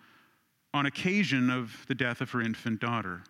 on 0.73 0.85
occasion 0.85 1.49
of 1.49 1.85
the 1.87 1.95
death 1.95 2.21
of 2.21 2.31
her 2.31 2.41
infant 2.41 2.79
daughter. 2.79 3.23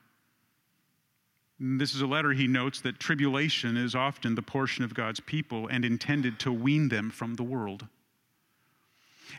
This 1.59 1.95
is 1.95 2.01
a 2.01 2.07
letter 2.07 2.33
he 2.33 2.47
notes 2.47 2.81
that 2.81 2.99
tribulation 2.99 3.77
is 3.77 3.95
often 3.95 4.35
the 4.35 4.41
portion 4.41 4.83
of 4.83 4.93
God's 4.93 5.19
people 5.19 5.67
and 5.67 5.83
intended 5.83 6.39
to 6.39 6.51
wean 6.51 6.89
them 6.89 7.09
from 7.09 7.35
the 7.35 7.43
world. 7.43 7.87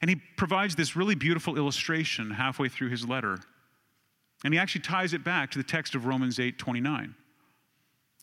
And 0.03 0.11
he 0.11 0.17
provides 0.37 0.75
this 0.75 0.97
really 0.97 1.15
beautiful 1.15 1.57
illustration 1.57 2.31
halfway 2.31 2.69
through 2.69 2.89
his 2.89 3.07
letter. 3.07 3.39
And 4.45 4.53
he 4.53 4.59
actually 4.61 4.83
ties 4.83 5.13
it 5.13 5.25
back 5.25 5.51
to 5.53 5.59
the 5.59 5.65
text 5.65 5.95
of 5.95 6.07
Romans 6.07 6.39
8 6.39 6.59
29. 6.59 7.15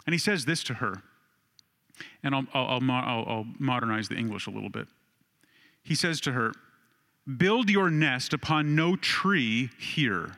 And 0.05 0.13
he 0.13 0.19
says 0.19 0.45
this 0.45 0.63
to 0.63 0.75
her, 0.75 1.01
and 2.23 2.35
I'll, 2.35 2.45
I'll, 2.53 2.79
I'll, 2.91 3.25
I'll 3.27 3.45
modernize 3.57 4.09
the 4.09 4.15
English 4.15 4.47
a 4.47 4.51
little 4.51 4.69
bit. 4.69 4.87
He 5.81 5.95
says 5.95 6.19
to 6.21 6.31
her, 6.33 6.51
Build 7.37 7.69
your 7.69 7.89
nest 7.89 8.33
upon 8.33 8.75
no 8.75 8.95
tree 8.95 9.69
here 9.79 10.37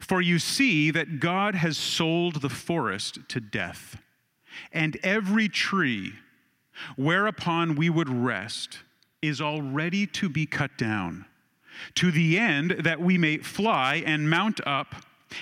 for 0.00 0.20
you 0.20 0.38
see 0.38 0.90
that 0.90 1.20
God 1.20 1.54
has 1.54 1.76
sold 1.76 2.40
the 2.40 2.48
forest 2.48 3.18
to 3.28 3.40
death, 3.40 4.00
and 4.72 4.96
every 5.02 5.48
tree 5.48 6.14
whereupon 6.96 7.74
we 7.74 7.90
would 7.90 8.08
rest 8.08 8.80
is 9.20 9.40
already 9.40 10.06
to 10.06 10.28
be 10.28 10.46
cut 10.46 10.76
down, 10.76 11.26
to 11.94 12.10
the 12.10 12.38
end 12.38 12.76
that 12.80 13.00
we 13.00 13.18
may 13.18 13.38
fly 13.38 14.02
and 14.04 14.28
mount 14.28 14.60
up 14.66 14.94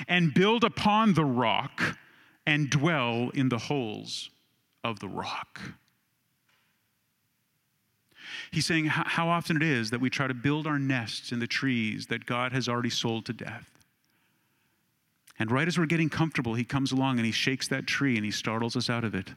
and 0.07 0.35
build 0.35 0.65
upon 0.65 1.15
the 1.15 1.25
rock 1.25 1.99
and 2.47 2.71
dwell 2.71 3.31
in 3.35 3.49
the 3.49 3.59
holes 3.59 4.31
of 4.83 5.01
the 5.01 5.09
rock. 5.09 5.61
He's 8.51 8.67
saying 8.67 8.87
how 8.87 9.29
often 9.29 9.57
it 9.57 9.63
is 9.63 9.91
that 9.91 10.01
we 10.01 10.11
try 10.11 10.27
to 10.27 10.35
build 10.35 10.67
our 10.67 10.79
nests 10.79 11.33
in 11.33 11.39
the 11.39 11.47
trees 11.47 12.07
that 12.07 12.27
God 12.27 12.53
has 12.53 12.69
already 12.69 12.91
sold 12.91 13.27
to 13.27 13.33
death. 13.33 13.71
And 15.39 15.51
right 15.51 15.67
as 15.67 15.79
we're 15.79 15.87
getting 15.87 16.11
comfortable, 16.11 16.55
he 16.55 16.65
comes 16.65 16.93
along 16.93 17.19
and 17.19 17.27
he 17.27 17.33
shakes 17.33 17.69
that 17.69 17.87
tree 17.87 18.17
and 18.17 18.25
he 18.25 18.31
startles 18.31 18.77
us 18.77 18.91
out 18.91 19.05
of 19.05 19.15
it. 19.15 19.31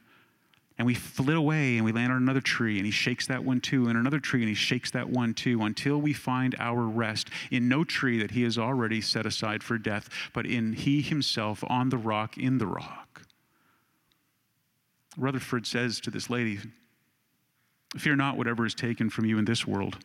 And 0.78 0.88
we 0.88 0.96
flit 0.96 1.38
away 1.38 1.76
and 1.76 1.86
we 1.86 1.92
land 1.92 2.12
on 2.12 2.18
another 2.18 2.42
tree 2.42 2.78
and 2.78 2.86
he 2.86 2.92
shakes 2.92 3.28
that 3.28 3.44
one 3.44 3.62
too, 3.62 3.88
and 3.88 3.98
another 3.98 4.20
tree 4.20 4.42
and 4.42 4.50
he 4.50 4.56
shakes 4.56 4.90
that 4.92 5.10
one 5.10 5.34
too, 5.34 5.62
until 5.62 6.02
we 6.02 6.14
find 6.14 6.56
our 6.60 6.82
rest 6.82 7.30
in 7.52 7.68
no 7.68 7.84
tree 7.84 8.18
that 8.20 8.32
he 8.32 8.44
has 8.44 8.58
already 8.58 9.00
set 9.00 9.26
aside 9.26 9.62
for 9.62 9.78
death, 9.78 10.10
but 10.34 10.46
in 10.46 10.74
he 10.74 11.02
himself 11.02 11.64
on 11.68 11.90
the 11.90 11.98
rock, 11.98 12.38
in 12.38 12.58
the 12.58 12.68
rock. 12.68 13.22
Rutherford 15.16 15.68
says 15.68 16.00
to 16.02 16.12
this 16.12 16.30
lady, 16.30 16.60
Fear 17.98 18.16
not 18.16 18.38
whatever 18.38 18.66
is 18.66 18.74
taken 18.74 19.12
from 19.12 19.26
you 19.26 19.38
in 19.38 19.46
this 19.46 19.68
world, 19.68 20.00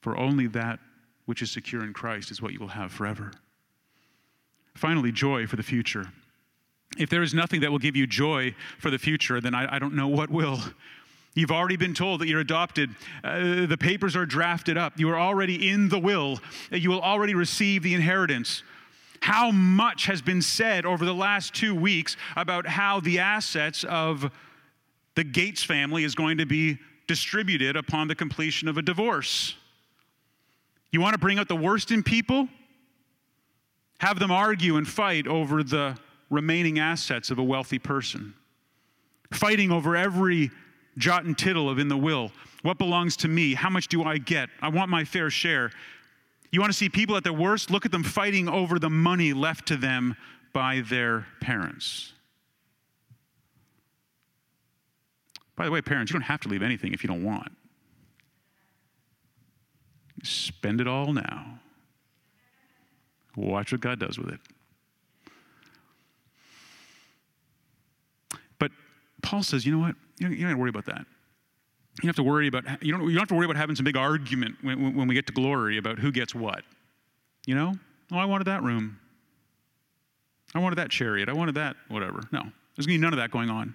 for 0.00 0.16
only 0.16 0.48
that 0.48 0.80
which 1.26 1.42
is 1.42 1.50
secure 1.50 1.84
in 1.84 1.92
Christ 1.92 2.30
is 2.30 2.42
what 2.42 2.52
you 2.52 2.58
will 2.58 2.68
have 2.68 2.90
forever. 2.90 3.30
Finally, 4.74 5.12
joy 5.12 5.46
for 5.46 5.56
the 5.56 5.62
future. 5.62 6.10
If 6.96 7.10
there 7.10 7.22
is 7.22 7.34
nothing 7.34 7.60
that 7.60 7.70
will 7.70 7.78
give 7.78 7.96
you 7.96 8.06
joy 8.06 8.54
for 8.78 8.90
the 8.90 8.98
future, 8.98 9.40
then 9.40 9.54
I, 9.54 9.76
I 9.76 9.78
don't 9.78 9.94
know 9.94 10.08
what 10.08 10.30
will. 10.30 10.60
You've 11.34 11.52
already 11.52 11.76
been 11.76 11.94
told 11.94 12.20
that 12.20 12.28
you're 12.28 12.40
adopted. 12.40 12.90
Uh, 13.22 13.66
the 13.66 13.76
papers 13.78 14.16
are 14.16 14.26
drafted 14.26 14.76
up. 14.76 14.98
You 14.98 15.10
are 15.10 15.18
already 15.18 15.68
in 15.68 15.88
the 15.88 15.98
will. 15.98 16.40
You 16.72 16.90
will 16.90 17.02
already 17.02 17.34
receive 17.34 17.82
the 17.82 17.94
inheritance. 17.94 18.62
How 19.20 19.50
much 19.50 20.06
has 20.06 20.22
been 20.22 20.42
said 20.42 20.86
over 20.86 21.04
the 21.04 21.14
last 21.14 21.54
two 21.54 21.74
weeks 21.74 22.16
about 22.36 22.66
how 22.66 23.00
the 23.00 23.18
assets 23.18 23.84
of 23.84 24.32
the 25.14 25.24
Gates 25.24 25.62
family 25.62 26.04
is 26.04 26.14
going 26.14 26.38
to 26.38 26.46
be 26.46 26.78
distributed 27.06 27.76
upon 27.76 28.08
the 28.08 28.14
completion 28.14 28.66
of 28.66 28.78
a 28.78 28.82
divorce? 28.82 29.54
You 30.90 31.00
want 31.00 31.14
to 31.14 31.18
bring 31.18 31.38
out 31.38 31.48
the 31.48 31.56
worst 31.56 31.90
in 31.90 32.02
people? 32.02 32.48
Have 34.00 34.18
them 34.18 34.30
argue 34.30 34.76
and 34.76 34.88
fight 34.88 35.26
over 35.26 35.62
the 35.62 35.98
remaining 36.30 36.78
assets 36.78 37.30
of 37.30 37.38
a 37.38 37.42
wealthy 37.42 37.78
person, 37.78 38.34
fighting 39.32 39.70
over 39.70 39.96
every 39.96 40.50
jot 40.96 41.24
and 41.24 41.36
tittle 41.36 41.70
of 41.70 41.78
in 41.78 41.88
the 41.88 41.96
will. 41.96 42.32
What 42.62 42.78
belongs 42.78 43.16
to 43.18 43.28
me? 43.28 43.54
How 43.54 43.70
much 43.70 43.88
do 43.88 44.02
I 44.02 44.18
get? 44.18 44.48
I 44.60 44.68
want 44.68 44.90
my 44.90 45.04
fair 45.04 45.30
share. 45.30 45.70
You 46.50 46.60
want 46.60 46.72
to 46.72 46.76
see 46.76 46.88
people 46.88 47.16
at 47.16 47.24
their 47.24 47.32
worst? 47.32 47.70
Look 47.70 47.86
at 47.86 47.92
them 47.92 48.02
fighting 48.02 48.48
over 48.48 48.78
the 48.78 48.90
money 48.90 49.32
left 49.32 49.68
to 49.68 49.76
them 49.76 50.16
by 50.52 50.82
their 50.88 51.26
parents. 51.40 52.12
By 55.56 55.64
the 55.64 55.70
way, 55.70 55.82
parents, 55.82 56.10
you 56.10 56.14
don't 56.14 56.22
have 56.22 56.40
to 56.40 56.48
leave 56.48 56.62
anything 56.62 56.92
if 56.92 57.02
you 57.02 57.08
don't 57.08 57.24
want. 57.24 57.52
Spend 60.22 60.80
it 60.80 60.88
all 60.88 61.12
now. 61.12 61.58
Watch 63.36 63.72
what 63.72 63.80
God 63.80 64.00
does 64.00 64.18
with 64.18 64.30
it. 64.30 64.40
But 68.58 68.72
Paul 69.22 69.42
says, 69.42 69.66
you 69.66 69.72
know 69.72 69.78
what? 69.78 69.94
You 70.18 70.28
don't, 70.28 70.32
you 70.32 70.40
don't 70.40 70.48
have 70.48 70.56
to 70.56 70.60
worry 70.60 70.70
about 70.70 70.86
that. 70.86 71.06
You 72.00 72.02
don't 72.02 72.08
have 72.08 72.16
to 72.16 72.22
worry 72.22 72.46
about 72.46 72.64
you 72.82 72.92
don't, 72.92 73.02
you 73.02 73.10
don't 73.10 73.20
have 73.20 73.28
to 73.28 73.34
worry 73.34 73.46
about 73.46 73.56
having 73.56 73.74
some 73.74 73.84
big 73.84 73.96
argument 73.96 74.56
when, 74.62 74.94
when 74.96 75.08
we 75.08 75.14
get 75.14 75.26
to 75.26 75.32
glory 75.32 75.78
about 75.78 75.98
who 75.98 76.12
gets 76.12 76.34
what. 76.34 76.62
You 77.46 77.54
know? 77.54 77.74
Oh, 78.12 78.18
I 78.18 78.24
wanted 78.24 78.44
that 78.44 78.62
room. 78.62 78.98
I 80.54 80.60
wanted 80.60 80.76
that 80.76 80.90
chariot. 80.90 81.28
I 81.28 81.32
wanted 81.32 81.56
that 81.56 81.76
whatever. 81.88 82.22
No, 82.30 82.42
there's 82.76 82.86
going 82.86 82.98
to 82.98 82.98
be 82.98 82.98
none 82.98 83.12
of 83.12 83.18
that 83.18 83.30
going 83.30 83.50
on 83.50 83.74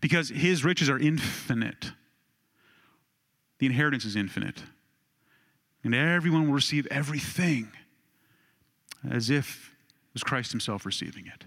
because 0.00 0.28
his 0.28 0.64
riches 0.64 0.88
are 0.88 0.98
infinite. 0.98 1.92
The 3.58 3.66
inheritance 3.66 4.04
is 4.04 4.14
infinite. 4.14 4.62
And 5.82 5.94
everyone 5.94 6.46
will 6.46 6.54
receive 6.54 6.86
everything 6.90 7.70
as 9.08 9.30
if 9.30 9.72
it 10.08 10.14
was 10.14 10.22
Christ 10.22 10.50
himself 10.50 10.84
receiving 10.84 11.26
it. 11.26 11.44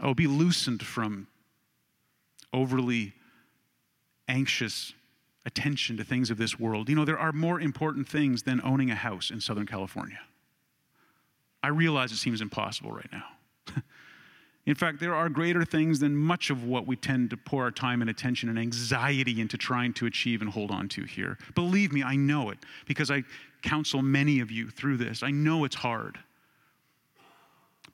Oh, 0.00 0.14
be 0.14 0.26
loosened 0.26 0.82
from 0.82 1.28
overly 2.52 3.14
anxious 4.28 4.92
attention 5.46 5.96
to 5.96 6.04
things 6.04 6.30
of 6.30 6.36
this 6.36 6.58
world. 6.58 6.88
You 6.88 6.94
know, 6.94 7.04
there 7.04 7.18
are 7.18 7.32
more 7.32 7.60
important 7.60 8.08
things 8.08 8.42
than 8.42 8.60
owning 8.62 8.90
a 8.90 8.94
house 8.94 9.30
in 9.30 9.40
Southern 9.40 9.66
California. 9.66 10.20
I 11.62 11.68
realize 11.68 12.12
it 12.12 12.16
seems 12.16 12.40
impossible 12.40 12.92
right 12.92 13.08
now. 13.10 13.24
in 14.66 14.74
fact, 14.74 15.00
there 15.00 15.14
are 15.14 15.28
greater 15.28 15.64
things 15.64 16.00
than 16.00 16.14
much 16.14 16.50
of 16.50 16.64
what 16.64 16.86
we 16.86 16.96
tend 16.96 17.30
to 17.30 17.36
pour 17.36 17.64
our 17.64 17.70
time 17.70 18.00
and 18.00 18.10
attention 18.10 18.48
and 18.48 18.58
anxiety 18.58 19.40
into 19.40 19.56
trying 19.56 19.92
to 19.94 20.06
achieve 20.06 20.42
and 20.42 20.50
hold 20.50 20.70
on 20.70 20.88
to 20.90 21.04
here. 21.04 21.38
Believe 21.54 21.92
me, 21.92 22.02
I 22.02 22.14
know 22.14 22.50
it 22.50 22.58
because 22.86 23.10
I 23.10 23.24
counsel 23.62 24.02
many 24.02 24.40
of 24.40 24.50
you 24.50 24.68
through 24.68 24.98
this. 24.98 25.22
I 25.22 25.30
know 25.30 25.64
it's 25.64 25.76
hard. 25.76 26.18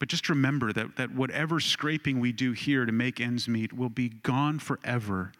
But 0.04 0.10
just 0.10 0.28
remember 0.28 0.70
that, 0.70 0.96
that 0.96 1.14
whatever 1.14 1.58
scraping 1.60 2.20
we 2.20 2.30
do 2.30 2.52
here 2.52 2.84
to 2.84 2.92
make 2.92 3.22
ends 3.22 3.48
meet 3.48 3.72
will 3.72 3.88
be 3.88 4.10
gone 4.10 4.58
forever 4.58 5.32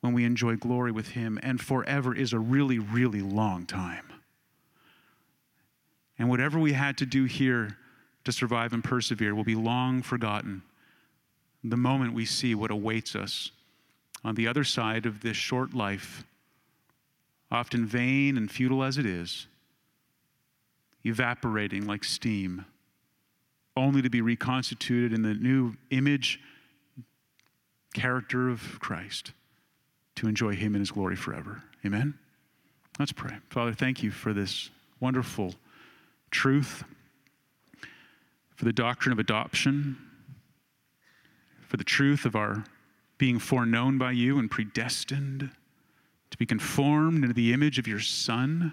when 0.00 0.12
we 0.12 0.24
enjoy 0.24 0.56
glory 0.56 0.90
with 0.90 1.10
Him, 1.10 1.38
and 1.40 1.60
forever 1.60 2.12
is 2.12 2.32
a 2.32 2.38
really, 2.40 2.80
really 2.80 3.20
long 3.20 3.64
time. 3.64 4.12
And 6.18 6.28
whatever 6.28 6.58
we 6.58 6.72
had 6.72 6.98
to 6.98 7.06
do 7.06 7.26
here 7.26 7.78
to 8.24 8.32
survive 8.32 8.72
and 8.72 8.82
persevere 8.82 9.36
will 9.36 9.44
be 9.44 9.54
long 9.54 10.02
forgotten 10.02 10.64
the 11.62 11.76
moment 11.76 12.12
we 12.12 12.24
see 12.24 12.56
what 12.56 12.72
awaits 12.72 13.14
us 13.14 13.52
on 14.24 14.34
the 14.34 14.48
other 14.48 14.64
side 14.64 15.06
of 15.06 15.20
this 15.20 15.36
short 15.36 15.74
life, 15.74 16.24
often 17.52 17.86
vain 17.86 18.36
and 18.36 18.50
futile 18.50 18.82
as 18.82 18.98
it 18.98 19.06
is, 19.06 19.46
evaporating 21.04 21.86
like 21.86 22.02
steam 22.02 22.64
only 23.76 24.02
to 24.02 24.10
be 24.10 24.20
reconstituted 24.20 25.12
in 25.12 25.22
the 25.22 25.34
new 25.34 25.74
image, 25.90 26.40
character 27.94 28.48
of 28.48 28.78
Christ, 28.80 29.32
to 30.16 30.28
enjoy 30.28 30.54
Him 30.54 30.74
in 30.74 30.80
His 30.80 30.90
glory 30.90 31.16
forever. 31.16 31.62
Amen? 31.84 32.14
Let's 32.98 33.12
pray. 33.12 33.36
Father, 33.48 33.72
thank 33.72 34.02
you 34.02 34.10
for 34.10 34.32
this 34.32 34.70
wonderful 35.00 35.54
truth, 36.30 36.84
for 38.54 38.64
the 38.64 38.72
doctrine 38.72 39.12
of 39.12 39.18
adoption, 39.18 39.96
for 41.66 41.76
the 41.76 41.84
truth 41.84 42.24
of 42.24 42.36
our 42.36 42.64
being 43.16 43.38
foreknown 43.38 43.98
by 43.98 44.10
you 44.10 44.38
and 44.38 44.50
predestined 44.50 45.50
to 46.30 46.38
be 46.38 46.46
conformed 46.46 47.22
into 47.22 47.34
the 47.34 47.52
image 47.52 47.78
of 47.78 47.86
your 47.86 48.00
Son, 48.00 48.72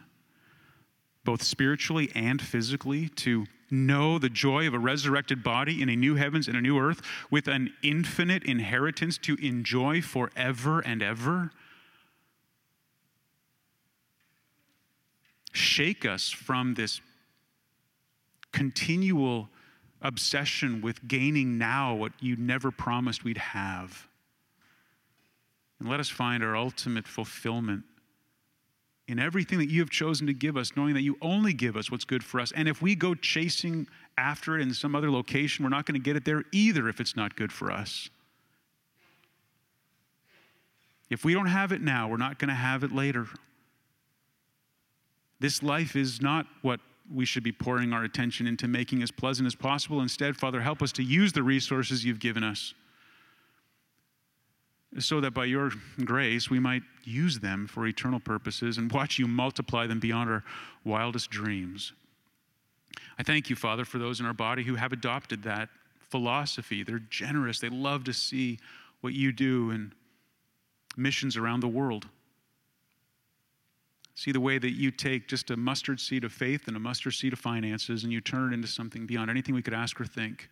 both 1.23 1.43
spiritually 1.43 2.11
and 2.15 2.41
physically, 2.41 3.09
to 3.09 3.45
know 3.71 4.19
the 4.19 4.29
joy 4.29 4.67
of 4.67 4.73
a 4.73 4.79
resurrected 4.79 5.43
body 5.43 5.81
in 5.81 5.89
a 5.89 5.95
new 5.95 6.15
heavens 6.15 6.47
and 6.47 6.57
a 6.57 6.61
new 6.61 6.77
earth 6.79 7.01
with 7.29 7.47
an 7.47 7.73
infinite 7.83 8.43
inheritance 8.43 9.17
to 9.19 9.35
enjoy 9.35 10.01
forever 10.01 10.79
and 10.79 11.01
ever? 11.01 11.51
Shake 15.51 16.05
us 16.05 16.29
from 16.29 16.75
this 16.75 17.01
continual 18.51 19.49
obsession 20.01 20.81
with 20.81 21.07
gaining 21.07 21.57
now 21.57 21.93
what 21.93 22.13
you 22.19 22.35
never 22.35 22.71
promised 22.71 23.23
we'd 23.23 23.37
have. 23.37 24.07
And 25.79 25.89
let 25.89 25.99
us 25.99 26.09
find 26.09 26.43
our 26.43 26.55
ultimate 26.55 27.07
fulfillment 27.07 27.83
in 29.09 29.17
everything 29.17 29.57
that 29.57 29.69
you 29.69 29.79
have 29.79 29.89
chosen 29.89 30.27
to 30.27 30.33
give 30.33 30.55
us, 30.55 30.73
knowing 30.77 30.93
that 30.93 31.01
you 31.01 31.17
only 31.19 31.51
give 31.51 31.75
us 31.75 31.89
what's 31.89 32.05
good 32.05 32.23
for 32.23 32.39
us. 32.39 32.51
And 32.55 32.67
if 32.67 32.79
we 32.79 32.93
go 32.93 33.15
chasing 33.15 33.87
after 34.19 34.55
it 34.55 34.61
in 34.61 34.71
some 34.71 34.95
other 34.95 35.09
location, 35.09 35.65
we're 35.65 35.69
not 35.69 35.87
going 35.87 35.99
to 35.99 36.03
get 36.03 36.15
it 36.15 36.25
there 36.25 36.43
either 36.51 36.87
if 36.87 36.99
it's 36.99 37.15
not 37.15 37.35
good 37.35 37.51
for 37.51 37.71
us. 37.71 38.11
If 41.09 41.25
we 41.25 41.33
don't 41.33 41.47
have 41.47 41.71
it 41.71 41.81
now, 41.81 42.07
we're 42.07 42.17
not 42.17 42.37
going 42.37 42.49
to 42.49 42.55
have 42.55 42.83
it 42.83 42.93
later. 42.93 43.25
This 45.39 45.63
life 45.63 45.95
is 45.95 46.21
not 46.21 46.45
what 46.61 46.79
we 47.11 47.25
should 47.25 47.41
be 47.41 47.51
pouring 47.51 47.93
our 47.93 48.03
attention 48.03 48.45
into 48.45 48.67
making 48.67 49.01
as 49.01 49.09
pleasant 49.09 49.47
as 49.47 49.55
possible. 49.55 50.01
Instead, 50.01 50.37
Father, 50.37 50.61
help 50.61 50.83
us 50.83 50.91
to 50.91 51.03
use 51.03 51.33
the 51.33 51.41
resources 51.41 52.05
you've 52.05 52.19
given 52.19 52.43
us 52.43 52.75
so 54.97 55.21
that 55.21 55.31
by 55.31 55.45
your 55.45 55.71
grace 56.03 56.49
we 56.49 56.59
might 56.59 56.81
use 57.03 57.39
them 57.39 57.67
for 57.67 57.85
eternal 57.85 58.19
purposes 58.19 58.77
and 58.77 58.91
watch 58.91 59.19
you 59.19 59.27
multiply 59.27 59.85
them 59.85 59.99
beyond 59.99 60.29
our 60.29 60.43
wildest 60.83 61.29
dreams. 61.29 61.93
I 63.17 63.23
thank 63.23 63.49
you, 63.49 63.55
Father, 63.55 63.85
for 63.85 63.99
those 63.99 64.19
in 64.19 64.25
our 64.25 64.33
body 64.33 64.63
who 64.63 64.75
have 64.75 64.91
adopted 64.91 65.43
that 65.43 65.69
philosophy. 65.99 66.83
They're 66.83 66.99
generous, 67.09 67.59
they 67.59 67.69
love 67.69 68.03
to 68.05 68.13
see 68.13 68.59
what 69.01 69.13
you 69.13 69.31
do 69.31 69.71
in 69.71 69.93
missions 70.97 71.37
around 71.37 71.59
the 71.59 71.67
world. 71.67 72.07
See 74.15 74.31
the 74.31 74.41
way 74.41 74.57
that 74.57 74.71
you 74.71 74.91
take 74.91 75.29
just 75.29 75.49
a 75.49 75.55
mustard 75.55 75.99
seed 75.99 76.25
of 76.25 76.33
faith 76.33 76.67
and 76.67 76.75
a 76.75 76.79
mustard 76.79 77.13
seed 77.13 77.31
of 77.31 77.39
finances 77.39 78.03
and 78.03 78.11
you 78.11 78.19
turn 78.19 78.51
it 78.51 78.55
into 78.55 78.67
something 78.67 79.05
beyond 79.05 79.29
anything 79.29 79.55
we 79.55 79.61
could 79.61 79.73
ask 79.73 80.01
or 80.01 80.05
think. 80.05 80.49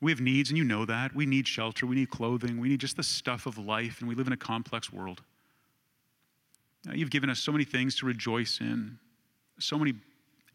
We 0.00 0.10
have 0.10 0.20
needs, 0.20 0.50
and 0.50 0.56
you 0.56 0.64
know 0.64 0.86
that. 0.86 1.14
We 1.14 1.26
need 1.26 1.46
shelter, 1.46 1.86
we 1.86 1.96
need 1.96 2.10
clothing, 2.10 2.58
we 2.58 2.68
need 2.68 2.80
just 2.80 2.96
the 2.96 3.02
stuff 3.02 3.46
of 3.46 3.58
life, 3.58 4.00
and 4.00 4.08
we 4.08 4.14
live 4.14 4.26
in 4.26 4.32
a 4.32 4.38
complex 4.38 4.92
world. 4.92 5.22
You've 6.90 7.10
given 7.10 7.28
us 7.28 7.38
so 7.38 7.52
many 7.52 7.64
things 7.64 7.96
to 7.96 8.06
rejoice 8.06 8.60
in, 8.60 8.98
so 9.58 9.78
many 9.78 9.92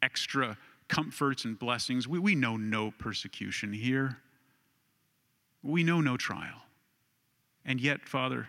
extra 0.02 0.58
comforts 0.88 1.46
and 1.46 1.58
blessings. 1.58 2.08
We, 2.08 2.18
we 2.18 2.34
know 2.34 2.58
no 2.58 2.92
persecution 2.98 3.72
here, 3.72 4.18
we 5.62 5.84
know 5.84 6.02
no 6.02 6.18
trial. 6.18 6.62
And 7.68 7.82
yet, 7.82 8.08
Father, 8.08 8.48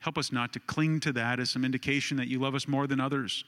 help 0.00 0.16
us 0.16 0.32
not 0.32 0.54
to 0.54 0.60
cling 0.60 1.00
to 1.00 1.12
that 1.12 1.40
as 1.40 1.50
some 1.50 1.64
indication 1.64 2.16
that 2.16 2.28
you 2.28 2.38
love 2.38 2.54
us 2.54 2.66
more 2.66 2.86
than 2.86 3.00
others. 3.00 3.44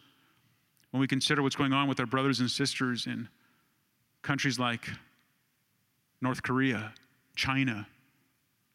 When 0.91 1.01
we 1.01 1.07
consider 1.07 1.43
what's 1.43 1.57
going 1.57 1.73
on 1.73 1.89
with 1.89 1.99
our 2.01 2.07
brothers 2.07 2.41
and 2.41 2.51
sisters 2.51 3.07
in 3.07 3.29
countries 4.21 4.59
like 4.59 4.87
North 6.23 6.43
Korea 6.43 6.95
China, 7.35 7.87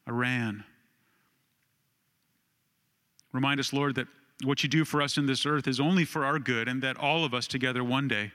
Iran. 0.07 0.63
Remind 3.31 3.59
us, 3.59 3.71
Lord, 3.71 3.95
that 3.95 4.07
what 4.43 4.61
you 4.61 4.69
do 4.69 4.85
for 4.85 5.01
us 5.01 5.17
in 5.17 5.25
this 5.25 5.45
earth 5.45 5.67
is 5.67 5.79
only 5.79 6.05
for 6.05 6.25
our 6.25 6.37
good, 6.37 6.67
and 6.67 6.81
that 6.81 6.97
all 6.97 7.25
of 7.25 7.33
us 7.33 7.47
together 7.47 7.83
one 7.83 8.07
day 8.07 8.31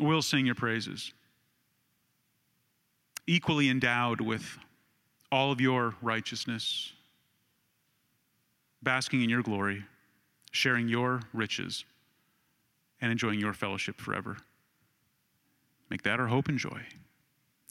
will 0.00 0.22
sing 0.22 0.46
your 0.46 0.54
praises. 0.54 1.12
Equally 3.26 3.68
endowed 3.68 4.20
with 4.20 4.58
all 5.30 5.52
of 5.52 5.60
your 5.60 5.94
righteousness, 6.00 6.92
basking 8.82 9.22
in 9.22 9.28
your 9.28 9.42
glory, 9.42 9.84
sharing 10.52 10.88
your 10.88 11.22
riches, 11.32 11.84
and 13.00 13.12
enjoying 13.12 13.38
your 13.38 13.52
fellowship 13.52 14.00
forever. 14.00 14.38
Make 15.90 16.02
that 16.02 16.20
our 16.20 16.26
hope 16.26 16.48
and 16.48 16.58
joy. 16.58 16.82